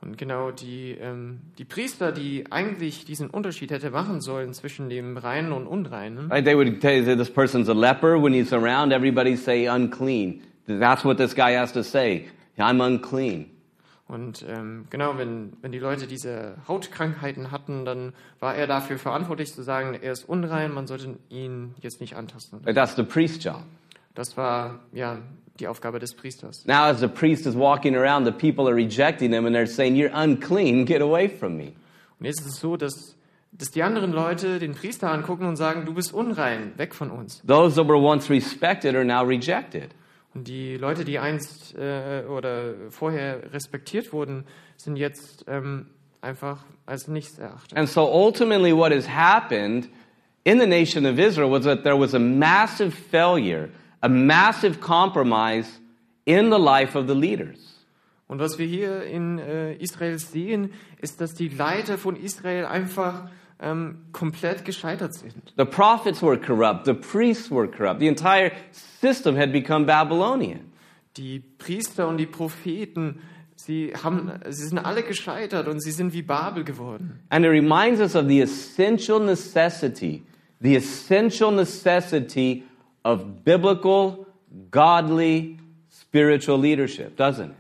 Und 0.03 0.19
genau 0.19 0.51
die, 0.51 0.97
ähm, 1.01 1.41
die 1.59 1.65
Priester, 1.65 2.11
die 2.11 2.51
eigentlich 2.51 3.05
diesen 3.05 3.31
Unterschied 3.31 3.71
hätte 3.71 3.91
machen 3.93 4.21
sollen 4.21 4.53
zwischen 4.53 4.89
dem 4.89 5.17
Reinen 5.17 5.53
und 5.53 5.69
Unreinen, 5.69 6.29
right? 6.29 6.45
They 6.45 6.57
would 6.57 6.81
tell 6.81 6.99
you 6.99 7.05
that 7.05 7.19
this 7.19 7.31
person's 7.31 7.69
a 7.69 7.73
leper. 7.73 8.21
When 8.21 8.33
he's 8.33 8.53
around, 8.53 8.93
everybody 8.93 9.37
say 9.37 9.69
unclean. 9.69 10.43
That's 10.67 11.05
what 11.05 11.19
this 11.19 11.35
guy 11.35 11.57
has 11.57 11.73
to 11.75 11.85
say. 11.85 12.27
I'm 12.59 12.85
unclean. 12.85 13.47
Und 14.09 14.45
ähm, 14.49 14.87
genau, 14.91 15.17
wenn, 15.17 15.53
wenn 15.63 15.73
die 15.73 15.79
Leute 15.79 16.07
diese 16.07 16.57
Hautkrankheiten 16.67 17.51
hatten, 17.53 17.85
dann 17.85 18.13
war 18.41 18.55
er 18.57 18.67
dafür 18.67 18.99
verantwortlich 18.99 19.55
zu 19.55 19.63
sagen, 19.63 19.95
er 19.95 20.13
ist 20.13 20.29
unrein, 20.29 20.73
man 20.73 20.87
sollte 20.87 21.17
ihn 21.31 21.75
jetzt 21.81 22.01
nicht 22.01 22.17
antasten. 22.17 22.61
That's 22.65 22.97
the 22.97 23.05
priest's 23.05 23.43
job. 23.43 23.63
Das 24.15 24.37
war 24.37 24.81
ja 24.93 25.19
die 25.61 25.69
Aufgabe 25.69 25.99
des 25.99 26.15
Priesters. 26.15 26.65
Now, 26.67 26.85
as 26.85 27.01
the 27.01 27.09
priest 27.09 27.47
is 27.47 27.55
walking 27.55 27.95
around, 27.97 28.25
the 28.25 28.33
people 28.33 28.69
are 28.69 28.75
rejecting 28.75 29.33
him 29.33 29.47
and 29.47 29.55
they're 29.55 29.67
saying, 29.67 29.97
You're 29.97 30.13
unclean, 30.15 30.85
get 30.85 31.03
away 31.03 31.29
from 31.29 31.57
me. 31.57 31.75
Und 32.19 32.27
jetzt 32.27 32.41
ist 32.41 32.55
es 32.55 32.61
so, 32.61 32.77
dass, 32.77 33.17
dass 33.53 33.71
die 33.71 33.83
anderen 33.83 34.13
Leute 34.13 34.59
den 34.59 34.75
Priester 34.75 35.11
angucken 35.11 35.47
und 35.47 35.57
sagen, 35.57 35.85
du 35.85 35.95
bist 35.95 36.13
unrein, 36.13 36.73
weg 36.77 36.95
von 36.95 37.11
uns. 37.11 37.43
Those 37.47 37.75
that 37.77 37.89
were 37.89 37.99
once 37.99 38.31
respected 38.31 38.95
are 38.95 39.05
now 39.05 39.23
rejected. 39.23 39.91
Und 40.35 40.49
die 40.49 40.77
Leute, 40.77 41.05
die 41.05 41.19
einst 41.19 41.75
äh, 41.77 42.25
oder 42.27 42.75
vorher 42.91 43.53
respektiert 43.53 44.13
wurden, 44.13 44.45
sind 44.77 44.97
jetzt 44.97 45.45
ähm, 45.47 45.87
einfach 46.23 46.65
als 46.87 47.09
nichts 47.09 47.39
erachtet. 47.39 47.77
And 47.77 47.89
so 47.89 48.03
ultimately, 48.11 48.75
what 48.75 48.93
has 48.93 49.07
happened 49.07 49.89
in 50.45 50.59
the 50.59 50.67
nation 50.67 51.05
of 51.05 51.19
Israel 51.19 51.51
was 51.51 51.65
that 51.65 51.83
there 51.85 51.99
was 51.99 52.15
a 52.15 52.19
massive 52.19 52.95
failure, 52.95 53.69
a 54.03 54.09
massive 54.09 54.81
compromise 54.81 55.81
in 56.27 56.51
the 56.51 56.59
life 56.59 56.97
of 56.97 57.07
the 57.07 57.15
leaders. 57.15 57.73
Und 58.29 58.39
was 58.39 58.59
wir 58.59 58.67
hier 58.67 59.03
in 59.05 59.39
äh, 59.39 59.75
Israel 59.75 60.19
sehen, 60.19 60.73
ist, 61.01 61.21
dass 61.21 61.35
die 61.35 61.49
Leiter 61.49 61.99
von 61.99 62.17
Israel 62.17 62.65
einfach 62.65 63.29
ähm, 63.61 64.07
komplett 64.13 64.65
gescheitert 64.65 65.15
sind. 65.15 65.53
The 65.57 65.65
prophets 65.65 66.23
were 66.23 66.39
corrupt, 66.39 66.87
the 66.87 66.95
priests 66.95 67.51
were 67.51 67.69
corrupt, 67.69 68.01
the 68.01 68.09
entire 68.09 68.53
system 69.01 69.37
had 69.37 69.53
become 69.53 69.85
Babylonian. 69.85 70.73
Die 71.17 71.41
Priester 71.41 72.09
und 72.09 72.17
die 72.17 72.27
Propheten, 72.27 73.21
sie, 73.55 73.93
haben, 74.03 74.33
sie 74.49 74.67
sind 74.67 74.79
alle 74.79 75.03
gescheitert 75.03 75.69
und 75.69 75.83
sie 75.83 75.91
sind 75.91 76.15
wie 76.15 76.23
Babel 76.23 76.65
geworden. 76.65 77.21
And 77.29 77.45
it 77.45 77.51
reminds 77.51 78.01
us 78.01 78.17
of 78.17 78.27
the 78.29 78.41
essential 78.41 79.21
necessity, 79.21 80.25
the 80.61 80.75
essential 80.75 81.53
necessity 81.53 82.65
of 83.05 83.45
biblical, 83.45 84.27
godly, 84.71 85.59
spiritual 85.91 86.59
leadership, 86.59 87.17
doesn't 87.17 87.51
it? 87.51 87.57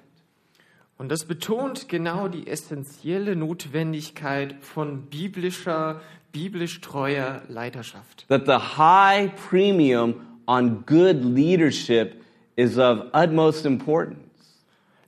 Und 0.98 1.08
das 1.08 1.24
betont 1.24 1.88
genau 1.88 2.28
die 2.28 2.46
essentielle 2.46 3.34
Notwendigkeit 3.34 4.54
von 4.60 5.06
biblischer, 5.06 6.00
biblisch 6.30 6.80
treuer 6.80 7.42
Leiterschaft. 7.48 8.24
That 8.28 8.46
the 8.46 8.76
high 8.78 9.32
premium 9.48 10.38
on 10.46 10.84
good 10.86 11.24
leadership 11.24 12.22
is 12.54 12.78
of 12.78 13.10
utmost 13.12 13.66
importance. 13.66 14.20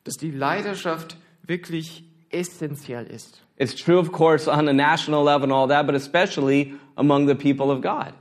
Dass 0.02 0.16
die 0.16 0.32
Leiterschaft 0.32 1.16
wirklich 1.46 2.02
essentiell 2.30 3.06
ist. 3.06 3.40
It's 3.56 3.76
true, 3.76 3.98
of 3.98 4.10
course, 4.10 4.48
on 4.48 4.68
a 4.68 4.72
national 4.72 5.22
level 5.22 5.44
and 5.44 5.52
all 5.52 5.68
that, 5.68 5.86
but 5.86 5.94
especially 5.94 6.74
among 6.96 7.28
the 7.28 7.36
people 7.36 7.70
of 7.70 7.82
God. 7.82 8.12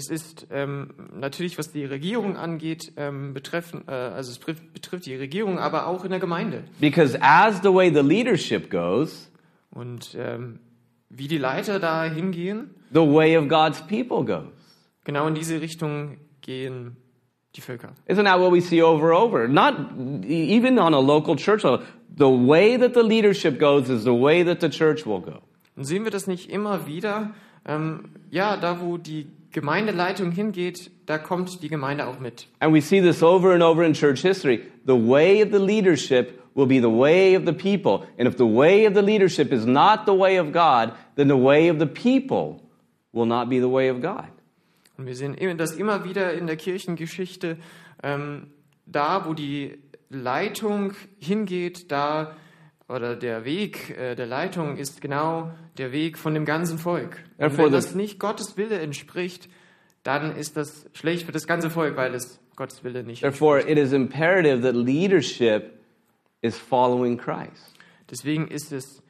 Es 0.00 0.08
ist 0.08 0.46
ähm, 0.50 0.94
natürlich, 1.14 1.58
was 1.58 1.72
die 1.72 1.84
Regierung 1.84 2.38
angeht, 2.38 2.92
ähm, 2.96 3.34
betreffen, 3.34 3.82
äh, 3.86 3.90
also 3.90 4.30
es 4.32 4.38
betrifft, 4.38 5.04
die 5.04 5.14
Regierung, 5.14 5.58
aber 5.58 5.86
auch 5.88 6.04
in 6.04 6.10
der 6.10 6.20
Gemeinde. 6.20 6.64
Because 6.80 7.18
as 7.20 7.60
the 7.62 7.68
way 7.68 7.92
the 7.92 8.00
leadership 8.00 8.70
goes, 8.70 9.30
Und 9.70 10.16
ähm, 10.18 10.58
wie 11.10 11.28
die 11.28 11.36
Leiter 11.36 11.78
da 11.78 12.04
hingehen, 12.04 12.70
the 12.94 13.00
way 13.00 13.36
of 13.36 13.48
God's 13.48 13.82
people 13.86 14.24
goes. 14.24 14.48
genau 15.04 15.26
in 15.26 15.34
diese 15.34 15.60
Richtung 15.60 16.16
gehen 16.40 16.96
die 17.54 17.60
Völker. 17.60 17.92
Isn't 18.08 18.24
that 18.24 18.40
what 18.40 18.52
we 18.52 18.62
see 18.62 18.82
over 18.82 19.12
and 19.12 19.22
over? 19.22 19.48
Not 19.48 19.74
even 20.26 20.78
on 20.78 20.94
a 20.94 20.98
local 21.00 21.36
church 21.36 21.62
level. 21.62 21.80
The 22.16 22.24
way 22.24 22.78
that 22.78 22.94
the 22.94 23.02
leadership 23.02 23.58
goes 23.60 23.90
is 23.90 24.04
the 24.04 24.18
way 24.18 24.42
that 24.44 24.62
the 24.62 24.70
church 24.70 25.04
will 25.04 25.20
go. 25.20 25.40
Und 25.76 25.84
sehen 25.84 26.04
wir 26.04 26.10
das 26.10 26.26
nicht 26.26 26.48
immer 26.50 26.86
wieder? 26.86 27.34
Ähm, 27.66 28.08
ja, 28.30 28.56
da 28.56 28.80
wo 28.80 28.96
die 28.96 29.26
Gemeindeleitung 29.52 30.30
hingeht, 30.30 30.90
da 31.06 31.18
kommt 31.18 31.62
die 31.62 31.68
Gemeinde 31.68 32.06
auch 32.06 32.20
mit. 32.20 32.46
And 32.60 32.72
we 32.72 32.80
see 32.80 33.00
this 33.00 33.22
over 33.22 33.52
and 33.52 33.62
over 33.62 33.84
in 33.84 33.94
church 33.94 34.22
history. 34.22 34.60
The 34.86 34.94
way 34.94 35.42
of 35.42 35.50
the 35.50 35.58
leadership 35.58 36.40
will 36.54 36.66
be 36.66 36.80
the 36.80 36.90
way 36.90 37.36
of 37.36 37.44
the 37.44 37.52
people. 37.52 38.06
And 38.18 38.28
if 38.28 38.36
the 38.36 38.44
way 38.44 38.86
of 38.86 38.94
the 38.94 39.02
leadership 39.02 39.52
is 39.52 39.66
not 39.66 40.06
the 40.06 40.14
way 40.14 40.38
of 40.38 40.52
God, 40.52 40.92
then 41.16 41.28
the 41.28 41.36
way 41.36 41.68
of 41.68 41.78
the 41.78 41.86
people 41.86 42.62
will 43.12 43.26
not 43.26 43.48
be 43.48 43.58
the 43.58 43.68
way 43.68 43.88
of 43.90 44.00
God. 44.00 44.26
Und 44.96 45.06
wir 45.06 45.16
sehen 45.16 45.36
das 45.56 45.72
immer 45.72 46.04
wieder 46.04 46.34
in 46.34 46.46
der 46.46 46.56
Kirchengeschichte, 46.56 47.56
ähm, 48.02 48.48
da 48.86 49.26
wo 49.26 49.32
die 49.32 49.78
Leitung 50.10 50.92
hingeht, 51.18 51.90
da 51.90 52.36
oder 52.88 53.16
der 53.16 53.44
Weg 53.44 53.96
äh, 53.96 54.14
der 54.14 54.26
Leitung 54.26 54.76
ist 54.76 55.00
genau 55.00 55.50
der 55.80 55.92
Weg 55.92 56.18
von 56.18 56.34
dem 56.34 56.44
ganzen 56.44 56.78
Volk. 56.78 57.24
Und 57.38 57.58
wenn 57.58 57.72
das 57.72 57.94
nicht 57.94 58.18
Gottes 58.18 58.56
Wille 58.56 58.78
entspricht, 58.78 59.48
dann 60.02 60.36
ist 60.36 60.56
das 60.56 60.86
schlecht 60.92 61.26
für 61.26 61.32
das 61.32 61.46
ganze 61.46 61.70
Volk, 61.70 61.96
weil 61.96 62.14
es 62.14 62.38
Gottes 62.54 62.84
Wille 62.84 63.02
nicht 63.02 63.22
Therefore, 63.22 63.60
it 63.60 63.78
is 63.78 63.92
imperative 63.92 64.62
that 64.62 64.74
leadership 64.74 65.80
is 66.42 66.56
following 66.56 67.16
Christ. 67.16 67.74
Deswegen 68.10 68.48
ist 68.48 68.72
es 68.72 69.02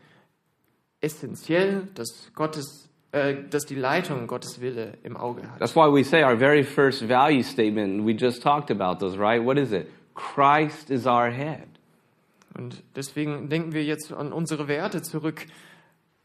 essentiell, 1.00 1.88
dass 1.94 2.30
Gottes 2.34 2.88
äh, 3.12 3.34
dass 3.50 3.66
die 3.66 3.74
Leitung 3.74 4.28
Gottes 4.28 4.60
Wille 4.60 4.92
im 5.02 5.16
Auge 5.16 5.42
hat. 5.42 5.58
That's 5.58 5.74
why 5.74 5.92
we 5.92 6.04
say 6.04 6.22
our 6.22 6.36
very 6.36 6.62
first 6.62 7.02
value 7.02 7.42
statement, 7.42 8.06
we 8.06 8.12
just 8.12 8.42
talked 8.42 8.70
about 8.70 9.04
those, 9.04 9.18
right? 9.18 9.44
What 9.44 9.58
is 9.58 9.72
it? 9.72 9.88
Christ 10.14 10.90
is 10.90 11.06
our 11.06 11.30
head. 11.30 11.66
Und 12.54 12.82
deswegen 12.94 13.48
denken 13.48 13.72
wir 13.72 13.84
jetzt 13.84 14.12
an 14.12 14.32
unsere 14.32 14.68
Werte 14.68 15.02
zurück. 15.02 15.46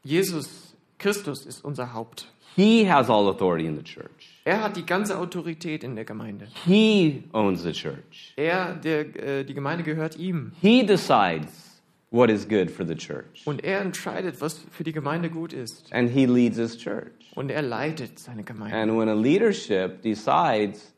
Jesus 0.06 0.76
Christus 1.00 1.46
ist 1.46 1.66
unser 1.66 1.94
Haupt. 1.94 2.32
He 2.56 2.86
has 2.90 3.10
all 3.10 3.28
authority 3.28 3.66
in 3.66 3.76
the 3.76 3.84
church. 3.84 4.40
Er 4.46 4.62
hat 4.62 4.78
die 4.78 4.86
ganze 4.86 5.18
Autorität 5.18 5.84
in 5.84 5.96
der 5.96 6.06
Gemeinde. 6.06 6.48
He 6.66 7.24
owns 7.34 7.64
the 7.64 7.74
church. 7.74 8.34
Er, 8.38 8.76
der, 8.76 9.16
äh, 9.16 9.44
die 9.44 9.54
Gemeinde 9.54 9.84
gehört 9.84 10.16
ihm. 10.18 10.54
He 10.62 10.86
decides 10.86 11.82
what 12.12 12.30
is 12.30 12.48
good 12.48 12.70
for 12.70 12.86
the 12.86 12.96
church. 12.96 13.46
Und 13.46 13.64
er 13.64 13.82
entscheidet, 13.82 14.40
was 14.40 14.64
für 14.72 14.84
die 14.84 14.94
Gemeinde 14.94 15.30
gut 15.30 15.52
ist. 15.52 15.92
And 15.92 16.10
he 16.10 16.26
leads 16.28 16.58
his 16.58 16.78
church. 16.78 17.12
Und 17.34 17.50
er 17.50 17.64
leitet 17.64 18.20
seine 18.20 18.44
Gemeinde. 18.44 18.78
And 18.78 18.98
when 18.98 19.10
a 19.10 19.16
leadership 19.16 20.02
decides 20.04 20.94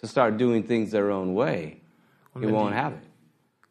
to 0.00 0.06
start 0.06 0.38
doing 0.40 0.64
things 0.64 0.90
their 0.90 1.10
own 1.10 1.34
way, 1.34 1.80
wenn 2.34 2.50
won't 2.50 2.70
die- 2.70 2.76
have 2.76 2.94
it. 2.94 3.10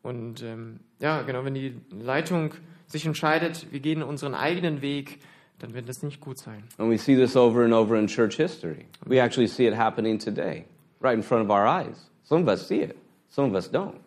Und 0.02 0.42
ähm, 0.44 0.80
ja, 1.00 1.22
genau, 1.22 1.46
wenn 1.46 1.54
die 1.54 1.76
Leitung 1.92 2.52
sich 2.90 3.06
entscheidet, 3.06 3.68
wir 3.72 3.80
gehen 3.80 4.04
unseren 4.04 4.34
eigenen 4.34 4.82
Weg, 4.82 5.20
dann 5.60 5.74
wird 5.74 5.88
das 5.88 6.04
nicht 6.04 6.20
gut 6.20 6.38
sein. 6.38 6.64
And 6.78 6.92
we 6.92 6.98
see 6.98 7.16
this 7.16 7.36
over 7.36 7.64
and 7.64 7.74
over 7.74 7.98
in 7.98 8.08
church 8.08 8.36
history. 8.36 8.86
We 9.06 9.22
actually 9.22 9.48
see 9.48 9.68
it 9.68 9.76
happening 9.76 10.20
today, 10.20 10.66
right 11.02 11.16
in 11.16 11.24
front 11.24 11.44
of 11.44 11.50
our 11.50 11.66
eyes. 11.68 12.10
Some 12.24 12.44
of 12.44 12.48
us 12.48 12.68
see 12.68 12.82
it, 12.82 12.96
some 13.30 13.50
of 13.50 13.56
us 13.56 13.70
don't. 13.72 14.00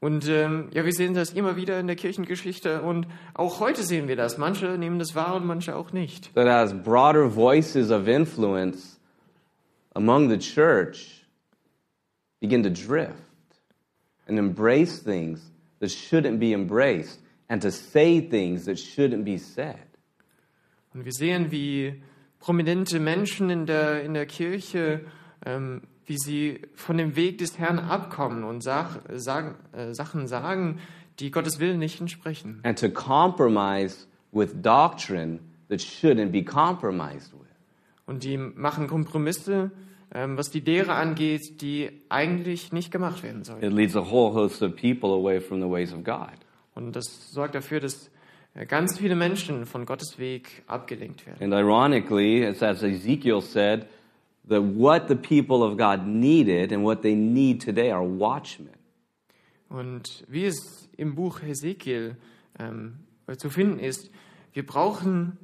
Und 0.00 0.28
ähm, 0.28 0.68
ja, 0.72 0.84
wir 0.84 0.92
sehen 0.92 1.14
das 1.14 1.32
immer 1.32 1.56
wieder 1.56 1.80
in 1.80 1.88
der 1.88 1.96
Kirchengeschichte 1.96 2.82
und 2.82 3.08
auch 3.34 3.58
heute 3.58 3.82
sehen 3.82 4.06
wir 4.06 4.14
das. 4.14 4.38
Manche 4.38 4.78
nehmen 4.78 5.00
das 5.00 5.16
wahr 5.16 5.34
und 5.34 5.44
manche 5.44 5.74
auch 5.74 5.92
nicht. 5.92 6.32
That 6.34 6.46
as 6.46 6.72
broader 6.72 7.28
voices 7.28 7.90
of 7.90 8.06
influence 8.06 9.00
among 9.94 10.28
the 10.30 10.38
church 10.38 11.26
begin 12.40 12.62
to 12.62 12.70
drift 12.70 13.14
and 14.28 14.38
embrace 14.38 15.02
things 15.02 15.40
that 15.80 15.90
shouldn't 15.90 16.38
be 16.38 16.52
embraced 16.52 17.18
and 17.48 17.62
to 17.62 17.70
say 17.70 18.20
things 18.20 18.64
that 18.66 18.78
shouldn't 18.78 19.24
be 19.24 19.38
said. 19.38 19.76
Und 20.94 21.04
wir 21.04 21.12
sehen, 21.12 21.50
wie 21.50 22.02
prominente 22.40 22.98
Menschen 23.00 23.50
in 23.50 23.66
der, 23.66 24.02
in 24.02 24.14
der 24.14 24.26
Kirche, 24.26 25.00
ähm, 25.44 25.82
wie 26.06 26.16
sie 26.16 26.62
von 26.74 26.96
dem 26.96 27.16
Weg 27.16 27.38
des 27.38 27.58
Herrn 27.58 27.78
abkommen 27.78 28.44
und 28.44 28.62
sag, 28.62 29.00
sagen, 29.14 29.56
äh, 29.72 29.92
Sachen 29.92 30.26
sagen, 30.26 30.78
die 31.18 31.30
Gottes 31.30 31.58
Willen 31.60 31.78
nicht 31.78 32.00
entsprechen. 32.00 32.60
and 32.64 32.78
to 32.78 32.88
compromise 32.88 34.06
with 34.32 34.54
doctrine 34.62 35.40
that 35.68 35.80
shouldn't 35.80 36.30
be 36.30 36.42
compromised 36.42 37.32
with. 37.32 37.48
Und 38.06 38.24
die 38.24 38.38
machen 38.38 38.86
Kompromisse, 38.86 39.70
ähm, 40.14 40.38
was 40.38 40.50
die 40.50 40.60
Lehre 40.60 40.94
angeht, 40.94 41.60
die 41.60 41.90
eigentlich 42.08 42.72
nicht 42.72 42.90
gemacht 42.90 43.22
werden 43.22 43.44
sollen. 43.44 43.62
It 43.62 43.72
leads 43.72 43.94
a 43.94 44.10
whole 44.10 44.32
host 44.32 44.62
of 44.62 44.74
people 44.76 45.10
away 45.10 45.40
from 45.40 45.60
the 45.60 45.68
ways 45.68 45.92
of 45.92 46.02
God. 46.04 46.32
Und 46.78 46.94
das 46.94 47.32
sorgt 47.32 47.56
dafür, 47.56 47.80
dass 47.80 48.08
äh, 48.54 48.64
ganz 48.64 48.98
viele 48.98 49.16
Menschen 49.16 49.66
von 49.66 49.84
Gottes 49.84 50.16
Weg 50.18 50.62
abgelenkt 50.68 51.26
werden. 51.26 51.42
And 51.42 51.52
ironically, 51.52 52.44
it's 52.44 52.62
as 52.62 52.84
Ezekiel 52.84 53.42
said, 53.42 53.86
that 54.48 54.62
what 54.62 55.08
the 55.08 55.16
people 55.16 55.64
of 55.64 55.76
God 55.76 56.06
needed 56.06 56.72
and 56.72 56.84
what 56.84 57.02
they 57.02 57.16
need 57.16 57.60
today 57.64 57.90
are 57.90 58.02
watchmen. 58.02 58.70
Und 59.68 60.24
wie 60.28 60.44
es 60.46 60.88
im 60.96 61.16
Buch 61.16 61.42
Hesekiel 61.42 62.16
ähm, 62.60 63.00
zu 63.36 63.50
finden 63.50 63.80
ist, 63.80 64.10
wir 64.52 64.64
brauchen 64.64 65.36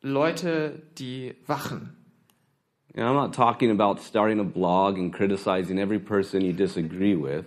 Leute, 0.00 0.82
die 0.98 1.34
wachen. 1.46 1.96
Know, 2.94 3.04
I'm 3.04 3.14
not 3.14 3.34
talking 3.34 3.70
about 3.70 4.00
starting 4.00 4.40
a 4.40 4.44
blog 4.44 4.96
and 4.98 5.12
criticizing 5.12 5.78
every 5.78 6.00
person 6.00 6.40
you 6.40 6.54
disagree 6.54 7.14
with. 7.14 7.44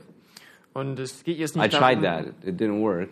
Und 0.74 1.00
es 1.00 1.24
geht 1.24 1.38
jetzt 1.38 1.56
I 1.56 1.60
nicht 1.60 1.74
tried 1.74 2.04
darum, 2.04 2.26
that, 2.26 2.48
it 2.48 2.60
didn't 2.60 2.82
work. 2.82 3.10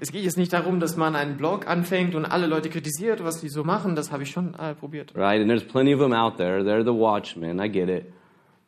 es 0.00 0.12
geht 0.12 0.22
jetzt 0.22 0.36
nicht 0.36 0.52
darum, 0.52 0.78
dass 0.80 0.96
man 0.96 1.16
einen 1.16 1.36
Blog 1.36 1.66
anfängt 1.66 2.14
und 2.14 2.24
alle 2.24 2.46
Leute 2.46 2.68
kritisiert, 2.68 3.24
was 3.24 3.40
sie 3.40 3.48
so 3.48 3.64
machen. 3.64 3.96
Das 3.96 4.12
habe 4.12 4.22
ich 4.22 4.30
schon 4.30 4.54
äh, 4.54 4.74
probiert. 4.74 5.14
Right? 5.14 5.40
And 5.40 5.48
there's 5.48 5.64
plenty 5.64 5.94
of 5.94 6.00
them 6.00 6.12
out 6.12 6.36
there. 6.36 6.62
They're 6.62 6.84
the 6.84 6.98
watchmen. 6.98 7.60
I 7.60 7.68
get 7.68 7.88
it. 7.88 8.12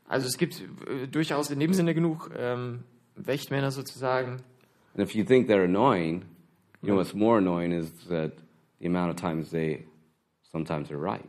Also 0.08 0.26
es 0.26 0.38
gibt 0.38 0.60
äh, 0.60 1.06
durchaus 1.06 1.50
in 1.50 1.60
dem 1.60 1.72
Sinne 1.74 1.94
genug 1.94 2.30
ähm, 2.36 2.84
Wächtmänner 3.14 3.70
sozusagen. 3.70 4.42
And 4.94 5.06
if 5.06 5.14
you 5.14 5.24
think 5.24 5.48
they're 5.48 5.64
annoying, 5.64 6.24
you 6.82 6.88
know 6.88 6.96
what's 6.96 7.14
more 7.14 7.38
annoying 7.38 7.72
is 7.72 7.92
that 8.08 8.32
the 8.80 8.86
amount 8.86 9.10
of 9.10 9.16
times 9.16 9.50
they 9.50 9.86
sometimes 10.50 10.90
are 10.90 11.00
right. 11.00 11.28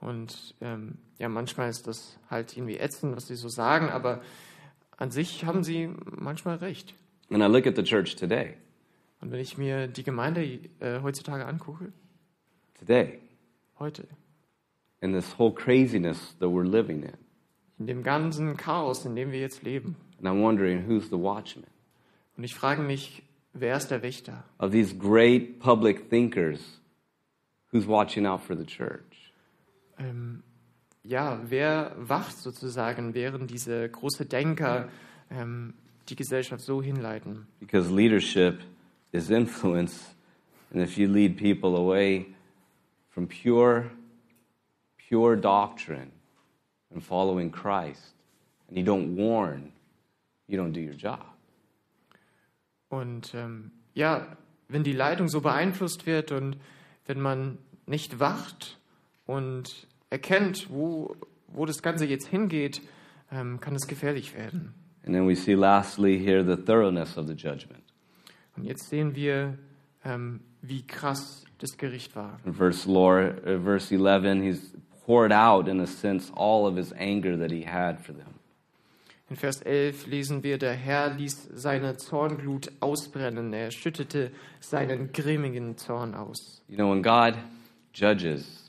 Und 0.00 0.54
ähm, 0.60 0.98
ja, 1.18 1.28
manchmal 1.28 1.68
ist 1.68 1.86
das 1.86 2.18
halt 2.30 2.56
irgendwie 2.56 2.78
ätzend, 2.78 3.16
was 3.16 3.28
sie 3.28 3.34
so 3.34 3.48
sagen, 3.48 3.88
aber 3.88 4.20
an 4.96 5.10
sich 5.10 5.44
haben 5.44 5.62
sie 5.64 5.88
manchmal 6.04 6.56
recht. 6.56 6.94
And 7.30 7.42
I 7.42 7.46
look 7.46 7.66
at 7.66 7.76
the 7.76 7.82
church 7.82 8.16
today. 8.16 8.54
Und 9.20 9.32
wenn 9.32 9.40
ich 9.40 9.56
mir 9.58 9.88
die 9.88 10.02
Gemeinde 10.02 10.42
äh, 10.80 11.00
heutzutage 11.02 11.44
angucke, 11.46 11.92
Today, 12.78 13.18
heute, 13.78 14.06
in 15.00 15.12
this 15.12 15.38
whole 15.38 15.52
craziness 15.52 16.36
that 16.38 16.48
we're 16.50 16.68
living 16.68 17.02
in. 17.02 17.12
in 17.78 17.86
dem 17.86 18.02
ganzen 18.02 18.56
Chaos, 18.56 19.04
in 19.06 19.16
dem 19.16 19.32
wir 19.32 19.40
jetzt 19.40 19.62
leben, 19.62 19.96
And 20.18 20.26
I'm 20.28 20.42
wondering 20.42 20.86
who's 20.86 21.08
the 21.10 21.18
watchman? 21.18 21.66
und 22.36 22.44
ich 22.44 22.54
frage 22.54 22.82
mich, 22.82 23.22
wer 23.54 23.76
ist 23.76 23.88
der 23.90 24.02
Wächter? 24.02 24.44
Of 24.58 24.70
these 24.72 24.94
great 24.94 25.58
public 25.58 26.08
thinkers, 26.10 26.80
who's 27.72 27.86
watching 27.86 28.26
out 28.26 28.40
for 28.42 28.54
the 28.56 28.64
church? 28.66 29.32
Ähm, 29.98 30.42
ja, 31.06 31.40
wer 31.44 31.94
wacht 31.96 32.36
sozusagen, 32.36 33.14
während 33.14 33.50
diese 33.50 33.88
große 33.88 34.26
Denker 34.26 34.88
ähm, 35.30 35.74
die 36.08 36.16
Gesellschaft 36.16 36.64
so 36.64 36.82
hinleiten? 36.82 37.46
Because 37.60 37.94
leadership 37.94 38.60
is 39.12 39.30
influence. 39.30 40.14
And 40.72 40.82
if 40.82 40.96
you 40.98 41.08
lead 41.08 41.36
people 41.36 41.76
away 41.76 42.26
from 43.10 43.28
pure, 43.28 43.90
pure 45.08 45.36
doctrine 45.36 46.10
and 46.92 47.02
following 47.02 47.50
Christ, 47.50 48.14
and 48.68 48.76
you 48.76 48.84
don't 48.84 49.16
warn, 49.16 49.72
you 50.48 50.58
don't 50.58 50.72
do 50.72 50.80
your 50.80 50.96
job. 50.96 51.24
Und 52.88 53.34
ähm, 53.34 53.70
ja, 53.94 54.36
wenn 54.68 54.82
die 54.82 54.92
Leitung 54.92 55.28
so 55.28 55.40
beeinflusst 55.40 56.06
wird 56.06 56.32
und 56.32 56.56
wenn 57.06 57.20
man 57.20 57.58
nicht 57.86 58.18
wacht 58.18 58.78
und 59.26 59.86
erkennt, 60.10 60.68
wo, 60.70 61.16
wo 61.48 61.66
das 61.66 61.82
Ganze 61.82 62.06
jetzt 62.06 62.28
hingeht, 62.28 62.82
ähm, 63.30 63.60
kann 63.60 63.74
es 63.74 63.86
gefährlich 63.86 64.34
werden. 64.34 64.74
And 65.04 65.14
then 65.14 65.26
we 65.26 65.36
see 65.36 65.54
lastly 65.54 66.18
here 66.18 66.44
the 66.44 66.60
thoroughness 66.60 67.16
of 67.16 67.26
the 67.26 67.34
judgment. 67.34 67.82
Und 68.56 68.64
jetzt 68.64 68.88
sehen 68.88 69.14
wir, 69.14 69.58
ähm, 70.04 70.40
wie 70.62 70.86
krass 70.86 71.44
das 71.58 71.76
Gericht 71.76 72.16
war. 72.16 72.40
In 72.44 72.54
verse, 72.54 72.90
Lord, 72.90 73.46
uh, 73.46 73.62
verse 73.62 73.94
11, 73.94 74.42
he's 74.42 74.74
poured 75.04 75.32
out, 75.32 75.68
in 75.68 75.80
a 75.80 75.86
sense, 75.86 76.32
all 76.34 76.66
of 76.66 76.76
his 76.76 76.92
anger 76.92 77.38
that 77.38 77.50
he 77.50 77.64
had 77.64 78.00
for 78.00 78.14
them. 78.14 78.34
In 79.28 79.34
Vers 79.36 79.60
11 79.62 80.06
lesen 80.06 80.44
wir, 80.44 80.56
der 80.56 80.74
Herr 80.74 81.12
ließ 81.12 81.50
seine 81.52 81.96
Zornglut 81.96 82.70
ausbrennen, 82.78 83.52
er 83.52 83.72
schüttete 83.72 84.30
seinen 84.60 85.12
grimmigen 85.12 85.76
Zorn 85.76 86.14
aus. 86.14 86.62
You 86.68 86.76
know, 86.76 86.92
when 86.92 87.02
God 87.02 87.34
judges, 87.92 88.65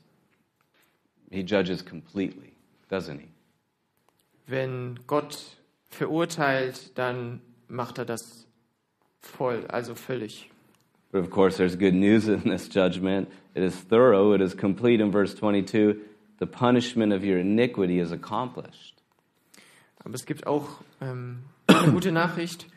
he 1.30 1.44
judges 1.44 1.84
completely, 1.84 2.54
doesn't 2.90 3.20
he? 3.20 3.28
Wenn 4.48 5.00
Gott 5.08 5.58
verurteilt, 5.90 6.98
dann 6.98 7.42
macht 7.68 7.98
er 7.98 8.06
das 8.06 8.48
voll, 9.22 9.66
also 9.68 9.96
völlig. 9.96 10.50
But 11.12 11.22
of 11.22 11.30
course, 11.30 11.58
there's 11.58 11.76
good 11.76 11.94
news 11.94 12.28
in 12.28 12.44
this 12.44 12.68
judgment. 12.68 13.30
It 13.56 13.64
is 13.64 13.76
thorough, 13.76 14.34
it 14.34 14.42
is 14.42 14.54
complete. 14.54 15.02
In 15.02 15.12
verse 15.12 15.34
22, 15.36 15.96
the 16.40 16.46
punishment 16.46 17.14
of 17.14 17.24
your 17.24 17.40
iniquity 17.40 18.00
is 18.00 18.12
accomplished. 18.12 18.96
Aber 20.04 20.16
es 20.16 20.26
gibt 20.26 20.48
auch 20.48 20.82
ähm, 21.02 21.44
eine 21.68 21.92
gute 21.92 22.12
Nachricht, 22.12 22.68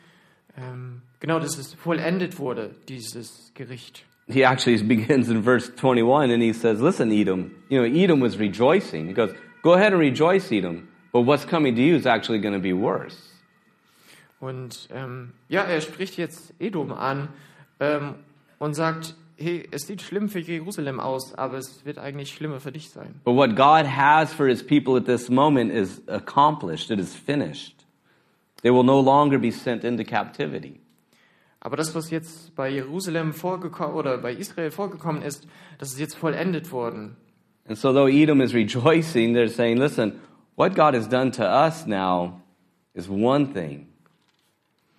ähm, 0.57 1.01
genau, 1.19 1.39
dass 1.39 1.57
es 1.57 1.73
vollendet 1.73 2.39
wurde, 2.39 2.75
dieses 2.87 3.51
Gericht. 3.53 4.05
He 4.33 4.43
actually 4.43 4.81
begins 4.95 5.29
in 5.29 5.41
verse 5.41 5.69
21 5.69 6.31
and 6.31 6.41
he 6.41 6.53
says, 6.53 6.81
Listen, 6.81 7.11
Edom. 7.11 7.55
You 7.69 7.81
know, 7.81 8.01
Edom 8.01 8.19
was 8.19 8.37
rejoicing. 8.37 9.07
He 9.07 9.13
goes, 9.13 9.33
Go 9.61 9.73
ahead 9.73 9.93
and 9.93 9.99
rejoice, 9.99 10.51
Edom. 10.51 10.89
But 11.11 11.21
what's 11.21 11.45
coming 11.45 11.75
to 11.75 11.81
you 11.81 11.95
is 11.95 12.05
actually 12.05 12.39
going 12.39 12.53
to 12.53 12.59
be 12.59 12.73
worse. 12.73 13.17
Und 14.39 14.89
ähm, 14.91 15.33
ja, 15.49 15.61
er 15.61 15.81
spricht 15.81 16.17
jetzt 16.17 16.53
Edom 16.59 16.91
an 16.91 17.29
ähm, 17.79 18.15
und 18.57 18.73
sagt, 18.73 19.15
hey, 19.37 19.67
es 19.71 19.85
sieht 19.85 20.01
schlimm 20.01 20.29
für 20.29 20.39
Jerusalem 20.39 20.99
aus, 20.99 21.35
aber 21.35 21.57
es 21.57 21.85
wird 21.85 21.99
eigentlich 21.99 22.33
schlimmer 22.33 22.59
für 22.59 22.71
dich 22.71 22.89
sein. 22.89 23.21
But 23.23 23.35
what 23.35 23.55
God 23.55 23.85
has 23.85 24.33
for 24.33 24.47
his 24.47 24.63
people 24.65 24.97
at 24.97 25.05
this 25.05 25.29
moment 25.29 25.71
is 25.71 26.01
accomplished, 26.07 26.89
it 26.89 26.99
is 26.99 27.15
finished. 27.15 27.85
They 28.63 28.71
will 28.71 28.83
no 28.83 28.99
longer 28.99 29.37
be 29.37 29.51
sent 29.51 29.83
into 29.83 30.03
captivity. 30.03 30.80
Aber 31.61 31.77
das, 31.77 31.93
was 31.93 32.09
jetzt 32.09 32.55
bei 32.55 32.69
Jerusalem 32.69 33.33
vorgekommen 33.33 33.95
oder 33.95 34.17
bei 34.17 34.33
Israel 34.33 34.71
vorgekommen 34.71 35.21
ist, 35.21 35.47
das 35.77 35.89
ist 35.89 35.99
jetzt 35.99 36.15
vollendet 36.15 36.71
worden. 36.71 37.15
And 37.67 37.77
so, 37.77 37.93
though 37.93 38.07
Edom 38.07 38.41
is 38.41 38.53
rejoicing, 38.53 39.35
they're 39.35 39.47
saying, 39.47 39.77
listen, 39.77 40.19
what 40.55 40.75
God 40.75 40.95
has 40.95 41.07
done 41.07 41.31
to 41.33 41.43
us 41.43 41.85
now 41.85 42.41
is 42.95 43.07
one 43.07 43.53
thing, 43.53 43.87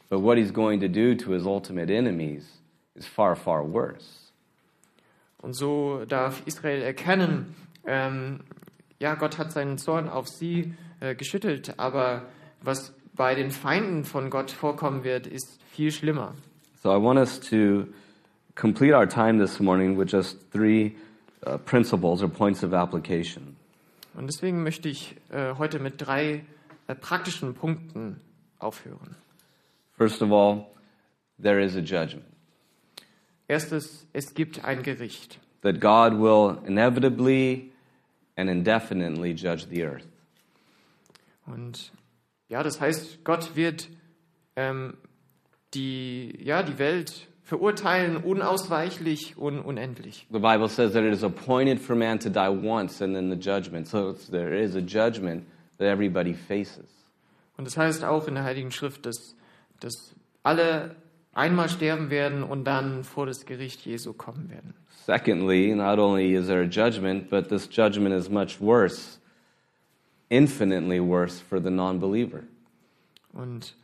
but 0.08 0.20
what 0.22 0.38
he's 0.38 0.52
going 0.52 0.80
to 0.80 0.88
do 0.88 1.16
to 1.16 1.32
his 1.32 1.44
ultimate 1.44 1.90
enemies 1.90 2.44
is 2.94 3.06
far, 3.06 3.34
far 3.34 3.64
worse. 3.64 4.30
Und 5.38 5.54
so 5.54 6.04
darf 6.06 6.42
Israel 6.46 6.82
erkennen, 6.82 7.56
ähm, 7.84 8.40
ja, 9.00 9.16
Gott 9.16 9.38
hat 9.38 9.50
seinen 9.50 9.78
Zorn 9.78 10.08
auf 10.08 10.28
sie 10.28 10.74
äh, 11.00 11.16
geschüttelt, 11.16 11.80
aber 11.80 12.28
was 12.60 12.94
bei 13.14 13.34
den 13.34 13.50
Feinden 13.50 14.04
von 14.04 14.30
Gott 14.30 14.52
vorkommen 14.52 15.02
wird, 15.02 15.26
ist 15.26 15.60
viel 15.72 15.90
schlimmer. 15.90 16.34
So, 16.82 16.90
I 16.90 16.96
want 16.96 17.20
us 17.20 17.38
to 17.50 17.86
complete 18.56 18.92
our 18.92 19.06
time 19.06 19.38
this 19.38 19.60
morning 19.60 19.96
with 19.96 20.08
just 20.08 20.50
three 20.50 20.96
uh, 21.46 21.58
principles 21.58 22.24
or 22.24 22.28
points 22.28 22.64
of 22.64 22.74
application. 22.74 23.54
Und 24.16 24.26
deswegen 24.26 24.64
möchte 24.64 24.88
ich 24.88 25.14
äh, 25.30 25.54
heute 25.58 25.78
mit 25.78 26.04
drei 26.04 26.44
äh, 26.88 26.96
praktischen 26.96 27.54
Punkten 27.54 28.20
aufhören. 28.58 29.14
First 29.96 30.22
of 30.22 30.32
all, 30.32 30.72
there 31.40 31.60
is 31.60 31.76
a 31.76 31.80
judgment. 31.80 32.24
Erstes, 33.46 34.04
es 34.12 34.34
gibt 34.34 34.64
ein 34.64 34.82
Gericht. 34.82 35.38
that 35.60 35.78
God 35.78 36.14
will 36.14 36.58
inevitably 36.66 37.70
and 38.36 38.50
indefinitely 38.50 39.34
judge 39.34 39.68
the 39.70 39.84
earth. 39.84 40.08
Und 41.46 41.92
ja, 42.48 42.64
das 42.64 42.80
heißt, 42.80 43.22
Gott 43.22 43.54
wird 43.54 43.88
ähm, 44.56 44.94
die, 45.74 46.38
ja, 46.42 46.62
die 46.62 46.78
Welt 46.78 47.28
verurteilen, 47.44 48.16
unausweichlich 48.16 49.36
und 49.36 49.60
unendlich. 49.60 50.26
The 50.30 50.38
Bible 50.38 50.68
says 50.68 50.92
that 50.92 51.04
it 51.04 51.12
is 51.12 51.22
appointed 51.22 51.80
for 51.80 51.94
man 51.94 52.18
to 52.20 52.30
die 52.30 52.48
once 52.48 53.02
and 53.02 53.14
then 53.14 53.30
the 53.30 53.36
judgment. 53.36 53.86
So 53.86 54.12
there 54.30 54.54
is 54.54 54.74
a 54.76 54.80
judgment 54.80 55.44
that 55.78 55.88
everybody 55.88 56.34
faces. 56.34 56.86
Und 57.56 57.66
das 57.66 57.76
heißt 57.76 58.04
auch 58.04 58.26
in 58.28 58.34
der 58.34 58.44
Heiligen 58.44 58.70
Schrift, 58.70 59.04
dass, 59.04 59.36
dass 59.80 60.14
alle 60.42 60.96
einmal 61.34 61.68
sterben 61.68 62.10
werden 62.10 62.42
und 62.42 62.64
dann 62.64 63.04
vor 63.04 63.26
das 63.26 63.44
Gericht 63.44 63.84
Jesu 63.84 64.12
kommen 64.12 64.50
werden. 64.50 64.74
Secondly, 65.04 65.74
not 65.74 65.98
only 65.98 66.34
is 66.34 66.46
there 66.46 66.62
a 66.62 66.68
judgment, 66.68 67.28
but 67.28 67.48
this 67.48 67.68
judgment 67.70 68.14
is 68.14 68.30
much 68.30 68.60
worse, 68.60 69.18
infinitely 70.30 71.00
worse 71.00 71.40
for 71.40 71.60
the 71.60 71.70
non 71.70 71.98
believer. 71.98 72.44
Und 73.32 73.74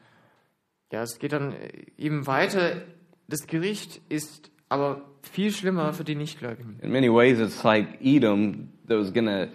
ja, 0.93 1.03
es 1.03 1.19
geht 1.19 1.33
dann 1.33 1.55
eben 1.97 2.27
weiter. 2.27 2.83
Das 3.29 3.47
Gericht 3.47 4.01
ist 4.09 4.51
aber 4.69 5.03
viel 5.23 5.53
schlimmer 5.53 5.93
für 5.93 6.05
die 6.05 6.15
Nichtgläubigen. 6.15 6.79
In 6.83 6.91
many 6.91 7.09
ways, 7.09 7.39
it's 7.39 7.63
like 7.63 7.99
Edom 8.01 8.69
that 8.87 8.99
was 8.99 9.13
to 9.13 9.21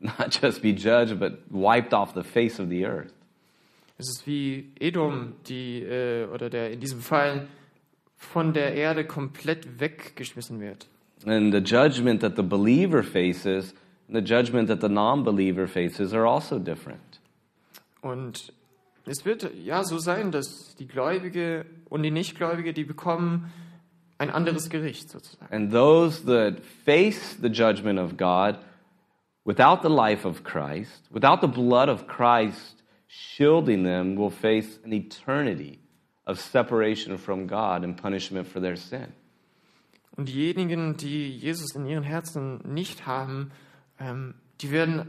not 0.00 0.30
just 0.40 0.62
be 0.62 0.72
judged, 0.72 1.18
but 1.18 1.38
wiped 1.50 1.94
off 1.94 2.14
the 2.14 2.22
face 2.22 2.58
of 2.58 2.68
the 2.68 2.84
earth. 2.84 3.12
Es 3.98 4.08
ist 4.08 4.26
wie 4.26 4.72
Edom, 4.80 5.34
die 5.46 5.82
äh, 5.82 6.26
oder 6.26 6.50
der 6.50 6.72
in 6.72 6.80
diesem 6.80 7.00
Fall 7.00 7.46
von 8.16 8.52
der 8.52 8.74
Erde 8.74 9.04
komplett 9.04 9.80
weggeschmissen 9.80 10.60
wird. 10.60 10.88
And 11.24 11.54
the 11.54 11.60
judgment 11.60 12.20
that 12.22 12.34
the 12.36 12.42
believer 12.42 13.04
faces 13.04 13.74
and 14.08 14.16
the 14.16 14.34
judgment 14.34 14.68
that 14.68 14.80
the 14.80 14.88
non 14.88 15.22
believer 15.22 15.68
faces 15.68 16.12
are 16.12 16.26
also 16.26 16.58
different. 16.58 17.20
Und 18.00 18.52
es 19.06 19.24
wird 19.24 19.50
ja 19.54 19.84
so 19.84 19.98
sein, 19.98 20.30
dass 20.30 20.74
die 20.76 20.86
Gläubige 20.86 21.66
und 21.88 22.02
die 22.02 22.10
Nichtgläubige, 22.10 22.72
die 22.72 22.84
bekommen 22.84 23.52
ein 24.18 24.30
anderes 24.30 24.70
Gericht 24.70 25.10
sozusagen. 25.10 25.52
And 25.52 25.72
those 25.72 26.24
that 26.26 26.60
face 26.84 27.36
the 27.40 27.48
judgment 27.48 27.98
of 27.98 28.16
God 28.16 28.58
without 29.44 29.82
the 29.82 29.92
life 29.92 30.26
of 30.26 30.44
Christ, 30.44 31.08
without 31.10 31.40
the 31.40 31.48
blood 31.48 31.88
of 31.88 32.06
Christ 32.06 32.82
shielding 33.08 33.84
them, 33.84 34.16
will 34.16 34.30
face 34.30 34.78
an 34.84 34.92
eternity 34.92 35.80
of 36.24 36.40
separation 36.40 37.18
from 37.18 37.48
God 37.48 37.82
and 37.82 37.96
punishment 37.96 38.46
for 38.46 38.60
their 38.60 38.76
sin. 38.76 39.08
Und 40.16 40.28
diejenigen, 40.28 40.96
die 40.96 41.36
Jesus 41.36 41.74
in 41.74 41.86
ihren 41.86 42.04
Herzen 42.04 42.60
nicht 42.64 43.06
haben, 43.06 43.50
ähm, 43.98 44.34
die 44.60 44.70
werden 44.70 45.06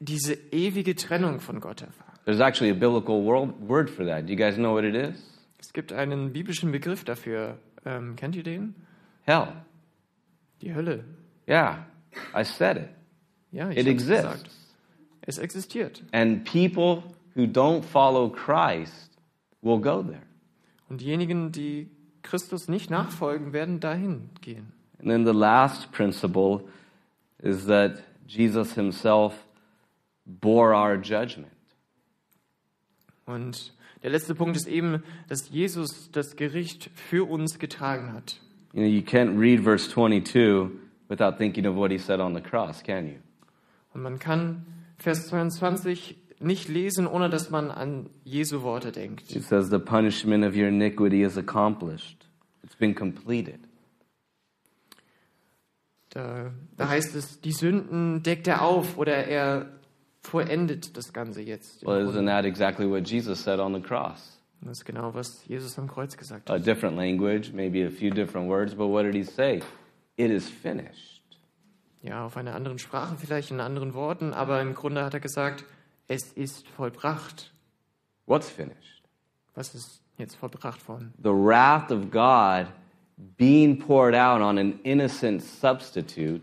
diese 0.00 0.34
ewige 0.50 0.96
Trennung 0.96 1.40
von 1.40 1.60
Gott 1.60 1.82
erfahren. 1.82 2.01
There's 2.24 2.40
actually 2.40 2.70
a 2.70 2.74
biblical 2.74 3.22
word 3.22 3.90
for 3.90 4.04
that. 4.04 4.26
Do 4.26 4.32
you 4.32 4.38
guys 4.38 4.56
know 4.56 4.72
what 4.72 4.84
it 4.84 4.94
is? 4.94 5.14
Es 5.58 5.72
gibt 5.72 5.92
einen 5.92 6.32
biblischen 6.32 6.70
Begriff 6.72 7.04
dafür. 7.04 7.58
Ähm, 7.84 8.16
kennt 8.16 8.36
ihr 8.36 8.42
den? 8.42 8.74
Hell. 9.22 9.48
Die 10.60 10.74
Hölle. 10.74 11.04
Yeah, 11.48 11.84
I 12.34 12.44
said 12.44 12.76
it. 12.76 12.88
Ja, 13.50 13.70
ich 13.70 13.78
It 13.78 13.86
hab's 13.86 14.06
gesagt. 14.06 14.40
exists. 14.44 14.58
Es 15.22 15.38
existiert. 15.38 16.02
And 16.12 16.44
people 16.44 17.02
who 17.34 17.42
don't 17.46 17.84
follow 17.84 18.28
Christ 18.28 19.10
will 19.60 19.78
go 19.80 20.02
there. 20.02 20.22
Und 20.88 21.00
diejenigen, 21.00 21.52
die 21.52 21.88
Christus 22.22 22.68
nicht 22.68 22.90
nachfolgen, 22.90 23.52
werden 23.52 23.80
dahin 23.80 24.30
gehen. 24.40 24.72
And 24.98 25.08
then 25.08 25.24
the 25.24 25.32
last 25.32 25.90
principle 25.92 26.64
is 27.38 27.66
that 27.66 28.02
Jesus 28.26 28.74
himself 28.74 29.34
bore 30.24 30.74
our 30.74 30.96
judgment. 30.96 31.51
Und 33.26 33.72
der 34.02 34.10
letzte 34.10 34.34
Punkt 34.34 34.56
ist 34.56 34.66
eben, 34.66 35.02
dass 35.28 35.48
Jesus 35.50 36.10
das 36.10 36.36
Gericht 36.36 36.90
für 36.94 37.28
uns 37.28 37.58
getragen 37.58 38.12
hat. 38.12 38.40
You 38.72 38.80
know, 38.80 38.88
you 38.88 39.02
can't 39.02 39.38
read 39.38 39.62
verse 39.62 39.88
22 39.90 40.70
without 41.08 41.36
thinking 41.36 41.66
of 41.66 41.76
what 41.76 41.90
he 41.90 41.98
said 41.98 42.20
on 42.20 42.34
the 42.34 42.40
cross, 42.40 42.82
can 42.82 43.06
you? 43.06 43.16
Und 43.94 44.02
man 44.02 44.18
kann 44.18 44.64
Vers 44.98 45.26
22 45.28 46.16
nicht 46.40 46.68
lesen, 46.68 47.06
ohne 47.06 47.28
dass 47.28 47.50
man 47.50 47.70
an 47.70 48.08
Jesu 48.24 48.62
Worte 48.62 48.92
denkt. 48.92 49.30
He 49.30 49.40
says, 49.40 49.68
The 49.68 49.78
punishment 49.78 50.44
of 50.44 50.56
your 50.56 50.68
iniquity 50.68 51.22
is 51.22 51.36
accomplished, 51.36 52.28
it's 52.62 52.76
been 52.76 52.94
completed. 52.94 53.60
Da, 56.10 56.52
da 56.76 56.88
heißt 56.88 57.14
es, 57.14 57.40
die 57.40 57.52
Sünden 57.52 58.22
deckt 58.22 58.46
er 58.46 58.62
auf 58.62 58.98
oder 58.98 59.14
er 59.26 59.66
vollendet 60.22 60.96
das 60.96 61.12
Ganze 61.12 61.42
jetzt. 61.42 61.84
Well, 61.84 62.06
isn't 62.08 62.26
that 62.26 62.44
exactly 62.44 62.88
what 62.88 63.08
Jesus 63.08 63.42
said 63.42 63.58
on 63.58 63.74
the 63.74 63.80
cross? 63.80 64.38
Das 64.60 64.78
ist 64.78 64.84
genau, 64.84 65.12
was 65.12 65.44
Jesus 65.48 65.76
am 65.78 65.88
Kreuz 65.88 66.16
gesagt 66.16 66.48
A 66.48 66.54
hat. 66.54 66.64
different 66.66 66.96
language, 66.96 67.52
maybe 67.52 67.84
a 67.84 67.90
few 67.90 68.10
different 68.10 68.48
words, 68.48 68.74
but 68.74 68.88
what 68.88 69.02
did 69.02 69.14
he 69.14 69.24
say? 69.24 69.60
It 70.16 70.30
is 70.30 70.48
finished. 70.48 71.20
Ja, 72.00 72.24
auf 72.26 72.36
einer 72.36 72.54
anderen 72.54 72.78
Sprache 72.78 73.16
vielleicht, 73.18 73.50
in 73.50 73.60
anderen 73.60 73.94
Worten, 73.94 74.32
aber 74.32 74.60
im 74.60 74.74
Grunde 74.74 75.04
hat 75.04 75.14
er 75.14 75.20
gesagt, 75.20 75.64
es 76.06 76.32
ist 76.32 76.66
vollbracht. 76.68 77.52
What's 78.26 78.48
finished? 78.48 79.02
Was 79.54 79.74
ist 79.74 80.00
jetzt 80.16 80.36
vollbracht 80.36 80.86
worden? 80.88 81.12
The 81.22 81.30
wrath 81.30 81.90
of 81.90 82.10
God 82.10 82.66
being 83.36 83.78
poured 83.78 84.14
out 84.14 84.40
on 84.40 84.58
an 84.58 84.78
innocent 84.84 85.42
substitute 85.42 86.42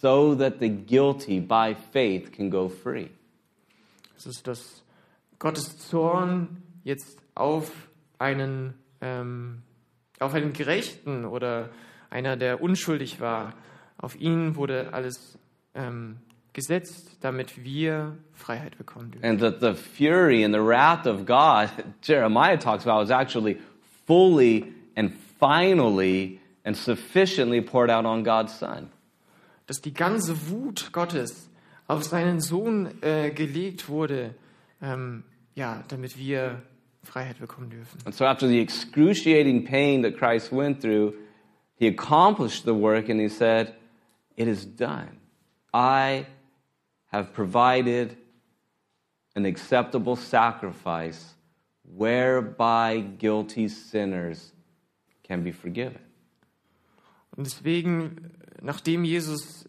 so 0.00 0.34
that 0.34 0.60
the 0.60 0.68
guilty 0.68 1.40
by 1.40 1.74
faith 1.74 2.32
can 2.32 2.50
go 2.50 2.68
free. 2.68 3.10
Es 4.16 4.26
ist, 4.26 4.46
dass 4.46 4.82
Gottes 5.38 5.78
Zorn 5.78 6.62
jetzt 6.84 7.18
auf 7.34 7.70
einen, 8.18 8.74
ähm, 9.00 9.62
auf 10.18 10.34
einen 10.34 10.52
Gerechten 10.52 11.24
oder 11.24 11.70
einer, 12.10 12.36
der 12.36 12.60
unschuldig 12.62 13.20
war, 13.20 13.54
auf 13.98 14.16
ihn 14.16 14.56
wurde 14.56 14.92
alles 14.92 15.38
ähm, 15.74 16.18
gesetzt, 16.52 17.18
damit 17.20 17.62
wir 17.62 18.16
Freiheit 18.32 18.78
bekommen 18.78 19.10
dürfen. 19.12 19.24
And 19.24 19.40
that 19.40 19.60
the 19.60 19.74
fury 19.74 20.44
and 20.44 20.54
the 20.54 20.60
wrath 20.60 21.06
of 21.06 21.26
God, 21.26 21.70
Jeremiah 22.02 22.56
talks 22.56 22.84
about, 22.84 23.00
was 23.00 23.10
actually 23.10 23.58
fully 24.06 24.72
and 24.96 25.12
finally 25.38 26.40
and 26.64 26.76
sufficiently 26.76 27.60
poured 27.60 27.90
out 27.90 28.04
on 28.04 28.24
God's 28.24 28.52
Son. 28.58 28.90
Dass 29.68 29.80
die 29.80 29.94
ganze 29.94 30.48
Wut 30.48 30.90
Gottes 30.92 31.48
auf 31.86 32.02
seinen 32.02 32.40
Sohn 32.40 33.00
äh, 33.02 33.30
gelegt 33.30 33.88
wurde, 33.88 34.34
ähm, 34.82 35.22
ja, 35.54 35.84
damit 35.86 36.18
wir 36.18 36.62
Freiheit 37.04 37.38
bekommen 37.38 37.70
dürfen. 37.70 37.98
And 38.04 38.14
so, 38.14 38.24
after 38.24 38.48
the 38.48 38.60
excruciating 38.60 39.64
pain 39.64 40.02
that 40.02 40.18
Christ 40.18 40.50
went 40.52 40.80
through, 40.80 41.14
he 41.76 41.86
accomplished 41.86 42.64
the 42.64 42.74
work 42.74 43.08
and 43.08 43.20
he 43.20 43.28
said, 43.28 43.74
It 44.36 44.48
is 44.48 44.64
done. 44.66 45.20
I 45.72 46.26
have 47.12 47.32
provided 47.32 48.16
an 49.34 49.46
acceptable 49.46 50.16
sacrifice 50.16 51.34
whereby 51.84 53.00
guilty 53.18 53.68
sinners 53.68 54.52
can 55.22 55.42
be 55.42 55.52
forgiven. 55.52 56.00
Und 57.36 57.46
deswegen, 57.46 58.32
nachdem 58.62 59.04
Jesus 59.04 59.68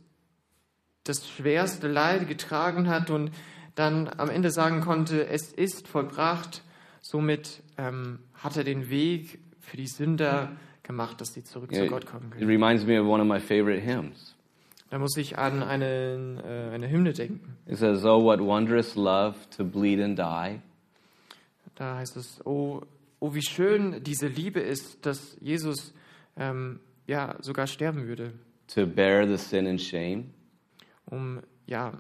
das 1.04 1.28
schwerste 1.28 1.88
Leid 1.88 2.28
getragen 2.28 2.88
hat 2.88 3.10
und 3.10 3.32
dann 3.76 4.10
am 4.18 4.30
Ende 4.30 4.52
sagen 4.52 4.82
konnte, 4.82 5.28
es 5.28 5.52
ist 5.54 5.88
vollbracht, 5.88 6.64
somit 7.02 7.62
ähm, 7.78 8.20
hat 8.34 8.58
er 8.58 8.64
den 8.64 8.90
Weg 8.90 9.40
für 9.62 9.78
die 9.78 9.88
Sünder 9.88 10.52
gemacht, 10.84 11.22
dass 11.22 11.34
sie 11.34 11.44
zurück 11.44 11.74
zu 11.74 11.84
It, 11.84 11.90
Gott 11.90 12.06
kommen 12.06 12.26
it 12.28 12.40
können. 12.40 12.50
reminds 12.50 12.86
me 12.86 13.00
of 13.00 13.08
one 13.08 13.22
of 13.22 13.28
my 13.28 13.40
favorite 13.40 13.82
hymns. 13.82 14.36
Da 14.90 14.98
muss 14.98 15.16
ich 15.18 15.38
an 15.38 15.62
eine, 15.62 16.42
äh, 16.44 16.74
eine 16.74 16.90
Hymne 16.90 17.14
denken. 17.14 17.56
It 17.68 17.78
says, 17.78 18.04
Oh, 18.04 18.24
what 18.24 18.40
wondrous 18.40 18.96
love 18.96 19.36
to 19.56 19.64
bleed 19.64 20.02
and 20.02 20.18
die, 20.18 20.60
Da 21.76 21.96
heißt 21.98 22.18
es, 22.18 22.46
oh, 22.46 22.82
oh 23.20 23.34
wie 23.34 23.44
schön 23.44 24.04
diese 24.04 24.28
Liebe 24.28 24.60
ist, 24.60 25.06
dass 25.06 25.38
Jesus 25.40 25.94
ähm, 26.36 26.80
ja 27.08 27.36
sogar 27.40 27.68
sterben 27.68 28.08
würde, 28.08 28.34
to 28.74 28.86
bear 28.86 29.28
the 29.28 29.38
sin 29.38 29.68
and 29.68 29.80
shame, 29.82 30.26
um 31.06 31.42
ja 31.68 31.94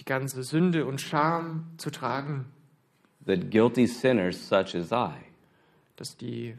die 0.00 0.04
ganze 0.04 0.42
Sünde 0.42 0.84
und 0.86 1.00
Scham 1.00 1.66
zu 1.78 1.90
tragen, 1.90 2.46
that 3.26 3.50
guilty 3.50 3.86
sinners 3.86 4.48
such 4.48 4.74
as 4.74 4.90
I 4.92 5.12
dass 5.96 6.16
die 6.16 6.54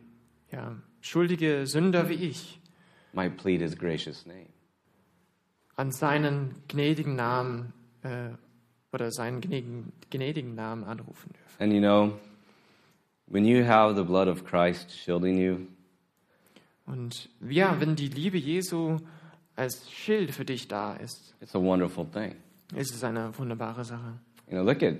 ja, 0.51 0.75
schuldige 1.01 1.67
Sünder 1.67 2.09
wie 2.09 2.15
ich 2.15 2.59
might 3.13 3.37
plead 3.37 3.61
his 3.61 3.77
gracious 3.77 4.25
name. 4.25 4.47
an 5.75 5.91
seinen 5.91 6.55
gnädigen 6.67 7.15
Namen 7.15 7.73
äh, 8.03 8.29
oder 8.91 9.11
seinen 9.11 9.41
gnädigen, 9.41 9.91
gnädigen 10.09 10.55
Namen 10.55 10.83
anrufen 10.83 11.31
dürfen. 11.33 11.61
And 11.63 11.73
you 11.73 11.79
know, 11.79 12.17
when 13.27 13.45
you 13.45 13.63
have 13.65 13.95
the 13.95 14.03
blood 14.03 14.27
of 14.27 14.43
Christ 14.45 14.91
shielding 14.91 15.37
you, 15.37 15.67
Und 16.87 17.29
ja, 17.47 17.79
wenn 17.81 17.95
die 17.95 18.07
Liebe 18.07 18.37
Jesu 18.37 18.97
als 19.57 19.89
Schild 19.91 20.31
für 20.31 20.45
dich 20.45 20.67
da 20.67 20.93
ist, 20.93 21.35
it's 21.41 21.55
a 21.55 21.59
wonderful 21.59 22.05
thing. 22.05 22.35
ist 22.75 22.93
es 22.93 23.03
eine 23.03 23.37
wunderbare 23.37 23.83
Sache. 23.83 24.19
You 24.49 24.53
know, 24.57 24.63
look 24.63 24.81
at 24.81 24.95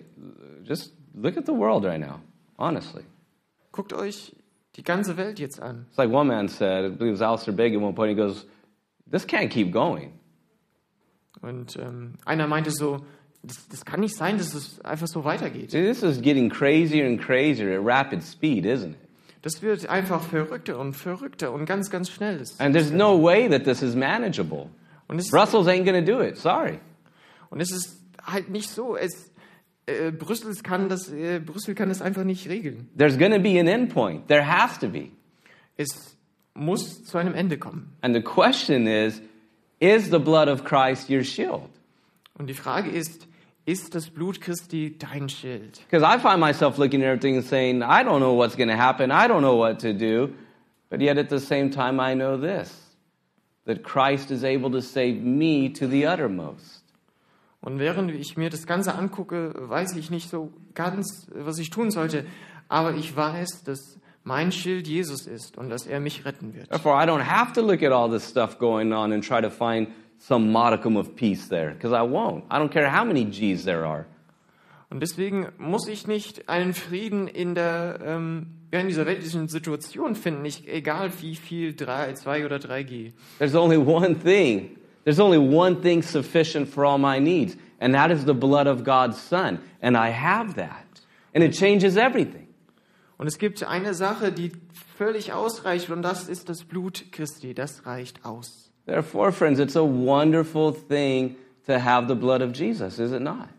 just 0.64 0.94
look 1.14 1.38
at 1.38 1.46
the 1.46 1.54
world 1.54 1.86
right 1.86 2.00
now, 2.00 2.20
honestly. 2.58 3.04
Guckt 3.72 3.94
euch 3.94 4.36
die 4.76 4.84
ganze 4.84 5.16
Welt 5.16 5.40
jetzt 5.40 5.62
an. 5.62 5.86
It's 5.90 5.98
like 5.98 6.12
one 6.12 6.28
man 6.28 6.50
said, 6.50 6.86
I 6.86 6.90
believe 6.90 7.14
it 7.14 7.20
was 7.20 7.22
Alistair 7.22 7.54
Begg 7.54 7.74
at 7.74 7.82
one 7.82 7.94
point, 7.94 8.10
he 8.10 8.16
goes, 8.16 8.46
This 9.10 9.26
can't 9.26 9.50
keep 9.50 9.72
going. 9.72 10.12
Und 11.42 11.78
ähm, 11.78 12.16
einer 12.26 12.48
meinte 12.48 12.72
so, 12.72 13.06
das, 13.44 13.68
das 13.70 13.86
kann 13.86 14.00
nicht 14.00 14.16
sein, 14.16 14.38
dass 14.38 14.54
es 14.54 14.82
einfach 14.82 15.08
so 15.08 15.24
weitergeht. 15.24 15.72
See, 15.72 15.84
this 15.84 16.04
is 16.04 16.20
getting 16.22 16.50
crazier 16.50 17.06
and 17.06 17.22
crazier 17.22 17.80
at 17.80 17.86
rapid 17.86 18.24
speed, 18.24 18.66
isn't 18.66 18.96
it? 18.96 19.07
Das 19.48 19.62
wird 19.62 19.88
einfach 19.88 20.22
verrückter 20.22 20.78
und 20.78 20.92
verrückter 20.92 21.54
und 21.54 21.66
ganz, 21.66 21.90
ganz 21.90 22.10
schnell. 22.10 22.44
And 22.58 22.76
there's 22.76 22.92
no 22.92 23.24
way 23.24 23.48
that 23.48 23.64
this 23.64 23.82
is 23.82 23.96
manageable. 23.96 24.70
Und 25.08 25.20
es, 25.20 25.30
Brussels 25.30 25.68
ain't 25.68 25.86
to 26.06 26.12
do 26.12 26.22
it. 26.22 26.36
Sorry. 26.36 26.80
und 27.50 27.62
es 27.62 27.72
ist 27.72 27.98
halt 28.22 28.50
nicht 28.50 28.70
so. 28.70 28.98
Es, 28.98 29.32
äh, 29.86 30.12
Brüssel, 30.12 30.54
kann 30.64 30.90
das, 30.90 31.10
äh, 31.14 31.40
Brüssel 31.40 31.76
kann 31.76 31.88
das 31.88 32.02
einfach 32.02 32.26
nicht 32.26 32.50
regeln. 32.50 32.90
There's 32.98 33.18
to 33.32 33.40
be 33.40 33.58
an 33.58 33.68
end 33.68 33.94
point. 33.94 34.28
There 34.28 34.46
has 34.46 34.78
to 34.80 34.90
be. 34.90 35.12
Es 35.78 36.18
muss 36.54 37.06
zu 37.06 37.18
einem 37.18 37.34
Ende 37.34 37.58
kommen. 37.58 37.96
And 38.02 38.14
the 38.14 38.22
question 38.22 38.86
is 38.86 39.22
is 39.80 40.10
the 40.10 40.20
blood 40.20 40.50
of 40.50 40.66
Christ 40.66 41.10
your 41.10 41.24
shield? 41.24 41.70
Und 42.34 42.48
die 42.48 42.54
Frage 42.54 42.90
ist, 42.90 43.27
ist 43.68 43.94
das 43.96 44.10
Blut 44.10 44.40
Christi 44.40 44.98
dein 44.98 45.28
Schild? 45.28 45.82
Because 45.90 46.04
I 46.04 46.18
find 46.20 46.40
myself 46.40 46.78
looking 46.78 47.02
at 47.04 47.08
everything 47.10 47.36
and 47.36 47.46
saying, 47.46 47.84
I 47.84 48.02
don't 48.02 48.20
know 48.20 48.34
what's 48.34 48.56
going 48.56 48.70
to 48.70 48.78
happen. 48.78 49.12
I 49.12 49.28
don't 49.28 49.42
know 49.42 49.58
what 49.58 49.80
to 49.82 49.94
do. 49.94 50.34
But 50.90 51.02
yet 51.02 51.18
at 51.18 51.30
the 51.30 51.40
same 51.40 51.70
time, 51.70 52.00
I 52.00 52.16
know 52.16 52.38
this 52.38 52.72
that 53.66 53.84
Christ 53.84 54.32
is 54.32 54.46
able 54.46 54.72
to 54.72 54.82
save 54.82 55.22
me 55.22 55.70
to 55.74 55.88
the 55.88 56.08
uttermost. 56.08 56.84
Und 57.60 57.80
während 57.80 58.12
ich 58.12 58.38
mir 58.38 58.50
das 58.50 58.66
Ganze 58.66 58.96
angucke, 58.96 59.54
weiß 59.58 59.98
ich 59.98 60.10
nicht 60.10 60.30
so 60.30 60.54
ganz, 60.74 61.28
was 61.34 61.60
ich 61.60 61.70
tun 61.70 61.92
sollte. 61.92 62.26
Aber 62.70 62.94
ich 62.94 63.14
weiß, 63.14 63.64
dass 63.66 64.00
mein 64.24 64.54
Schild 64.54 64.88
Jesus 64.88 65.28
ist 65.28 65.58
und 65.58 65.70
dass 65.70 65.86
er 65.86 66.00
mich 66.00 66.24
retten 66.24 66.54
wird. 66.54 66.70
Therefore, 66.70 66.96
I 66.96 67.06
don't 67.06 67.26
have 67.26 67.52
to 67.54 67.62
look 67.62 67.84
at 67.84 67.92
all 67.92 68.10
this 68.10 68.30
stuff 68.30 68.58
going 68.58 68.94
on 68.94 69.12
and 69.12 69.22
try 69.22 69.42
to 69.42 69.50
find 69.50 69.90
some 70.20 70.52
modicum 70.52 70.98
of 70.98 71.16
peace 71.16 71.48
there, 71.48 71.74
because 71.74 71.94
I 71.94 72.02
won't. 72.02 72.44
I 72.50 72.60
don't 72.60 72.72
care 72.72 72.90
how 72.90 73.04
many 73.04 73.26
G's 73.26 73.64
there 73.66 73.86
are. 73.86 74.06
Und 74.90 75.02
deswegen 75.02 75.48
muss 75.58 75.88
ich 75.88 76.08
nicht 76.08 76.48
einen 76.48 76.74
Frieden 76.74 77.28
in 77.28 77.56
der 77.56 78.00
ähm, 78.06 78.48
in 78.72 78.88
dieser 78.88 79.06
weltlichen 79.06 79.48
Situation 79.48 80.16
finden, 80.16 80.42
nicht, 80.42 80.68
egal 80.68 81.12
wie 81.22 81.36
viel 81.36 81.74
3, 81.74 82.14
2 82.14 82.46
oder 82.46 82.58
3G. 82.58 83.14
There's 83.38 83.56
only 83.56 83.78
one 83.78 84.16
thing. 84.16 84.78
There's 85.04 85.20
only 85.20 85.38
one 85.38 85.82
thing 85.82 86.02
sufficient 86.02 86.68
for 86.68 86.86
all 86.86 86.98
my 86.98 87.20
needs, 87.20 87.56
and 87.80 87.94
that 87.94 88.12
is 88.12 88.26
the 88.26 88.34
blood 88.34 88.68
of 88.68 88.84
God's 88.84 89.18
Son. 89.18 89.60
And 89.82 89.96
I 89.96 90.12
have 90.12 90.56
that. 90.56 90.86
And 91.34 91.44
it 91.44 91.54
changes 91.54 91.96
everything. 91.96 92.48
Und 93.18 93.28
es 93.28 93.38
gibt 93.38 93.64
eine 93.64 93.94
Sache, 93.94 94.32
die 94.32 94.52
völlig 94.98 95.32
ausreicht, 95.32 95.90
und 95.90 96.02
das 96.02 96.28
ist 96.28 96.50
das 96.50 96.64
Blut 96.64 97.06
Christi. 97.12 97.54
Das 97.54 97.86
reicht 97.86 98.26
aus. 98.26 98.67
Therefore, 98.88 99.32
friends, 99.32 99.60
it's 99.60 99.76
a 99.76 99.84
wonderful 99.84 100.72
thing 100.72 101.36
to 101.68 101.78
have 101.78 102.08
the 102.08 102.16
blood 102.16 102.42
of 102.42 102.54
Jesus, 102.54 102.98
is 103.00 103.12
it 103.12 103.22
not? 103.22 103.50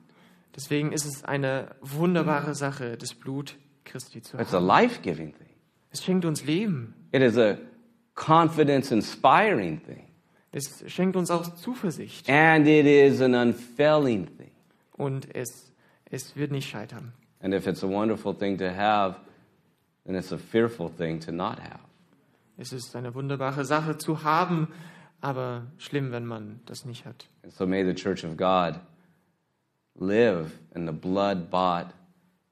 Deswegen 0.56 0.90
ist 0.92 1.04
es 1.06 1.22
eine 1.24 1.68
wunderbare 1.82 2.54
Sache, 2.54 2.96
das 2.96 3.14
Blut 3.14 3.54
Christi 3.84 4.22
zu 4.22 4.38
It's 4.38 4.52
a 4.52 4.56
haben. 4.56 4.66
life 4.66 5.00
giving 5.02 5.32
thing. 5.32 5.50
Es 5.92 6.02
schenkt 6.02 6.24
uns 6.24 6.44
Leben. 6.44 6.94
It 7.12 7.22
is 7.22 7.36
a 7.38 7.58
confidence 8.14 8.90
inspiring 8.90 9.80
thing. 9.84 10.04
Es 10.50 10.82
schenkt 10.86 11.14
uns 11.14 11.30
auch 11.30 11.54
Zuversicht. 11.56 12.28
And 12.28 12.66
it 12.66 12.86
is 12.86 13.20
an 13.20 13.34
unfailing 13.34 14.26
thing. 14.36 14.50
Und 14.96 15.28
es, 15.36 15.70
es 16.10 16.34
wird 16.36 16.50
nicht 16.50 16.68
scheitern. 16.68 17.12
And 17.40 17.54
if 17.54 17.66
it's 17.66 17.84
a 17.84 17.88
wonderful 17.88 18.34
thing 18.34 18.56
to 18.58 18.64
have, 18.74 19.16
then 20.06 20.16
it's 20.16 20.32
a 20.32 20.38
fearful 20.38 20.88
thing 20.90 21.20
to 21.20 21.30
not 21.30 21.58
have. 21.60 21.80
Es 22.56 22.72
ist 22.72 22.96
eine 22.96 23.14
wunderbare 23.14 23.64
Sache 23.64 23.98
zu 23.98 24.24
haben, 24.24 24.68
aber 25.20 25.66
schlimm, 25.78 26.12
wenn 26.12 26.26
man 26.26 26.60
das 26.66 26.84
nicht 26.84 27.04
hat. 27.04 27.26
And 27.42 27.52
so 27.52 27.66
may 27.66 27.84
the 27.84 27.94
church 27.94 28.24
of 28.24 28.36
God 28.36 28.80
live 29.98 30.52
in 30.74 30.86
the 30.86 30.92
blood 30.92 31.50
bought, 31.50 31.92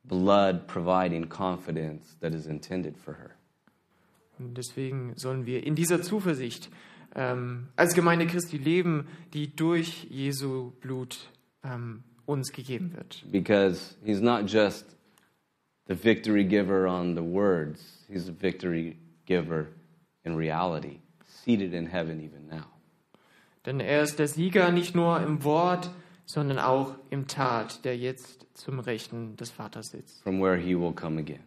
blood 0.05 0.67
providing 0.67 1.29
confidence 1.29 2.17
that 2.21 2.33
is 2.35 2.47
intended 2.47 2.97
for 2.97 3.15
her. 3.15 3.31
Und 4.39 4.57
deswegen 4.57 5.15
sollen 5.17 5.47
wir 5.47 5.65
in 5.65 5.75
dieser 5.75 6.03
Zuversicht 6.03 6.69
ähm, 7.15 7.69
als 7.77 7.95
Gemeinde 7.95 8.27
Christi 8.27 8.59
leben, 8.59 9.07
die 9.33 9.55
durch 9.55 10.05
Jesu 10.11 10.73
Blut 10.81 11.31
ähm, 11.65 12.03
uns 12.27 12.53
gegeben 12.53 12.93
wird. 12.95 13.25
Because 13.31 13.97
he's 14.05 14.21
not 14.21 14.47
just 14.47 14.97
the 15.89 15.95
victory 15.95 16.45
giver 16.45 16.87
on 16.87 17.15
the 17.15 17.23
words, 17.23 18.05
he's 18.09 18.29
a 18.29 18.33
victory 18.33 18.99
giver 19.25 19.69
in 20.25 20.37
reality, 20.37 20.99
seated 21.47 21.73
in 21.73 21.87
heaven 21.87 22.21
even 22.21 22.49
now. 22.49 22.65
Denn 23.65 23.81
er 23.81 24.03
ist 24.03 24.19
der 24.19 24.29
Sieger 24.29 24.71
nicht 24.73 24.95
nur 24.95 25.21
im 25.23 25.43
Wort, 25.45 25.91
sondern 26.25 26.59
auch 26.59 26.95
im 27.11 27.27
Tat, 27.27 27.85
der 27.85 27.97
jetzt 27.97 28.47
zum 28.55 28.79
Rechten 28.81 29.37
des 29.37 29.51
Vaters 29.51 29.91
sitzt. 29.91 30.23
from 30.23 30.41
where 30.41 30.57
he 30.57 30.75
will 30.75 30.93
come 30.93 31.19
again. 31.21 31.41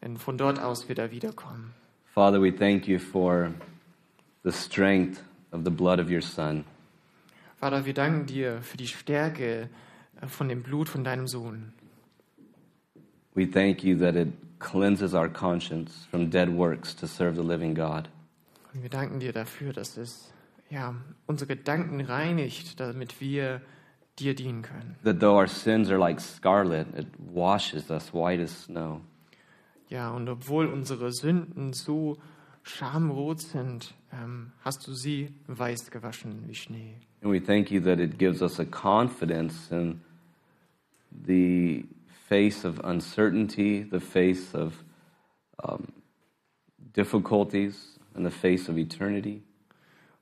Und 0.00 0.18
von 0.18 0.38
dort 0.38 0.58
aus 0.60 0.88
wird 0.88 0.98
er 0.98 1.10
wiederkommen. 1.10 1.74
Father, 2.14 2.40
we 2.40 2.54
thank 2.54 2.86
you 2.88 2.98
for 2.98 3.52
the 4.44 4.52
strength 4.52 5.22
of 5.52 5.62
the 5.64 5.70
blood 5.70 5.98
of 6.00 6.08
your 6.10 6.22
Son. 6.22 6.64
Vater, 7.56 7.84
wir 7.84 7.94
danken 7.94 8.26
dir 8.26 8.62
für 8.62 8.76
die 8.76 8.86
Stärke 8.86 9.68
von 10.26 10.48
dem 10.48 10.62
Blut 10.62 10.88
von 10.88 11.02
deinem 11.04 11.26
Sohn. 11.26 11.72
We 13.34 13.46
thank 13.50 13.82
you 13.84 13.96
that 13.98 14.14
it 14.16 14.28
cleanses 14.58 15.14
our 15.14 15.28
conscience 15.28 16.06
from 16.10 16.30
dead 16.30 16.48
works 16.48 16.94
to 16.96 17.06
serve 17.06 17.34
the 17.36 17.46
living 17.46 17.74
God. 17.74 18.08
Und 18.74 18.82
wir 18.82 18.90
danken 18.90 19.20
dir 19.20 19.32
dafür, 19.32 19.72
dass 19.72 19.96
es 19.96 20.32
ja, 20.70 20.94
unsere 21.26 21.56
Gedanken 21.56 22.00
reinigt, 22.00 22.78
damit 22.78 23.20
wir 23.20 23.62
dir 24.18 24.34
dienen 24.34 24.62
können. 24.62 24.96
That 25.04 25.20
though 25.20 25.36
our 25.36 25.46
sins 25.46 25.90
are 25.90 25.98
like 25.98 26.20
scarlet, 26.20 26.86
it 26.96 27.06
washes 27.18 27.90
us 27.90 28.12
white 28.12 28.42
as 28.42 28.64
snow. 28.64 29.00
Ja, 29.88 30.10
und 30.10 30.28
obwohl 30.28 30.66
unsere 30.66 31.12
Sünden 31.12 31.72
so 31.72 32.18
schamrot 32.62 33.40
sind, 33.40 33.94
ähm, 34.12 34.52
hast 34.60 34.86
du 34.86 34.92
sie 34.92 35.32
weiß 35.46 35.90
gewaschen 35.90 36.44
wie 36.46 36.54
Schnee. 36.54 36.94
And 37.22 37.32
we 37.32 37.40
thank 37.40 37.70
you 37.70 37.80
that 37.80 37.98
it 37.98 38.18
gives 38.18 38.42
us 38.42 38.60
a 38.60 38.64
confidence 38.64 39.70
in 39.70 40.00
the 41.26 41.84
face 42.28 42.64
of 42.64 42.78
uncertainty, 42.84 43.86
the 43.90 44.00
face 44.00 44.54
of 44.54 44.74
um, 45.62 45.88
difficulties, 46.94 47.97
and 48.18 48.30
the 48.30 48.36
face 48.36 48.68
of 48.68 48.76
eternity. 48.76 49.42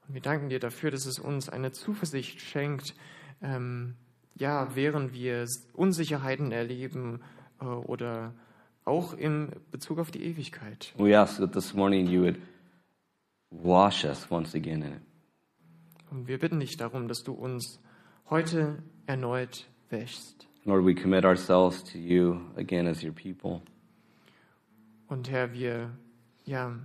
Und 0.07 0.15
wir 0.15 0.21
danken 0.21 0.49
dir 0.49 0.61
dafür, 0.61 0.91
dass 0.91 1.07
es 1.07 1.19
uns 1.19 1.49
eine 1.49 1.73
Zuversicht 1.73 2.41
schenkt, 2.41 2.95
ähm, 3.43 3.97
ja, 4.37 4.77
während 4.77 5.13
wir 5.13 5.47
Unsicherheiten 5.73 6.53
erleben 6.53 7.21
äh, 7.61 7.65
oder 7.65 8.35
auch 8.85 9.15
in 9.15 9.51
Bezug 9.73 9.99
auf 9.99 10.11
die 10.11 10.23
Ewigkeit. 10.23 10.95
We 10.99 11.19
ask 11.19 11.39
that 11.39 11.53
this 11.53 11.75
morning 11.75 12.07
you 12.07 12.23
would 12.23 12.39
wash 13.51 14.05
us 14.05 14.31
once 14.31 14.55
again 14.55 14.83
in 14.83 14.93
it. 14.93 15.01
Und 16.11 16.29
wir 16.29 16.39
bitten 16.39 16.61
dich 16.61 16.77
darum, 16.77 17.09
dass 17.09 17.25
du 17.25 17.33
uns 17.33 17.81
heute 18.31 18.83
erneut 19.07 19.67
wäschst. 19.91 20.47
Lord, 20.65 20.85
we 20.85 20.95
commit 20.95 21.25
ourselves 21.25 21.83
to 21.93 21.99
you 21.99 22.41
again 22.57 22.87
as 22.87 23.03
your 23.03 23.13
people. 23.13 23.63
Und 25.09 25.31
Herr, 25.31 25.53
wir 25.53 25.91
ja, 26.45 26.77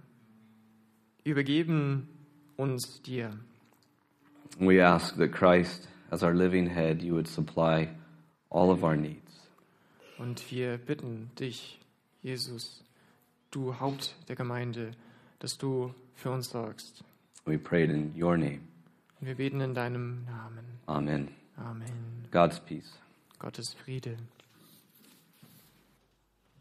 übergeben 1.23 2.07
uns 2.57 3.01
dir. 3.01 3.31
We 4.59 4.83
ask 4.85 5.15
that 5.17 5.31
Christ, 5.31 5.87
as 6.09 6.23
our 6.23 6.33
living 6.33 6.67
head, 6.67 7.01
you 7.01 7.13
would 7.13 7.27
supply 7.27 7.89
all 8.49 8.69
of 8.69 8.83
our 8.83 8.95
needs. 8.95 9.49
Und 10.17 10.51
wir 10.51 10.77
bitten 10.77 11.31
dich, 11.39 11.79
Jesus, 12.21 12.83
du 13.49 13.79
Haupt 13.79 14.15
der 14.27 14.35
Gemeinde, 14.35 14.91
dass 15.39 15.57
du 15.57 15.93
für 16.15 16.31
uns 16.31 16.49
sorgst. 16.49 17.03
We 17.45 17.57
pray 17.57 17.85
it 17.85 17.89
in 17.89 18.13
your 18.15 18.37
name. 18.37 18.59
Und 19.19 19.27
wir 19.27 19.35
beten 19.35 19.61
in 19.61 19.73
deinem 19.73 20.25
Namen. 20.25 20.65
Amen. 20.85 21.29
Amen. 21.57 22.27
God's 22.31 22.59
peace. 22.59 22.91
Gottes 23.39 23.73
Friede. 23.73 24.17